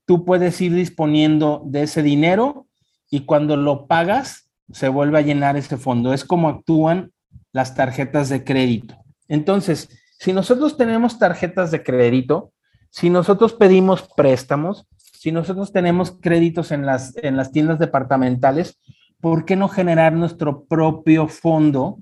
Tú 0.05 0.25
puedes 0.25 0.61
ir 0.61 0.73
disponiendo 0.73 1.63
de 1.67 1.83
ese 1.83 2.03
dinero 2.03 2.67
y 3.11 3.21
cuando 3.21 3.57
lo 3.57 3.87
pagas 3.87 4.49
se 4.73 4.89
vuelve 4.89 5.19
a 5.19 5.23
llenar 5.23 5.57
ese 5.57 5.77
fondo. 5.77 6.13
Es 6.13 6.25
como 6.25 6.49
actúan 6.49 7.13
las 7.53 7.75
tarjetas 7.75 8.29
de 8.29 8.45
crédito. 8.45 8.97
Entonces, 9.29 9.89
si 10.19 10.33
nosotros 10.33 10.77
tenemos 10.77 11.19
tarjetas 11.19 11.71
de 11.71 11.83
crédito, 11.83 12.53
si 12.91 13.11
nosotros 13.11 13.53
pedimos 13.55 14.09
préstamos, 14.17 14.87
si 15.13 15.33
nosotros 15.33 15.73
tenemos 15.73 16.13
créditos 16.21 16.71
en 16.73 16.87
las, 16.87 17.17
en 17.17 17.37
las 17.37 17.53
tiendas 17.53 17.79
departamentales, 17.79 18.79
¿por 19.21 19.45
qué 19.45 19.57
no 19.57 19.69
generar 19.69 20.13
nuestro 20.13 20.65
propio 20.65 21.29
fondo, 21.29 21.99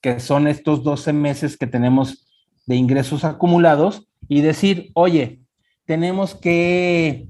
que 0.00 0.20
son 0.20 0.46
estos 0.46 0.82
12 0.82 1.12
meses 1.12 1.56
que 1.56 1.66
tenemos 1.66 2.26
de 2.66 2.76
ingresos 2.76 3.24
acumulados, 3.24 4.06
y 4.30 4.42
decir, 4.42 4.92
oye, 4.94 5.40
tenemos 5.86 6.36
que 6.36 7.26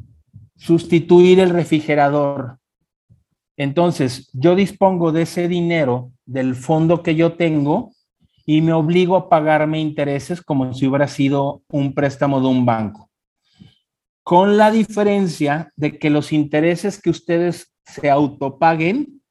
sustituir 0.57 1.41
el 1.41 1.49
refrigerador. 1.49 2.59
Entonces, 3.57 4.31
yo 4.35 4.55
dispongo 4.55 5.11
de 5.11 5.23
ese 5.23 5.49
dinero 5.49 6.13
del 6.27 6.55
fondo 6.55 7.03
que 7.03 7.15
yo 7.15 7.33
tengo 7.33 7.93
y 8.45 8.61
me 8.61 8.75
obligo 8.75 9.17
a 9.17 9.31
pagarme 9.31 9.81
intereses 9.81 10.43
como 10.43 10.75
si 10.75 10.87
hubiera 10.87 11.09
sido 11.09 11.63
un 11.71 11.95
préstamo 11.95 12.39
de 12.39 12.49
un 12.49 12.67
banco. 12.67 13.11
Con 14.23 14.59
la 14.59 14.71
diferencia 14.71 15.73
de 15.77 15.99
que 15.99 16.11
los 16.11 16.33
intereses 16.33 17.01
que 17.01 17.09
ustedes 17.09 17.73
se 17.87 18.11
autopaguen 18.11 19.23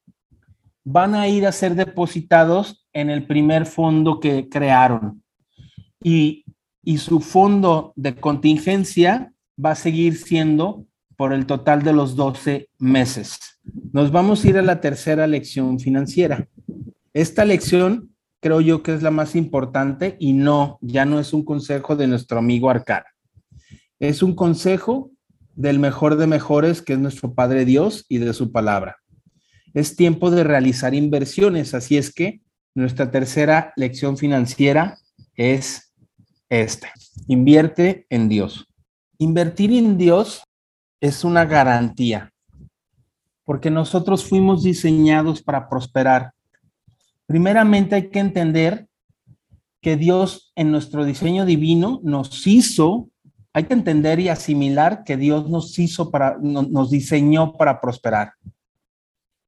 van 0.83 1.13
a 1.13 1.27
ir 1.27 1.45
a 1.45 1.51
ser 1.51 1.75
depositados 1.75 2.78
en 2.93 3.09
el 3.09 3.25
primer 3.25 3.65
fondo 3.65 4.19
que 4.19 4.49
crearon. 4.49 5.23
Y, 6.03 6.45
y 6.83 6.97
su 6.97 7.19
fondo 7.19 7.93
de 7.95 8.15
contingencia 8.15 9.33
va 9.63 9.71
a 9.71 9.75
seguir 9.75 10.17
siendo 10.17 10.85
por 11.17 11.33
el 11.33 11.45
total 11.45 11.83
de 11.83 11.93
los 11.93 12.15
12 12.15 12.69
meses. 12.77 13.39
Nos 13.91 14.11
vamos 14.11 14.43
a 14.43 14.49
ir 14.49 14.57
a 14.57 14.61
la 14.61 14.79
tercera 14.79 15.27
lección 15.27 15.79
financiera. 15.79 16.47
Esta 17.13 17.43
lección 17.43 18.15
creo 18.39 18.61
yo 18.61 18.83
que 18.83 18.93
es 18.93 19.03
la 19.03 19.11
más 19.11 19.35
importante 19.35 20.15
y 20.19 20.33
no, 20.33 20.79
ya 20.81 21.05
no 21.05 21.19
es 21.19 21.33
un 21.33 21.43
consejo 21.43 21.95
de 21.95 22.07
nuestro 22.07 22.39
amigo 22.39 22.69
Arcar. 22.69 23.05
Es 23.99 24.23
un 24.23 24.33
consejo 24.33 25.11
del 25.55 25.77
mejor 25.77 26.15
de 26.15 26.25
mejores, 26.25 26.81
que 26.81 26.93
es 26.93 26.99
nuestro 26.99 27.33
Padre 27.33 27.65
Dios 27.65 28.05
y 28.07 28.19
de 28.19 28.33
su 28.33 28.53
palabra. 28.53 28.97
Es 29.73 29.97
tiempo 29.97 30.31
de 30.31 30.45
realizar 30.45 30.93
inversiones, 30.93 31.73
así 31.73 31.97
es 31.97 32.13
que 32.13 32.41
nuestra 32.79 33.11
tercera 33.11 33.73
lección 33.75 34.17
financiera 34.17 34.97
es 35.35 35.93
esta. 36.49 36.91
Invierte 37.27 38.05
en 38.09 38.29
Dios. 38.29 38.65
Invertir 39.17 39.71
en 39.73 39.97
Dios 39.97 40.43
es 41.01 41.23
una 41.23 41.45
garantía, 41.45 42.31
porque 43.45 43.69
nosotros 43.69 44.25
fuimos 44.25 44.63
diseñados 44.63 45.41
para 45.41 45.69
prosperar 45.69 46.33
Primeramente 47.29 47.93
hay 47.93 48.09
que 48.09 48.17
entender 48.17 48.87
que 49.83 49.97
Dios 49.97 50.51
en 50.55 50.71
nuestro 50.71 51.05
diseño 51.05 51.45
divino 51.45 51.99
nos 52.01 52.47
hizo, 52.47 53.11
hay 53.53 53.65
que 53.65 53.75
entender 53.75 54.19
y 54.19 54.29
asimilar 54.29 55.03
que 55.03 55.15
Dios 55.15 55.47
nos 55.47 55.77
hizo 55.77 56.09
para, 56.09 56.39
nos 56.39 56.89
diseñó 56.89 57.53
para 57.53 57.79
prosperar. 57.79 58.33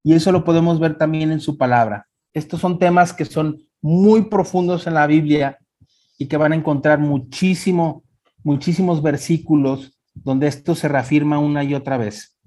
Y 0.03 0.13
eso 0.13 0.31
lo 0.31 0.43
podemos 0.43 0.79
ver 0.79 0.95
también 0.95 1.31
en 1.31 1.39
su 1.39 1.57
palabra. 1.57 2.07
Estos 2.33 2.61
son 2.61 2.79
temas 2.79 3.13
que 3.13 3.25
son 3.25 3.63
muy 3.81 4.23
profundos 4.23 4.87
en 4.87 4.93
la 4.93 5.07
Biblia 5.07 5.57
y 6.17 6.27
que 6.27 6.37
van 6.37 6.53
a 6.53 6.55
encontrar 6.55 6.99
muchísimo, 6.99 8.03
muchísimos 8.43 9.01
versículos 9.01 9.97
donde 10.13 10.47
esto 10.47 10.75
se 10.75 10.87
reafirma 10.87 11.39
una 11.39 11.63
y 11.63 11.73
otra 11.73 11.97
vez. 11.97 12.37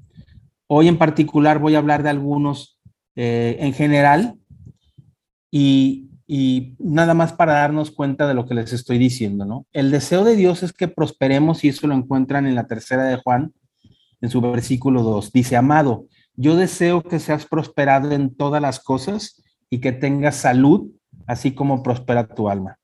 Hoy 0.67 0.89
en 0.89 0.99
particular 0.99 1.59
voy 1.59 1.75
a 1.75 1.79
hablar 1.79 2.03
de 2.03 2.11
algunos 2.11 2.79
eh, 3.17 3.57
en 3.61 3.73
general, 3.73 4.39
y, 5.57 6.11
nada 6.81 7.15
más 7.15 7.33
para 7.33 7.53
darnos 7.53 7.93
cuenta 7.93 8.27
de 8.27 8.35
lo 8.35 8.45
que 8.45 8.55
les 8.55 8.73
estoy 8.73 8.99
diciendo, 8.99 9.45
¿no? 9.45 9.67
El 9.73 9.93
deseo 9.93 10.25
de 10.25 10.35
Dios 10.35 10.65
es 10.65 10.73
que 10.73 10.89
prosperemos 10.89 11.63
y 11.63 11.69
eso 11.69 11.87
lo 11.87 11.95
encuentran 11.95 12.47
en 12.47 12.57
la 12.57 12.67
tercera 12.67 13.05
de 13.05 13.17
Juan, 13.19 13.53
en 14.21 14.31
su 14.31 14.41
versículo 14.41 15.05
2. 15.05 15.31
Dice, 15.31 15.55
amado, 15.57 16.07
yo 16.35 16.57
deseo 16.57 17.05
que 17.05 17.21
seas 17.21 17.47
prosperado 17.47 18.11
en 18.11 18.35
todas 18.35 18.61
las 18.61 18.81
cosas 18.81 19.44
y 19.71 19.81
que 19.81 19.93
tengas 19.93 20.37
salud, 20.37 20.91
así 21.27 21.53
como 21.53 21.83
prospera 21.83 22.27
tu 22.27 22.49
alma. 22.49 22.79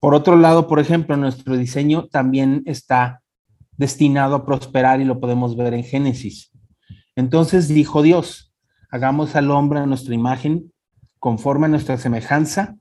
Por 0.00 0.14
otro 0.14 0.36
lado, 0.36 0.68
por 0.68 0.78
ejemplo, 0.78 1.16
nuestro 1.16 1.56
diseño 1.56 2.06
también 2.06 2.62
está 2.66 3.22
destinado 3.76 4.34
a 4.34 4.46
prosperar 4.46 5.00
y 5.00 5.04
lo 5.04 5.20
podemos 5.20 5.56
ver 5.56 5.74
en 5.74 5.84
Génesis. 5.84 6.50
Entonces 7.14 7.68
dijo 7.68 8.02
Dios, 8.02 8.54
hagamos 8.90 9.36
al 9.36 9.50
hombre 9.50 9.80
a 9.80 9.86
nuestra 9.86 10.14
imagen 10.14 10.72
conforme 11.18 11.66
a 11.66 11.70
nuestra 11.70 11.96
semejanza, 11.98 12.76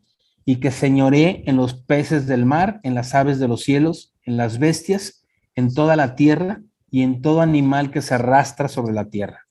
y 0.46 0.58
que 0.58 0.70
señoree 0.70 1.44
en 1.48 1.58
los 1.58 1.74
peces 1.74 2.28
del 2.28 2.46
mar, 2.46 2.80
en 2.84 2.94
las 2.94 3.16
aves 3.16 3.40
de 3.40 3.48
los 3.48 3.64
cielos, 3.64 4.14
en 4.24 4.38
las 4.38 4.60
bestias, 4.60 5.26
en 5.56 5.74
toda 5.74 5.96
la 5.96 6.16
tierra 6.16 6.62
y 6.92 7.02
en 7.02 7.22
todo 7.22 7.42
animal 7.42 7.90
que 7.90 8.04
se 8.04 8.14
arrastra 8.14 8.68
sobre 8.68 8.94
la 8.94 9.10
tierra. 9.10 9.45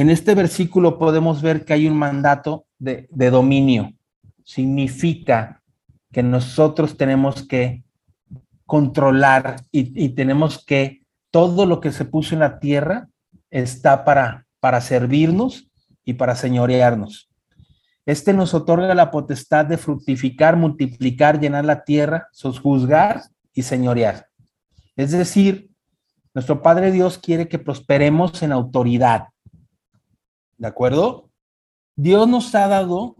En 0.00 0.08
este 0.08 0.34
versículo 0.34 0.98
podemos 0.98 1.42
ver 1.42 1.66
que 1.66 1.74
hay 1.74 1.86
un 1.86 1.94
mandato 1.94 2.64
de, 2.78 3.06
dominio. 3.30 3.92
Significa 4.44 5.62
que 6.10 6.22
nosotros 6.22 6.96
tenemos 6.96 7.46
que 7.46 7.84
controlar 8.64 9.56
y, 9.70 10.08
tenemos 10.14 10.64
que, 10.64 11.02
todo 11.30 11.66
lo 11.66 11.82
que 11.82 11.92
se 11.92 12.06
puso 12.06 12.34
en 12.34 12.40
la 12.40 12.60
tierra 12.60 13.10
está 13.50 14.06
para, 14.06 14.46
para 14.58 14.80
servirnos 14.80 15.68
y 16.02 16.14
para 16.14 16.34
señorearnos. 16.34 17.28
Este 18.06 18.32
nos 18.32 18.54
otorga 18.54 18.94
la 18.94 19.10
potestad 19.10 19.66
de 19.66 19.76
fructificar, 19.76 20.56
multiplicar, 20.56 21.38
llenar 21.38 21.66
la 21.66 21.84
tierra, 21.84 22.26
sojuzgar 22.32 23.24
y 23.52 23.64
señorear. 23.64 24.28
Es 24.96 25.10
decir, 25.10 25.68
nuestro 26.32 26.62
Padre 26.62 26.90
Dios 26.90 27.18
quiere 27.18 27.48
que 27.48 27.58
prosperemos 27.58 28.42
en 28.42 28.52
autoridad. 28.52 29.24
¿De 30.60 30.68
acuerdo? 30.68 31.30
Dios 31.96 32.28
nos 32.28 32.54
ha 32.54 32.68
dado 32.68 33.16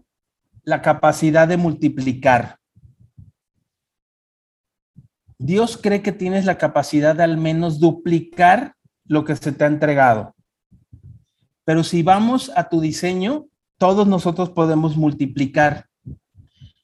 la 0.61 0.83
capacidad 0.83 1.47
de 1.47 1.57
multiplicar. 1.57 2.59
Dios 5.39 5.75
cree 5.75 6.03
que 6.03 6.11
tienes 6.11 6.45
la 6.45 6.59
capacidad 6.59 7.15
de 7.15 7.23
al 7.23 7.37
menos 7.37 7.79
duplicar 7.79 8.75
lo 9.05 9.25
que 9.25 9.35
se 9.35 9.51
te 9.51 9.63
ha 9.63 9.67
entregado. 9.67 10.35
Pero 11.63 11.83
si 11.83 12.03
vamos 12.03 12.51
a 12.55 12.69
tu 12.69 12.79
diseño, 12.79 13.47
todos 13.79 14.05
nosotros 14.05 14.51
podemos 14.51 14.95
multiplicar. 14.95 15.87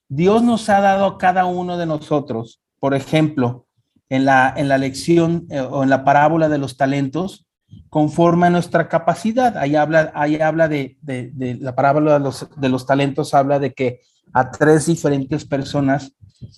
Dios 0.08 0.42
nos 0.42 0.68
ha 0.70 0.80
dado 0.80 1.06
a 1.06 1.18
cada 1.18 1.44
uno 1.44 1.76
de 1.76 1.86
nosotros, 1.86 2.60
por 2.80 2.94
ejemplo, 2.94 3.68
en 4.08 4.24
la, 4.24 4.52
en 4.56 4.66
la 4.66 4.78
lección 4.78 5.46
eh, 5.50 5.60
o 5.60 5.84
en 5.84 5.90
la 5.90 6.04
parábola 6.04 6.48
de 6.48 6.58
los 6.58 6.76
talentos, 6.76 7.47
conforme 7.88 8.46
a 8.46 8.50
nuestra 8.50 8.88
capacidad. 8.88 9.56
Ahí 9.56 9.76
habla, 9.76 10.12
ahí 10.14 10.36
habla 10.36 10.68
de, 10.68 10.96
la 11.60 11.74
parábola 11.74 12.14
de 12.14 12.20
los, 12.20 12.48
de 12.56 12.68
los 12.68 12.86
talentos, 12.86 13.34
habla 13.34 13.58
de 13.58 13.72
que 13.72 14.00
a 14.32 14.50
tres 14.50 14.86
diferentes 14.86 15.44
personas 15.44 16.12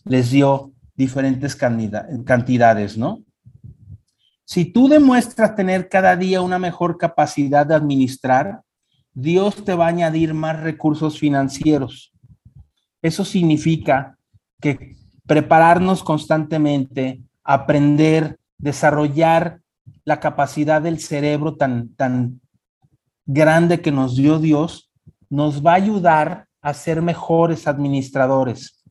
les 0.04 0.30
dio 0.30 0.72
diferentes 0.96 1.56
cantidades, 1.56 2.98
¿no? 2.98 3.22
Si 4.44 4.64
tú 4.64 4.88
demuestras 4.88 5.54
tener 5.54 5.88
cada 5.88 6.16
día 6.16 6.42
una 6.42 6.58
mejor 6.58 6.98
capacidad 6.98 7.64
de 7.64 7.74
administrar, 7.74 8.62
Dios 9.14 9.64
te 9.64 9.74
va 9.74 9.86
a 9.86 9.90
añadir 9.90 10.34
más 10.34 10.60
recursos 10.60 11.18
financieros. 11.18 12.12
Eso 13.00 13.24
significa 13.24 14.18
que 14.60 14.96
prepararnos 15.26 16.02
constantemente, 16.02 17.22
aprender, 17.44 18.38
desarrollar 18.58 19.60
la 20.04 20.20
capacidad 20.20 20.82
del 20.82 20.98
cerebro 21.00 21.56
tan, 21.56 21.94
tan 21.94 22.40
grande 23.26 23.80
que 23.80 23.92
nos 23.92 24.16
dio 24.16 24.38
Dios, 24.38 24.90
nos 25.28 25.64
va 25.64 25.72
a 25.72 25.76
ayudar 25.76 26.46
a 26.62 26.74
ser 26.74 27.02
mejores 27.02 27.66
administradores. 27.66 28.82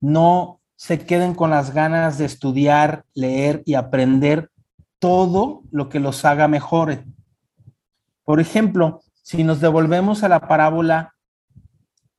No 0.00 0.60
se 0.76 1.04
queden 1.04 1.34
con 1.34 1.50
las 1.50 1.72
ganas 1.72 2.18
de 2.18 2.26
estudiar, 2.26 3.04
leer 3.14 3.62
y 3.64 3.74
aprender 3.74 4.50
todo 4.98 5.62
lo 5.70 5.88
que 5.88 6.00
los 6.00 6.24
haga 6.24 6.48
mejores. 6.48 7.00
Por 8.24 8.40
ejemplo, 8.40 9.02
si 9.22 9.44
nos 9.44 9.60
devolvemos 9.60 10.22
a 10.22 10.28
la 10.28 10.46
parábola 10.46 11.14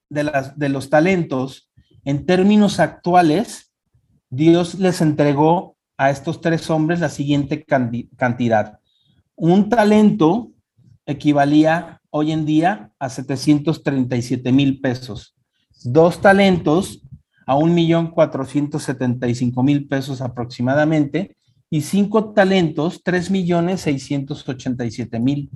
de, 0.10 0.24
las, 0.24 0.58
de 0.58 0.70
los 0.70 0.90
talentos, 0.90 1.72
en 2.04 2.26
términos 2.26 2.80
actuales, 2.80 3.74
Dios 4.30 4.76
les 4.76 5.02
entregó 5.02 5.77
a 5.98 6.10
estos 6.12 6.42
tres 6.42 6.70
hombres 6.70 7.00
la 7.00 7.10
siguiente 7.10 7.66
cantidad. 7.66 8.80
Un 9.36 9.70
talento 9.70 10.52
equivalía 11.06 12.02
hoy 12.10 12.32
en 12.32 12.46
día 12.46 12.92
a 13.00 13.10
737 13.10 14.52
mil 14.52 14.80
pesos. 14.80 15.36
Dos 15.84 16.22
talentos 16.22 17.02
a 17.46 17.56
un 17.56 17.74
millón 17.74 18.12
cuatrocientos 18.12 18.84
setenta 18.84 19.28
y 19.28 19.36
cinco 19.36 19.64
mil 19.64 19.88
pesos 19.88 20.22
aproximadamente 20.22 21.38
y 21.70 21.82
cinco 21.82 22.34
talentos, 22.34 23.02
tres 23.04 23.32
millones 23.32 23.82
seiscientos 23.82 24.48
ochenta 24.48 24.86
y 24.86 24.92
siete 24.92 25.20
mil. 25.20 25.50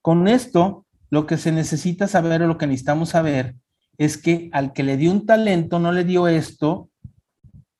Con 0.00 0.26
esto, 0.26 0.86
lo 1.10 1.26
que 1.26 1.36
se 1.36 1.52
necesita 1.52 2.08
saber 2.08 2.42
o 2.42 2.46
lo 2.46 2.58
que 2.58 2.66
necesitamos 2.66 3.10
saber 3.10 3.56
es 3.98 4.16
que 4.16 4.48
al 4.52 4.72
que 4.72 4.82
le 4.82 4.96
dio 4.96 5.10
un 5.12 5.26
talento 5.26 5.78
no 5.78 5.92
le 5.92 6.04
dio 6.04 6.26
esto, 6.26 6.88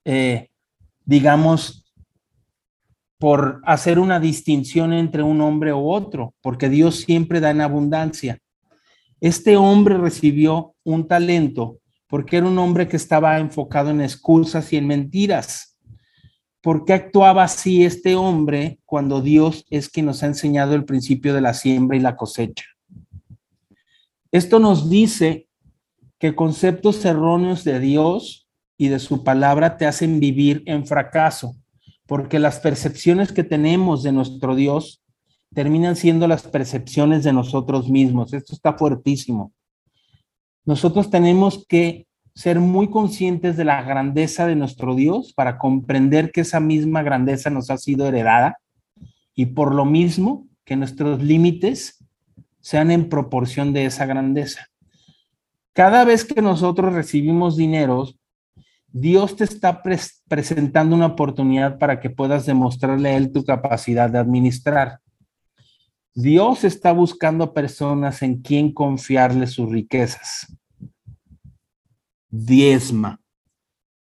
eh, 0.05 0.51
digamos, 1.05 1.93
por 3.19 3.61
hacer 3.65 3.99
una 3.99 4.19
distinción 4.19 4.93
entre 4.93 5.23
un 5.23 5.41
hombre 5.41 5.73
u 5.73 5.91
otro, 5.91 6.35
porque 6.41 6.69
Dios 6.69 6.97
siempre 6.97 7.41
da 7.41 7.51
en 7.51 7.61
abundancia. 7.61 8.39
Este 9.21 9.57
hombre 9.57 9.97
recibió 9.97 10.75
un 10.83 11.07
talento 11.07 11.79
porque 12.13 12.37
era 12.37 12.47
un 12.47 12.59
hombre 12.59 12.89
que 12.89 12.97
estaba 12.97 13.39
enfocado 13.39 13.89
en 13.89 14.03
excusas 14.03 14.71
y 14.73 14.77
en 14.77 14.87
mentiras. 14.87 15.79
¿Por 16.61 16.85
qué 16.85 16.93
actuaba 16.93 17.45
así 17.45 17.85
este 17.85 18.17
hombre 18.17 18.81
cuando 18.85 19.23
Dios 19.23 19.65
es 19.71 19.89
quien 19.89 20.05
nos 20.05 20.23
ha 20.23 20.27
enseñado 20.27 20.75
el 20.75 20.85
principio 20.85 21.33
de 21.33 21.41
la 21.41 21.55
siembra 21.55 21.97
y 21.97 22.01
la 22.01 22.15
cosecha? 22.15 22.67
Esto 24.31 24.59
nos 24.59 24.91
dice 24.91 25.49
que 26.19 26.35
conceptos 26.35 27.03
erróneos 27.07 27.65
de 27.65 27.81
Dios 27.81 28.42
y 28.83 28.89
de 28.89 28.99
su 28.99 29.23
palabra 29.23 29.77
te 29.77 29.87
hacen 29.87 30.19
vivir 30.19 30.65
en 30.67 30.89
fracaso, 30.89 31.55
porque 32.05 32.41
las 32.41 32.59
percepciones 32.59 33.31
que 33.31 33.45
tenemos 33.45 34.03
de 34.03 34.11
nuestro 34.11 34.57
Dios 34.57 35.05
terminan 35.55 35.95
siendo 35.95 36.27
las 36.27 36.43
percepciones 36.43 37.23
de 37.23 37.33
nosotros 37.33 37.89
mismos. 37.89 38.33
Esto 38.33 38.57
está 38.57 38.73
fuertísimo. 38.73 39.53
Nosotros 40.65 41.11
tenemos 41.11 41.65
que 41.69 42.09
ser 42.35 42.59
muy 42.59 42.91
conscientes 42.91 43.57
de 43.57 43.65
la 43.65 43.81
grandeza 43.85 44.49
de 44.49 44.57
nuestro 44.57 44.97
Dios 44.97 45.33
para 45.33 45.59
comprender 45.59 46.33
que 46.33 46.41
esa 46.41 46.59
misma 46.59 47.05
grandeza 47.05 47.51
nos 47.51 47.71
ha 47.71 47.79
sido 47.79 48.09
heredada 48.09 48.59
y 49.33 49.47
por 49.47 49.73
lo 49.73 49.85
mismo 49.85 50.49
que 50.65 50.75
nuestros 50.75 51.23
límites 51.23 52.05
sean 52.59 52.91
en 52.91 53.09
proporción 53.09 53.73
de 53.73 53.85
esa 53.85 54.07
grandeza. 54.07 54.67
Cada 55.73 56.05
vez 56.05 56.25
que 56.25 56.43
nosotros 56.43 56.93
recibimos 56.93 57.57
dinero, 57.57 58.09
Dios 58.93 59.37
te 59.37 59.45
está 59.45 59.83
presentando 60.29 60.95
una 60.95 61.07
oportunidad 61.07 61.79
para 61.79 61.99
que 62.01 62.11
puedas 62.11 62.47
demostrarle 62.47 63.11
a 63.11 63.17
Él 63.17 63.33
tu 63.33 63.45
capacidad 63.45 64.11
de 64.11 64.19
administrar. 64.19 65.01
Dios 66.15 66.65
está 66.65 66.93
buscando 66.93 67.55
personas 67.55 68.23
en 68.23 68.43
quien 68.43 68.73
confiarle 68.73 69.47
sus 69.47 69.71
riquezas 69.71 70.47
diezma. 72.33 73.21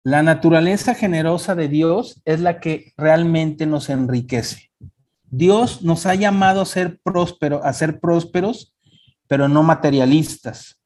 La 0.03 0.22
naturaleza 0.22 0.95
generosa 0.95 1.55
de 1.55 1.68
Dios 1.68 2.20
es 2.24 2.41
la 2.41 2.59
que 2.59 2.93
realmente 2.97 3.66
nos 3.66 3.89
enriquece. 3.89 4.70
Dios 5.22 5.82
nos 5.82 6.07
ha 6.07 6.14
llamado 6.14 6.62
a 6.62 6.66
ser 6.66 6.99
próspero, 7.03 7.62
a 7.62 7.72
ser 7.72 8.01
prósperos, 8.01 8.74
pero 9.28 9.49
no 9.49 9.62
materialistas. 9.62 10.80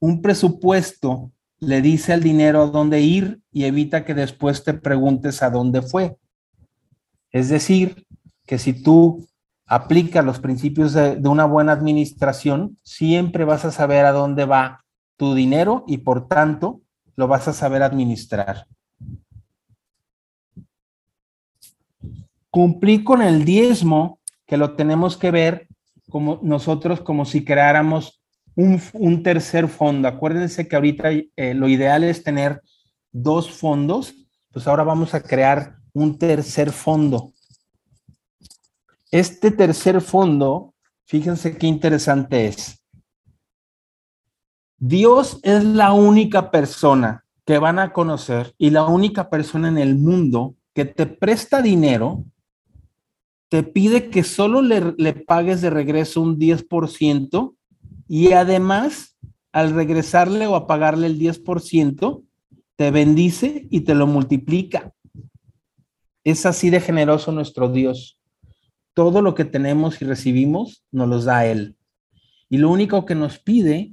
Un 0.00 0.20
presupuesto 0.20 1.32
le 1.60 1.82
dice 1.82 2.12
al 2.12 2.22
dinero 2.22 2.62
a 2.62 2.66
dónde 2.66 3.00
ir 3.00 3.40
y 3.52 3.64
evita 3.64 4.04
que 4.04 4.14
después 4.14 4.64
te 4.64 4.74
preguntes 4.74 5.42
a 5.42 5.50
dónde 5.50 5.82
fue. 5.82 6.16
Es 7.30 7.48
decir, 7.48 8.06
que 8.46 8.58
si 8.58 8.72
tú 8.72 9.26
aplicas 9.66 10.24
los 10.24 10.38
principios 10.38 10.92
de, 10.92 11.16
de 11.16 11.28
una 11.28 11.44
buena 11.44 11.72
administración, 11.72 12.78
siempre 12.82 13.44
vas 13.44 13.64
a 13.64 13.72
saber 13.72 14.06
a 14.06 14.12
dónde 14.12 14.44
va 14.44 14.84
tu 15.16 15.34
dinero 15.34 15.84
y 15.86 15.98
por 15.98 16.28
tanto 16.28 16.80
lo 17.16 17.26
vas 17.26 17.48
a 17.48 17.52
saber 17.52 17.82
administrar. 17.82 18.66
Cumplir 22.50 23.04
con 23.04 23.20
el 23.20 23.44
diezmo, 23.44 24.20
que 24.46 24.56
lo 24.56 24.74
tenemos 24.74 25.16
que 25.16 25.30
ver 25.30 25.68
como 26.08 26.38
nosotros 26.42 27.00
como 27.00 27.24
si 27.24 27.44
creáramos 27.44 28.17
un, 28.58 29.22
tercer 29.22 29.68
fondo. 29.68 30.08
Acuérdense 30.08 30.66
que 30.66 30.74
ahorita 30.74 31.10
eh, 31.12 31.54
lo 31.54 31.68
ideal 31.68 32.02
es 32.02 32.24
tener 32.24 32.60
dos 33.12 33.50
fondos, 33.50 34.14
pues 34.50 34.66
ahora 34.66 34.82
vamos 34.82 35.14
a 35.14 35.22
crear 35.22 35.76
un 35.92 36.18
tercer 36.18 36.72
fondo. 36.72 37.32
Este 39.12 39.52
tercer 39.52 40.00
fondo, 40.00 40.74
fíjense 41.06 41.56
qué 41.56 41.68
interesante 41.68 42.48
es. 42.48 42.82
Dios 44.76 45.38
es 45.42 45.64
la 45.64 45.92
única 45.92 46.50
persona 46.50 47.24
que 47.44 47.58
van 47.58 47.78
a 47.78 47.92
conocer 47.92 48.54
y 48.58 48.70
la 48.70 48.84
única 48.84 49.30
persona 49.30 49.68
en 49.68 49.78
el 49.78 49.96
mundo 49.96 50.56
que 50.74 50.84
te 50.84 51.06
presta 51.06 51.62
dinero, 51.62 52.24
te 53.48 53.62
pide 53.62 54.10
que 54.10 54.24
solo 54.24 54.62
le, 54.62 55.12
pagues 55.12 55.60
de 55.60 55.70
regreso 55.70 56.20
un 56.20 56.38
10% 56.38 57.54
y 58.08 58.32
además 58.32 59.16
al 59.52 59.74
regresarle 59.74 60.46
o 60.46 60.56
a 60.56 60.66
pagarle 60.66 61.06
el 61.06 61.18
10%, 61.18 62.24
te 62.76 62.90
bendice 62.90 63.66
y 63.70 63.80
te 63.80 63.94
lo 63.94 64.06
multiplica. 64.06 64.92
Es 66.24 66.46
así 66.46 66.70
de 66.70 66.80
generoso 66.80 67.32
nuestro 67.32 67.68
Dios. 67.70 68.18
Todo 68.94 69.22
lo 69.22 69.34
que 69.34 69.44
tenemos 69.44 70.00
y 70.00 70.04
recibimos 70.04 70.84
nos 70.90 71.08
los 71.08 71.24
da 71.24 71.46
Él. 71.46 71.76
Y 72.48 72.58
lo 72.58 72.70
único 72.70 73.04
que 73.04 73.14
nos 73.14 73.38
pide 73.38 73.92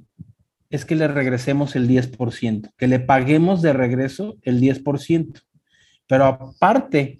es 0.69 0.85
que 0.85 0.95
le 0.95 1.07
regresemos 1.07 1.75
el 1.75 1.87
10%, 1.87 2.71
que 2.77 2.87
le 2.87 2.99
paguemos 2.99 3.61
de 3.61 3.73
regreso 3.73 4.37
el 4.41 4.61
10%. 4.61 5.41
Pero 6.07 6.25
aparte 6.25 7.19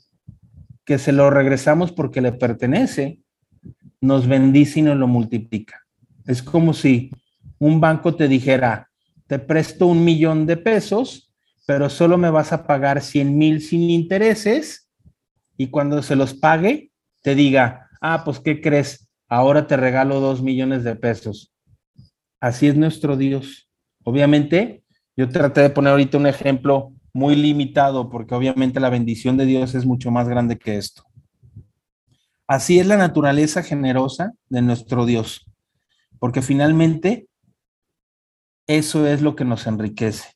que 0.83 0.97
se 0.97 1.11
lo 1.11 1.29
regresamos 1.29 1.91
porque 1.91 2.21
le 2.21 2.31
pertenece, 2.31 3.19
nos 4.01 4.27
bendice 4.27 4.79
y 4.79 4.83
nos 4.83 4.97
lo 4.97 5.07
multiplica. 5.07 5.84
Es 6.25 6.41
como 6.41 6.73
si 6.73 7.11
un 7.59 7.79
banco 7.79 8.15
te 8.15 8.27
dijera, 8.27 8.89
te 9.27 9.39
presto 9.39 9.87
un 9.87 10.03
millón 10.03 10.45
de 10.45 10.57
pesos, 10.57 11.33
pero 11.65 11.89
solo 11.89 12.17
me 12.17 12.29
vas 12.29 12.53
a 12.53 12.65
pagar 12.65 13.01
100 13.01 13.37
mil 13.37 13.61
sin 13.61 13.89
intereses 13.89 14.89
y 15.57 15.67
cuando 15.67 16.01
se 16.03 16.15
los 16.15 16.33
pague, 16.33 16.91
te 17.21 17.33
diga, 17.33 17.89
ah, 18.01 18.23
pues 18.23 18.39
¿qué 18.39 18.61
crees? 18.61 19.09
Ahora 19.27 19.67
te 19.67 19.77
regalo 19.77 20.19
dos 20.19 20.41
millones 20.41 20.83
de 20.83 20.95
pesos. 20.95 21.53
Así 22.39 22.67
es 22.67 22.75
nuestro 22.75 23.17
Dios. 23.17 23.69
Obviamente, 24.03 24.83
yo 25.17 25.29
traté 25.29 25.61
de 25.61 25.69
poner 25.69 25.91
ahorita 25.91 26.17
un 26.17 26.27
ejemplo 26.27 26.93
muy 27.13 27.35
limitado 27.35 28.09
porque 28.09 28.35
obviamente 28.35 28.79
la 28.79 28.89
bendición 28.89 29.37
de 29.37 29.45
Dios 29.45 29.73
es 29.73 29.85
mucho 29.85 30.11
más 30.11 30.27
grande 30.27 30.57
que 30.57 30.77
esto. 30.77 31.03
Así 32.47 32.77
es 32.77 32.85
la 32.85 32.97
naturaleza 32.97 33.63
generosa 33.63 34.33
de 34.49 34.61
nuestro 34.61 35.05
Dios, 35.05 35.45
porque 36.25 36.41
finalmente 36.41 37.27
eso 38.65 39.05
es 39.05 39.21
lo 39.21 39.35
que 39.35 39.45
nos 39.45 39.67
enriquece. 39.67 40.29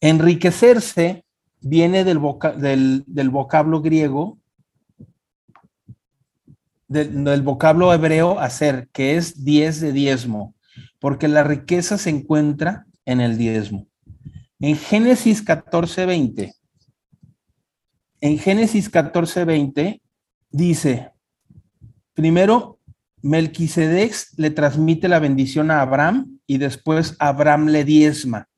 Enriquecerse 0.00 1.24
viene 1.58 2.04
del, 2.04 3.02
del 3.08 3.30
vocablo 3.30 3.82
griego 3.82 4.38
del, 6.86 7.42
vocablo 7.42 7.92
hebreo 7.92 8.38
hacer, 8.38 8.88
que 8.92 9.16
es 9.16 9.44
diez 9.44 9.80
de 9.80 9.90
diezmo, 9.90 10.54
porque 11.00 11.26
la 11.26 11.42
riqueza 11.42 11.98
se 11.98 12.10
encuentra 12.10 12.86
en 13.04 13.20
el 13.20 13.36
diezmo. 13.36 13.88
En 14.60 14.76
Génesis 14.76 15.42
14, 15.42 16.06
20, 16.06 16.54
en 18.20 18.38
Génesis 18.38 18.88
14, 18.88 19.44
20 19.44 20.00
dice, 20.52 21.10
primero, 22.14 22.77
Melquisedec 23.22 24.14
le 24.36 24.50
transmite 24.50 25.08
la 25.08 25.18
bendición 25.18 25.70
a 25.70 25.80
Abraham 25.80 26.38
y 26.46 26.58
después 26.58 27.16
Abraham 27.18 27.66
le 27.66 27.84
diezma, 27.84 28.48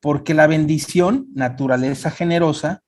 porque 0.00 0.34
la 0.34 0.46
bendición, 0.46 1.28
naturaleza 1.34 2.10
generosa, 2.10 2.82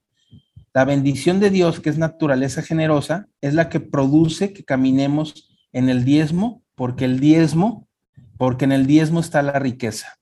la 0.75 0.85
bendición 0.85 1.41
de 1.41 1.51
Dios, 1.51 1.81
que 1.81 1.89
es 1.89 1.97
naturaleza 1.97 2.61
generosa, 2.61 3.29
es 3.41 3.55
la 3.55 3.71
que 3.71 3.81
produce 3.81 4.53
que 4.53 4.65
caminemos 4.65 5.49
en 5.73 5.89
el 5.89 6.05
diezmo, 6.05 6.63
porque 6.75 7.07
el 7.07 7.19
diezmo, 7.19 7.89
porque 8.37 8.67
en 8.67 8.73
el 8.73 8.87
diezmo 8.87 9.21
está 9.21 9.43
la 9.43 9.59
riqueza. 9.59 10.19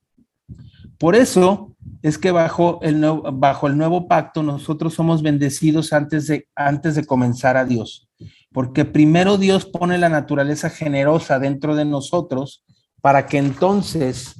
Por 0.97 1.15
eso 1.15 1.75
es 2.01 2.17
que 2.17 2.31
bajo 2.31 2.79
el 2.83 3.01
nuevo, 3.01 3.23
bajo 3.33 3.67
el 3.67 3.77
nuevo 3.77 4.07
pacto 4.07 4.43
nosotros 4.43 4.93
somos 4.93 5.21
bendecidos 5.21 5.91
antes 5.91 6.27
de, 6.27 6.47
antes 6.55 6.95
de 6.95 7.05
comenzar 7.05 7.57
a 7.57 7.65
Dios, 7.65 8.04
porque 8.55 8.85
primero 8.85 9.37
Dios 9.37 9.65
pone 9.65 9.97
la 9.97 10.07
naturaleza 10.07 10.69
generosa 10.69 11.39
dentro 11.39 11.75
de 11.75 11.83
nosotros 11.83 12.63
para 13.01 13.25
que 13.25 13.37
entonces 13.37 14.33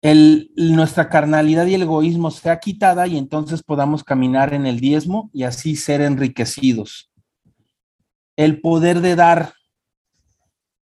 el, 0.00 0.50
nuestra 0.56 1.10
carnalidad 1.10 1.66
y 1.66 1.74
el 1.74 1.82
egoísmo 1.82 2.30
sea 2.30 2.58
quitada 2.58 3.06
y 3.06 3.18
entonces 3.18 3.62
podamos 3.62 4.02
caminar 4.02 4.54
en 4.54 4.64
el 4.64 4.80
diezmo 4.80 5.28
y 5.34 5.42
así 5.42 5.76
ser 5.76 6.00
enriquecidos. 6.00 7.12
El 8.34 8.62
poder 8.62 9.02
de 9.02 9.14
dar. 9.14 9.52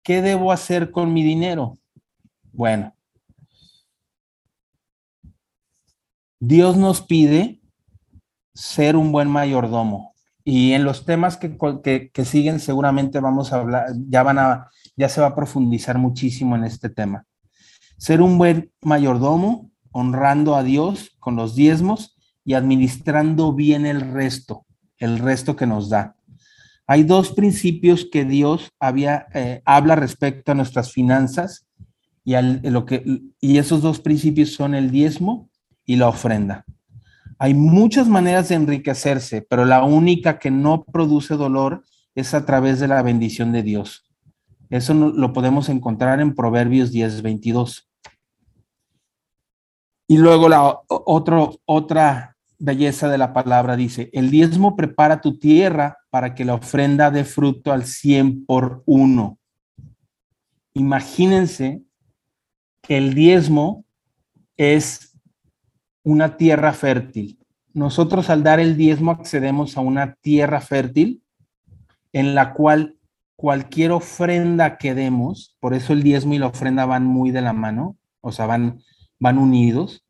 ¿Qué 0.03 0.21
debo 0.21 0.51
hacer 0.51 0.91
con 0.91 1.13
mi 1.13 1.23
dinero? 1.23 1.79
Bueno, 2.51 2.95
Dios 6.39 6.77
nos 6.77 7.01
pide 7.01 7.59
ser 8.53 8.95
un 8.95 9.11
buen 9.11 9.29
mayordomo. 9.29 10.13
Y 10.49 10.71
en 10.71 10.85
los 10.85 11.03
temas 11.03 11.35
que, 11.35 11.57
que, 11.57 12.23
siguen 12.23 12.61
seguramente 12.61 13.19
vamos 13.19 13.51
a 13.51 13.57
hablar, 13.57 13.87
ya 14.07 14.23
van 14.23 14.39
a, 14.39 14.69
ya 14.95 15.09
se 15.09 15.19
va 15.19 15.27
a 15.27 15.35
profundizar 15.35 15.97
muchísimo 15.97 16.55
en 16.55 16.63
este 16.63 16.87
tema. 16.87 17.25
Ser 17.97 18.21
un 18.21 18.37
buen 18.37 18.71
mayordomo, 18.81 19.69
honrando 19.91 20.55
a 20.55 20.63
Dios 20.63 21.17
con 21.19 21.35
los 21.35 21.53
diezmos 21.53 22.15
y 22.45 22.53
administrando 22.53 23.51
bien 23.51 23.85
el 23.85 23.99
resto, 23.99 24.65
el 24.99 25.19
resto 25.19 25.57
que 25.57 25.67
nos 25.67 25.89
da. 25.89 26.15
Hay 26.87 27.03
dos 27.03 27.33
principios 27.33 28.07
que 28.09 28.23
Dios 28.23 28.71
había, 28.79 29.27
eh, 29.33 29.61
habla 29.65 29.97
respecto 29.97 30.53
a 30.53 30.55
nuestras 30.55 30.93
finanzas 30.93 31.67
y, 32.23 32.35
lo 32.69 32.85
que, 32.85 33.03
y 33.41 33.57
esos 33.57 33.81
dos 33.81 33.99
principios 33.99 34.53
son 34.53 34.75
el 34.75 34.91
diezmo 34.91 35.49
y 35.85 35.97
la 35.97 36.07
ofrenda. 36.07 36.63
Hay 37.39 37.53
muchas 37.53 38.07
maneras 38.07 38.49
de 38.49 38.55
enriquecerse, 38.55 39.41
pero 39.41 39.65
la 39.65 39.83
única 39.83 40.39
que 40.39 40.49
no 40.49 40.83
produce 40.83 41.35
dolor 41.35 41.83
es 42.15 42.33
a 42.33 42.45
través 42.45 42.79
de 42.79 42.87
la 42.87 43.01
bendición 43.03 43.51
de 43.51 43.63
Dios. 43.63 44.09
Eso 44.69 44.93
lo 44.93 45.33
podemos 45.33 45.69
encontrar 45.69 46.19
en 46.19 46.33
Proverbios 46.33 46.91
10, 46.91 47.21
22. 47.21 47.87
Y 50.07 50.17
luego 50.17 50.49
la 50.49 50.79
otro, 50.87 51.59
otra 51.65 52.37
belleza 52.59 53.07
de 53.07 53.17
la 53.17 53.33
palabra 53.33 53.75
dice, 53.75 54.09
el 54.13 54.31
diezmo 54.31 54.75
prepara 54.75 55.21
tu 55.21 55.37
tierra 55.37 55.97
para 56.09 56.33
que 56.33 56.45
la 56.45 56.55
ofrenda 56.55 57.11
dé 57.11 57.23
fruto 57.23 57.71
al 57.71 57.85
100 57.85 58.45
por 58.45 58.83
uno. 58.85 59.37
Imagínense 60.73 61.83
que 62.81 62.97
el 62.97 63.13
diezmo 63.13 63.85
es 64.55 65.06
una 66.07 66.37
tierra 66.37 66.71
fértil. 66.71 67.37
Nosotros 67.73 68.29
al 68.29 68.41
dar 68.41 68.61
el 68.61 68.77
diezmo 68.77 69.11
accedemos 69.11 69.75
a 69.75 69.81
una 69.81 70.13
tierra 70.13 70.61
fértil 70.61 71.21
en 72.13 72.33
la 72.33 72.53
cual 72.53 72.95
cualquier 73.35 73.91
ofrenda 73.91 74.77
que 74.77 74.95
demos, 74.95 75.57
por 75.59 75.73
eso 75.73 75.91
el 75.91 76.03
diezmo 76.03 76.33
y 76.33 76.37
la 76.37 76.47
ofrenda 76.47 76.85
van 76.85 77.05
muy 77.05 77.31
de 77.31 77.41
la 77.41 77.51
mano, 77.51 77.97
o 78.21 78.31
sea, 78.31 78.45
van, 78.45 78.81
van 79.19 79.37
unidos, 79.37 80.05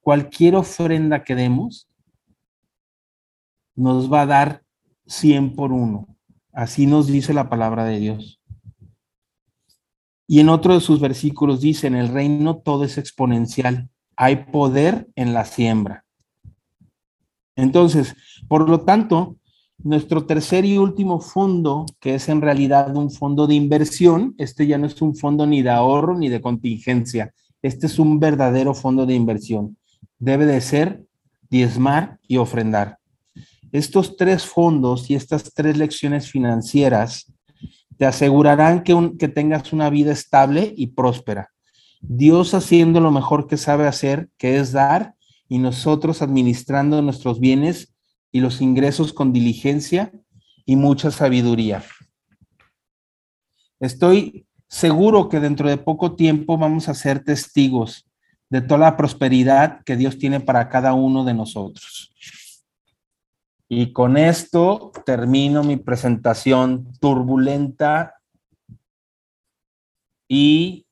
cualquier 0.00 0.56
ofrenda 0.56 1.22
que 1.22 1.36
demos 1.36 1.88
nos 3.76 4.12
va 4.12 4.22
a 4.22 4.26
dar 4.26 4.64
100 5.06 5.54
por 5.54 5.70
uno. 5.70 6.08
Así 6.52 6.86
nos 6.86 7.06
dice 7.06 7.32
la 7.32 7.48
palabra 7.48 7.84
de 7.84 8.00
Dios. 8.00 8.40
Y 10.26 10.40
en 10.40 10.48
otro 10.48 10.74
de 10.74 10.80
sus 10.80 11.00
versículos 11.00 11.60
dice, 11.60 11.86
en 11.86 11.94
el 11.94 12.08
reino 12.08 12.56
todo 12.56 12.82
es 12.82 12.98
exponencial 12.98 13.90
hay 14.16 14.44
poder 14.46 15.08
en 15.16 15.34
la 15.34 15.44
siembra. 15.44 16.04
Entonces, 17.56 18.14
por 18.48 18.68
lo 18.68 18.80
tanto, 18.80 19.36
nuestro 19.78 20.26
tercer 20.26 20.64
y 20.64 20.78
último 20.78 21.20
fondo, 21.20 21.86
que 22.00 22.14
es 22.14 22.28
en 22.28 22.40
realidad 22.40 22.96
un 22.96 23.10
fondo 23.10 23.46
de 23.46 23.54
inversión, 23.54 24.34
este 24.38 24.66
ya 24.66 24.78
no 24.78 24.86
es 24.86 25.00
un 25.02 25.14
fondo 25.14 25.46
ni 25.46 25.62
de 25.62 25.70
ahorro 25.70 26.16
ni 26.16 26.28
de 26.28 26.40
contingencia, 26.40 27.32
este 27.62 27.86
es 27.86 27.98
un 27.98 28.18
verdadero 28.18 28.74
fondo 28.74 29.06
de 29.06 29.14
inversión. 29.14 29.76
Debe 30.18 30.46
de 30.46 30.60
ser 30.60 31.04
diezmar 31.48 32.18
y 32.26 32.36
ofrendar. 32.36 32.98
Estos 33.72 34.16
tres 34.16 34.44
fondos 34.44 35.10
y 35.10 35.14
estas 35.14 35.52
tres 35.52 35.76
lecciones 35.76 36.30
financieras 36.30 37.32
te 37.96 38.06
asegurarán 38.06 38.82
que, 38.82 39.12
que 39.18 39.28
tengas 39.28 39.72
una 39.72 39.90
vida 39.90 40.12
estable 40.12 40.72
y 40.76 40.88
próspera. 40.88 41.53
Dios 42.08 42.54
haciendo 42.54 43.00
lo 43.00 43.10
mejor 43.10 43.46
que 43.46 43.56
sabe 43.56 43.86
hacer, 43.86 44.28
que 44.36 44.58
es 44.58 44.72
dar, 44.72 45.14
y 45.48 45.58
nosotros 45.58 46.22
administrando 46.22 47.00
nuestros 47.02 47.40
bienes 47.40 47.94
y 48.32 48.40
los 48.40 48.60
ingresos 48.60 49.12
con 49.12 49.32
diligencia 49.32 50.12
y 50.64 50.76
mucha 50.76 51.10
sabiduría. 51.10 51.84
Estoy 53.80 54.46
seguro 54.68 55.28
que 55.28 55.40
dentro 55.40 55.68
de 55.68 55.76
poco 55.76 56.16
tiempo 56.16 56.58
vamos 56.58 56.88
a 56.88 56.94
ser 56.94 57.22
testigos 57.22 58.06
de 58.50 58.60
toda 58.60 58.80
la 58.80 58.96
prosperidad 58.96 59.82
que 59.84 59.96
Dios 59.96 60.18
tiene 60.18 60.40
para 60.40 60.68
cada 60.68 60.94
uno 60.94 61.24
de 61.24 61.34
nosotros. 61.34 62.12
Y 63.68 63.92
con 63.92 64.16
esto 64.16 64.92
termino 65.06 65.62
mi 65.62 65.76
presentación 65.76 66.92
turbulenta 67.00 68.14
y 70.28 70.83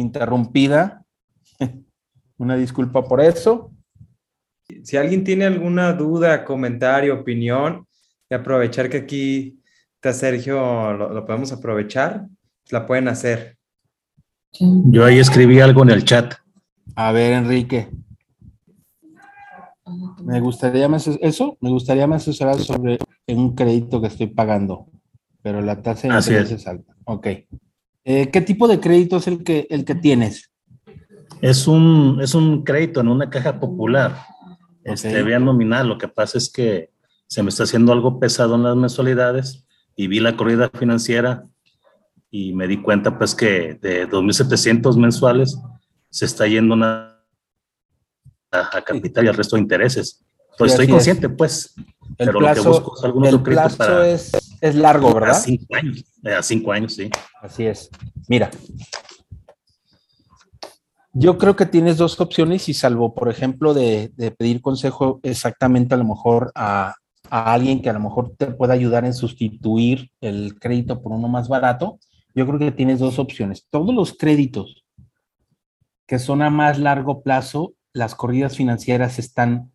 interrumpida. 0.00 1.04
Una 2.38 2.56
disculpa 2.56 3.04
por 3.04 3.20
eso. 3.20 3.72
Si 4.82 4.96
alguien 4.96 5.24
tiene 5.24 5.44
alguna 5.44 5.92
duda, 5.92 6.44
comentario, 6.44 7.20
opinión, 7.20 7.86
de 8.28 8.36
aprovechar 8.36 8.88
que 8.88 8.98
aquí 8.98 9.60
está 9.96 10.12
Sergio, 10.12 10.92
lo, 10.92 11.26
podemos 11.26 11.52
aprovechar, 11.52 12.26
la 12.70 12.86
pueden 12.86 13.08
hacer. 13.08 13.58
Yo 14.58 15.04
ahí 15.04 15.18
escribí 15.18 15.60
algo 15.60 15.82
en 15.82 15.90
el 15.90 16.04
chat. 16.04 16.34
A 16.94 17.12
ver, 17.12 17.32
Enrique. 17.32 17.88
Me 20.22 20.40
gustaría 20.40 20.88
más 20.88 21.06
eso, 21.06 21.58
me 21.60 21.70
gustaría 21.70 22.06
más 22.06 22.22
asesorar 22.22 22.58
sobre 22.58 22.98
un 23.26 23.54
crédito 23.54 24.00
que 24.00 24.06
estoy 24.06 24.28
pagando, 24.28 24.86
pero 25.42 25.60
la 25.60 25.82
tasa 25.82 26.08
de 26.08 26.14
interés 26.14 26.52
es 26.52 26.66
alta. 26.66 26.94
Ok. 27.04 27.26
Eh, 28.12 28.28
¿Qué 28.32 28.40
tipo 28.40 28.66
de 28.66 28.80
crédito 28.80 29.18
es 29.18 29.28
el 29.28 29.44
que, 29.44 29.68
el 29.70 29.84
que 29.84 29.94
tienes? 29.94 30.50
Es 31.40 31.68
un, 31.68 32.18
es 32.20 32.34
un 32.34 32.64
crédito 32.64 33.00
en 33.00 33.06
una 33.06 33.30
caja 33.30 33.60
popular. 33.60 34.16
Este, 34.82 35.22
vía 35.22 35.38
nominal. 35.38 35.86
Lo 35.86 35.96
que 35.96 36.08
pasa 36.08 36.36
es 36.36 36.50
que 36.50 36.90
se 37.28 37.44
me 37.44 37.50
está 37.50 37.62
haciendo 37.62 37.92
algo 37.92 38.18
pesado 38.18 38.56
en 38.56 38.64
las 38.64 38.74
mensualidades 38.74 39.64
y 39.94 40.08
vi 40.08 40.18
la 40.18 40.36
corrida 40.36 40.68
financiera 40.76 41.44
y 42.32 42.52
me 42.52 42.66
di 42.66 42.82
cuenta 42.82 43.16
pues 43.16 43.32
que 43.32 43.78
de 43.80 44.08
2.700 44.08 44.96
mensuales 44.96 45.56
se 46.08 46.24
está 46.24 46.48
yendo 46.48 46.74
una, 46.74 47.16
a, 48.50 48.82
capital 48.82 49.26
y 49.26 49.28
al 49.28 49.36
resto 49.36 49.54
de 49.54 49.62
intereses. 49.62 50.24
Entonces 50.50 50.80
estoy 50.80 50.88
consciente 50.88 51.28
pues, 51.28 51.76
el 52.18 52.26
pero 52.26 52.40
plazo, 52.40 52.64
lo 52.64 52.72
que 52.72 52.80
busco 52.80 53.24
es 53.24 53.32
el 53.32 53.42
plazo 53.42 54.02
es, 54.02 54.49
es 54.60 54.74
largo, 54.74 55.12
¿verdad? 55.14 55.30
A 55.30 55.34
cinco 55.34 55.74
años, 55.74 56.04
a 56.24 56.42
cinco 56.42 56.72
años, 56.72 56.94
sí. 56.94 57.10
Así 57.40 57.66
es. 57.66 57.90
Mira, 58.28 58.50
yo 61.12 61.38
creo 61.38 61.56
que 61.56 61.66
tienes 61.66 61.96
dos 61.96 62.20
opciones 62.20 62.68
y 62.68 62.74
salvo, 62.74 63.14
por 63.14 63.28
ejemplo, 63.28 63.74
de, 63.74 64.12
pedir 64.38 64.60
consejo 64.60 65.20
exactamente 65.22 65.94
a 65.94 65.98
lo 65.98 66.04
mejor 66.04 66.52
a, 66.54 66.94
a, 67.30 67.52
alguien 67.52 67.82
que 67.82 67.90
a 67.90 67.94
lo 67.94 68.00
mejor 68.00 68.34
te 68.36 68.46
pueda 68.46 68.74
ayudar 68.74 69.04
en 69.04 69.14
sustituir 69.14 70.10
el 70.20 70.58
crédito 70.58 71.02
por 71.02 71.12
uno 71.12 71.28
más 71.28 71.48
barato, 71.48 71.98
yo 72.34 72.46
creo 72.46 72.58
que 72.58 72.70
tienes 72.70 73.00
dos 73.00 73.18
opciones. 73.18 73.66
Todos 73.70 73.94
los 73.94 74.16
créditos 74.16 74.84
que 76.06 76.18
son 76.18 76.42
a 76.42 76.50
más 76.50 76.78
largo 76.78 77.22
plazo, 77.22 77.74
las 77.92 78.14
corridas 78.14 78.56
financieras 78.56 79.18
están 79.18 79.72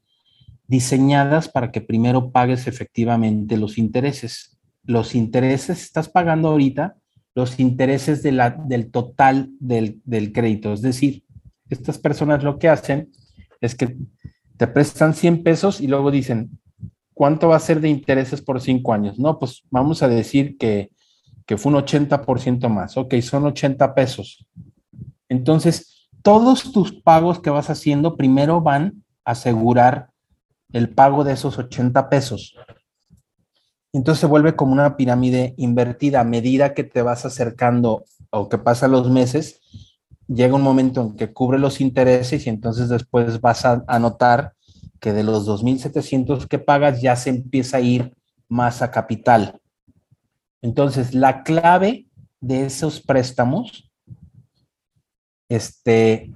diseñadas 0.67 1.47
para 1.47 1.71
que 1.71 1.81
primero 1.81 2.31
pagues 2.31 2.67
efectivamente 2.67 3.57
los 3.57 3.77
intereses. 3.77 4.54
Los 4.85 5.15
intereses 5.15 5.81
estás 5.81 6.09
pagando 6.09 6.49
ahorita 6.49 6.97
los 7.35 7.59
intereses 7.59 8.23
de 8.23 8.31
la, 8.31 8.49
del 8.51 8.89
total 8.89 9.49
del, 9.59 10.01
del 10.05 10.31
crédito. 10.31 10.71
Es 10.71 10.81
decir, 10.81 11.23
estas 11.69 11.99
personas 11.99 12.43
lo 12.43 12.57
que 12.57 12.69
hacen 12.69 13.11
es 13.59 13.75
que 13.75 13.97
te 14.57 14.67
prestan 14.67 15.13
100 15.13 15.43
pesos 15.43 15.81
y 15.81 15.87
luego 15.87 16.11
dicen, 16.11 16.57
¿cuánto 17.13 17.49
va 17.49 17.57
a 17.57 17.59
ser 17.59 17.81
de 17.81 17.89
intereses 17.89 18.41
por 18.41 18.61
cinco 18.61 18.93
años? 18.93 19.19
No, 19.19 19.37
pues 19.37 19.63
vamos 19.69 20.01
a 20.01 20.07
decir 20.07 20.57
que, 20.57 20.91
que 21.45 21.57
fue 21.57 21.73
un 21.73 21.79
80% 21.79 22.69
más. 22.69 22.95
Ok, 22.95 23.15
son 23.19 23.45
80 23.45 23.93
pesos. 23.93 24.47
Entonces, 25.27 26.09
todos 26.21 26.71
tus 26.71 26.93
pagos 26.93 27.41
que 27.41 27.49
vas 27.49 27.69
haciendo 27.69 28.15
primero 28.15 28.61
van 28.61 29.03
a 29.25 29.31
asegurar 29.31 30.09
el 30.71 30.89
pago 30.89 31.25
de 31.25 31.33
esos 31.33 31.57
80 31.57 32.09
pesos. 32.09 32.55
Entonces 33.95 34.19
se 34.19 34.27
vuelve 34.27 34.57
como 34.57 34.73
una 34.73 34.97
pirámide 34.97 35.53
invertida. 35.55 36.19
A 36.19 36.25
medida 36.25 36.73
que 36.73 36.83
te 36.83 37.01
vas 37.01 37.25
acercando 37.25 38.03
o 38.29 38.49
que 38.49 38.57
pasan 38.57 38.91
los 38.91 39.09
meses, 39.09 39.61
llega 40.27 40.53
un 40.53 40.63
momento 40.63 41.01
en 41.01 41.15
que 41.15 41.31
cubre 41.31 41.57
los 41.57 41.79
intereses 41.79 42.45
y 42.45 42.49
entonces 42.49 42.89
después 42.89 43.39
vas 43.39 43.63
a, 43.63 43.85
notar 43.99 44.53
que 44.99 45.13
de 45.13 45.23
los 45.23 45.47
2.700 45.47 46.45
que 46.47 46.59
pagas 46.59 47.01
ya 47.01 47.15
se 47.15 47.29
empieza 47.29 47.77
a 47.77 47.79
ir 47.79 48.13
más 48.49 48.81
a 48.81 48.91
capital. 48.91 49.61
Entonces, 50.61 51.15
la 51.15 51.43
clave 51.43 52.07
de 52.41 52.65
esos 52.65 52.99
préstamos 52.99 53.89
este, 55.47 56.33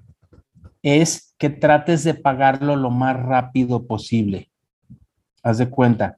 es 0.81 1.35
que 1.37 1.49
trates 1.49 2.05
de 2.05 2.13
pagarlo 2.13 2.77
lo 2.77 2.89
más 2.89 3.21
rápido 3.21 3.85
posible. 3.85 4.49
Haz 5.43 5.57
de 5.57 5.69
cuenta, 5.69 6.15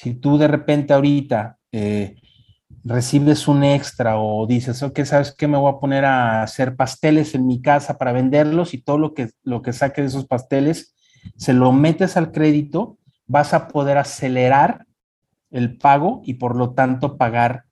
si 0.00 0.14
tú 0.14 0.38
de 0.38 0.48
repente 0.48 0.94
ahorita 0.94 1.58
eh, 1.72 2.16
recibes 2.84 3.46
un 3.48 3.62
extra 3.62 4.18
o 4.18 4.46
dices, 4.46 4.82
ok, 4.82 5.00
¿sabes 5.04 5.34
qué? 5.36 5.46
Me 5.46 5.58
voy 5.58 5.70
a 5.70 5.78
poner 5.78 6.06
a 6.06 6.42
hacer 6.42 6.74
pasteles 6.74 7.34
en 7.34 7.46
mi 7.46 7.60
casa 7.60 7.98
para 7.98 8.12
venderlos 8.12 8.72
y 8.72 8.78
todo 8.78 8.96
lo 8.96 9.12
que, 9.12 9.28
lo 9.42 9.60
que 9.60 9.74
saque 9.74 10.00
de 10.00 10.06
esos 10.06 10.24
pasteles, 10.24 10.94
se 11.36 11.52
lo 11.52 11.70
metes 11.72 12.16
al 12.16 12.32
crédito, 12.32 12.96
vas 13.26 13.52
a 13.52 13.68
poder 13.68 13.98
acelerar 13.98 14.86
el 15.50 15.76
pago 15.76 16.22
y 16.24 16.34
por 16.34 16.56
lo 16.56 16.72
tanto 16.72 17.18
pagar 17.18 17.64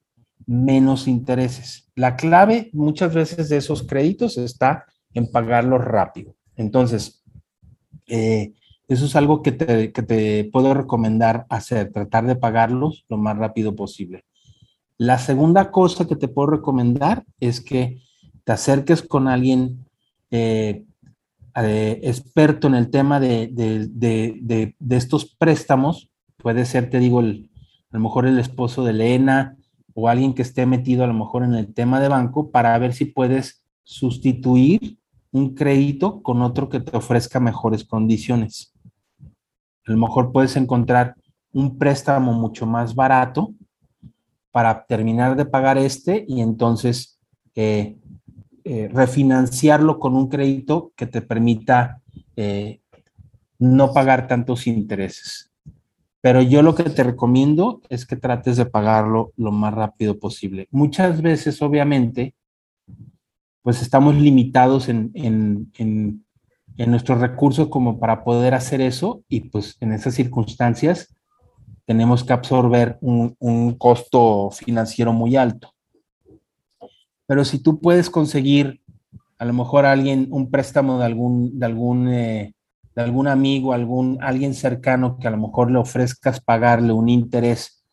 menos 0.44 1.08
intereses. 1.08 1.90
La 1.94 2.14
clave 2.14 2.68
muchas 2.74 3.14
veces 3.14 3.48
de 3.48 3.56
esos 3.56 3.84
créditos 3.84 4.36
está 4.36 4.84
en 5.14 5.30
pagarlos 5.30 5.82
rápido. 5.82 6.36
Entonces, 6.56 7.24
eh, 8.06 8.52
eso 8.88 9.04
es 9.04 9.14
algo 9.16 9.42
que 9.42 9.52
te, 9.52 9.92
que 9.92 10.02
te 10.02 10.44
puedo 10.50 10.74
recomendar 10.74 11.46
hacer, 11.50 11.92
tratar 11.92 12.26
de 12.26 12.36
pagarlos 12.36 13.04
lo 13.08 13.18
más 13.18 13.36
rápido 13.36 13.76
posible. 13.76 14.24
La 14.96 15.18
segunda 15.18 15.70
cosa 15.70 16.08
que 16.08 16.16
te 16.16 16.26
puedo 16.26 16.48
recomendar 16.48 17.24
es 17.38 17.60
que 17.60 18.00
te 18.44 18.52
acerques 18.52 19.02
con 19.02 19.28
alguien 19.28 19.86
eh, 20.30 20.84
eh, 21.54 22.00
experto 22.02 22.66
en 22.66 22.74
el 22.74 22.90
tema 22.90 23.20
de, 23.20 24.74
estos 24.90 25.36
préstamos. 25.36 26.10
Puede 26.36 26.64
ser, 26.64 26.88
te 26.90 26.98
digo, 26.98 27.20
a 27.20 27.22
lo 27.22 28.00
mejor 28.00 28.26
el 28.26 28.38
esposo 28.38 28.84
de 28.84 28.90
Elena 28.90 29.56
o 29.94 30.08
alguien 30.08 30.34
que 30.34 30.42
esté 30.42 30.66
metido 30.66 31.04
a 31.04 31.08
lo 31.08 31.14
mejor 31.14 31.44
en 31.44 31.54
el 31.54 31.74
tema 31.74 32.00
de 32.00 32.08
banco 32.08 32.50
para 32.50 32.78
ver 32.78 32.92
si 32.92 33.04
puedes 33.04 33.62
sustituir 33.82 34.98
un 35.30 35.54
crédito 35.54 36.22
con 36.22 36.42
otro 36.42 36.68
que 36.68 36.80
te 36.80 36.96
ofrezca 36.96 37.38
mejores 37.38 37.84
condiciones. 37.84 38.72
A 39.88 39.92
lo 39.92 39.96
mejor 39.96 40.32
puedes 40.32 40.54
encontrar 40.56 41.14
un 41.52 41.78
préstamo 41.78 42.34
mucho 42.34 42.66
más 42.66 42.94
barato 42.94 43.54
para 44.50 44.84
terminar 44.84 45.34
de 45.34 45.46
pagar 45.46 45.78
este 45.78 46.26
y 46.28 46.42
entonces 46.42 47.18
eh, 47.54 47.96
eh, 48.64 48.90
refinanciarlo 48.92 49.98
con 49.98 50.14
un 50.14 50.28
crédito 50.28 50.92
que 50.94 51.06
te 51.06 51.22
permita 51.22 52.02
eh, 52.36 52.80
no 53.58 53.94
pagar 53.94 54.26
tantos 54.26 54.66
intereses. 54.66 55.50
Pero 56.20 56.42
yo 56.42 56.62
lo 56.62 56.74
que 56.74 56.84
te 56.84 57.02
recomiendo 57.02 57.80
es 57.88 58.04
que 58.04 58.16
trates 58.16 58.58
de 58.58 58.66
pagarlo 58.66 59.32
lo 59.36 59.52
más 59.52 59.72
rápido 59.72 60.18
posible. 60.18 60.68
Muchas 60.70 61.22
veces, 61.22 61.62
obviamente, 61.62 62.34
pues 63.62 63.80
estamos 63.80 64.16
limitados 64.16 64.90
en, 64.90 65.12
en, 65.14 65.72
en, 65.78 66.24
en 66.78 66.92
nuestros 66.92 67.20
recursos 67.20 67.68
como 67.68 67.98
para 67.98 68.24
poder 68.24 68.54
hacer 68.54 68.80
eso 68.80 69.22
y 69.28 69.40
pues 69.40 69.76
en 69.80 69.92
esas 69.92 70.14
circunstancias 70.14 71.14
tenemos 71.84 72.22
que 72.22 72.32
absorber 72.32 72.98
un, 73.00 73.74
costo 73.78 74.50
financiero 74.50 75.12
muy 75.12 75.36
alto. 75.36 75.74
Pero 77.26 77.44
si 77.44 77.58
tú 77.58 77.80
puedes 77.80 78.10
conseguir 78.10 78.80
a 79.38 79.44
lo 79.44 79.52
mejor 79.52 79.86
alguien, 79.86 80.28
un 80.30 80.50
préstamo 80.50 80.98
de 80.98 81.04
algún, 81.04 81.58
de 81.58 81.66
algún, 81.66 82.08
eh, 82.08 82.54
de 82.94 83.02
algún 83.02 83.26
amigo, 83.26 83.72
algún, 83.72 84.18
alguien 84.20 84.54
cercano 84.54 85.18
que 85.18 85.28
a 85.28 85.30
lo 85.30 85.38
mejor 85.38 85.70
le 85.70 85.78
ofrezcas 85.78 86.40
pagarle 86.40 86.92
un 86.92 87.08
interés, 87.08 87.84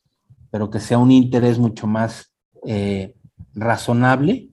pero 0.51 0.69
que 0.69 0.79
sea 0.79 0.97
un 0.97 1.11
interés 1.11 1.57
mucho 1.57 1.87
más 1.87 2.33
eh, 2.67 3.15
razonable, 3.53 4.49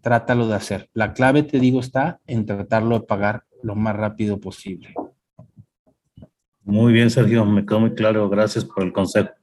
trátalo 0.00 0.48
de 0.48 0.56
hacer. 0.56 0.90
La 0.92 1.14
clave, 1.14 1.42
te 1.42 1.60
digo, 1.60 1.80
está 1.80 2.20
en 2.26 2.46
tratarlo 2.46 2.98
de 2.98 3.06
pagar 3.06 3.44
lo 3.62 3.74
más 3.74 3.96
rápido 3.96 4.38
posible. 4.38 4.94
Muy 6.64 6.92
bien, 6.92 7.10
Sergio, 7.10 7.44
me 7.44 7.66
quedó 7.66 7.80
muy 7.80 7.94
claro. 7.94 8.28
Gracias 8.28 8.64
por 8.64 8.84
el 8.84 8.92
concepto. 8.92 9.34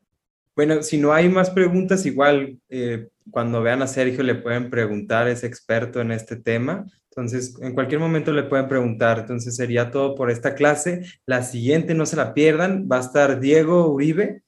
Bueno, 0.56 0.82
si 0.84 0.98
no 0.98 1.14
hay 1.14 1.30
más 1.30 1.50
preguntas, 1.50 2.06
igual 2.06 2.60
eh, 2.70 3.10
cuando 3.32 3.62
vean 3.62 3.82
a 3.82 3.88
Sergio 3.88 4.24
le 4.24 4.36
pueden 4.36 4.70
preguntar, 4.70 5.28
es 5.28 5.44
experto 5.44 6.02
en 6.02 6.12
este 6.12 6.36
tema. 6.36 6.86
Entonces, 7.10 7.58
en 7.62 7.74
cualquier 7.74 8.00
momento 8.00 8.32
le 8.32 8.44
pueden 8.44 8.68
preguntar. 8.68 9.20
Entonces, 9.20 9.56
sería 9.56 9.92
todo 9.92 10.16
por 10.16 10.32
esta 10.32 10.56
clase. 10.56 11.04
La 11.26 11.44
siguiente, 11.44 11.94
no 11.94 12.06
se 12.06 12.16
la 12.16 12.34
pierdan, 12.34 12.88
va 12.92 12.98
a 12.98 13.02
estar 13.02 13.40
Diego 13.40 13.88
Uribe 13.88 14.44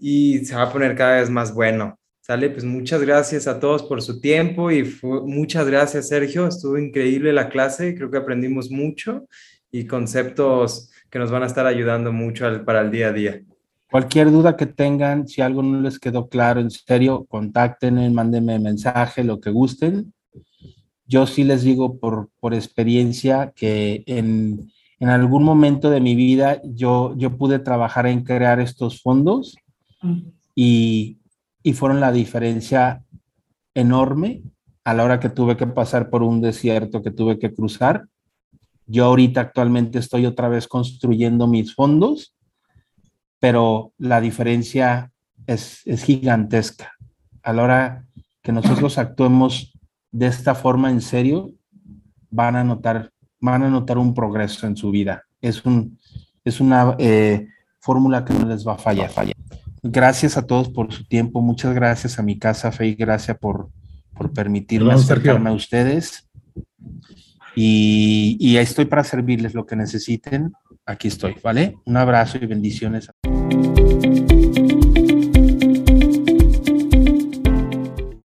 y 0.00 0.44
se 0.44 0.56
va 0.56 0.62
a 0.62 0.72
poner 0.72 0.96
cada 0.96 1.20
vez 1.20 1.30
más 1.30 1.54
bueno. 1.54 1.98
Sale, 2.24 2.50
pues 2.50 2.64
muchas 2.64 3.02
gracias 3.02 3.48
a 3.48 3.58
todos 3.58 3.82
por 3.82 4.00
su 4.00 4.20
tiempo 4.20 4.70
y 4.70 4.88
muchas 5.02 5.66
gracias, 5.66 6.06
Sergio. 6.06 6.46
Estuvo 6.46 6.78
increíble 6.78 7.32
la 7.32 7.48
clase, 7.48 7.96
creo 7.96 8.12
que 8.12 8.18
aprendimos 8.18 8.70
mucho 8.70 9.26
y 9.72 9.86
conceptos 9.86 10.92
que 11.10 11.18
nos 11.18 11.32
van 11.32 11.42
a 11.42 11.46
estar 11.46 11.66
ayudando 11.66 12.12
mucho 12.12 12.46
para 12.64 12.82
el 12.82 12.92
día 12.92 13.08
a 13.08 13.12
día. 13.12 13.42
Cualquier 13.90 14.30
duda 14.30 14.56
que 14.56 14.66
tengan, 14.66 15.26
si 15.26 15.42
algo 15.42 15.64
no 15.64 15.80
les 15.80 15.98
quedó 15.98 16.28
claro, 16.28 16.60
en 16.60 16.70
serio, 16.70 17.26
contáctenme, 17.28 18.08
mándenme 18.10 18.60
mensaje, 18.60 19.24
lo 19.24 19.40
que 19.40 19.50
gusten. 19.50 20.14
Yo 21.04 21.26
sí 21.26 21.42
les 21.42 21.64
digo 21.64 21.98
por, 21.98 22.28
por 22.38 22.54
experiencia 22.54 23.52
que 23.52 24.04
en, 24.06 24.70
en 25.00 25.08
algún 25.08 25.42
momento 25.42 25.90
de 25.90 26.00
mi 26.00 26.14
vida 26.14 26.62
yo, 26.62 27.16
yo 27.16 27.36
pude 27.36 27.58
trabajar 27.58 28.06
en 28.06 28.22
crear 28.22 28.60
estos 28.60 29.02
fondos 29.02 29.56
y, 30.54 31.18
y 31.62 31.72
fueron 31.74 32.00
la 32.00 32.12
diferencia 32.12 33.04
enorme 33.74 34.42
a 34.84 34.94
la 34.94 35.04
hora 35.04 35.20
que 35.20 35.28
tuve 35.28 35.56
que 35.56 35.66
pasar 35.66 36.10
por 36.10 36.22
un 36.22 36.40
desierto 36.40 37.02
que 37.02 37.10
tuve 37.10 37.38
que 37.38 37.54
cruzar 37.54 38.06
yo 38.86 39.04
ahorita 39.06 39.40
actualmente 39.40 39.98
estoy 39.98 40.26
otra 40.26 40.48
vez 40.48 40.66
construyendo 40.68 41.46
mis 41.46 41.74
fondos, 41.74 42.34
pero 43.38 43.92
la 43.98 44.20
diferencia 44.20 45.12
es, 45.46 45.82
gigantesca. 46.04 46.92
A 47.42 47.52
la 47.52 47.62
hora 47.62 48.06
que 48.42 48.52
nosotros 48.52 48.98
actuemos 48.98 49.72
de 50.10 50.26
esta 50.26 50.54
forma 50.54 50.90
en 50.90 51.00
serio, 51.00 51.52
van 52.30 52.56
a 52.56 52.64
notar, 52.64 53.10
van 53.40 53.62
a 53.62 53.70
notar 53.70 53.98
un 53.98 54.14
progreso 54.14 54.66
en 54.66 54.76
su 54.76 54.90
vida. 54.90 55.22
Es, 55.40 55.64
un, 55.64 55.98
es 56.44 56.60
una 56.60 56.94
eh, 56.98 57.48
fórmula 57.80 58.24
que 58.24 58.34
no 58.34 58.46
les 58.46 58.66
va 58.66 58.74
a 58.74 58.78
fallar, 58.78 59.10
Gracias 59.82 60.36
a 60.36 60.46
todos 60.46 60.68
por 60.68 60.92
su 60.92 61.04
tiempo. 61.04 61.40
Muchas 61.40 61.74
gracias 61.74 62.18
a 62.18 62.22
mi 62.22 62.38
casa, 62.38 62.70
Fe, 62.70 62.92
gracias 62.92 63.36
por, 63.38 63.68
por 64.14 64.32
permitirme 64.32 64.92
acercarme 64.92 65.50
a 65.50 65.52
ustedes. 65.52 66.28
Y, 67.56 68.36
y 68.40 68.56
estoy 68.56 68.84
para 68.84 69.04
servirles 69.04 69.54
lo 69.54 69.66
que 69.66 69.76
necesiten. 69.76 70.52
Aquí 70.86 71.08
estoy, 71.08 71.36
¿vale? 71.42 71.76
Un 71.84 71.96
abrazo 71.96 72.38
y 72.40 72.46
bendiciones. 72.46 73.10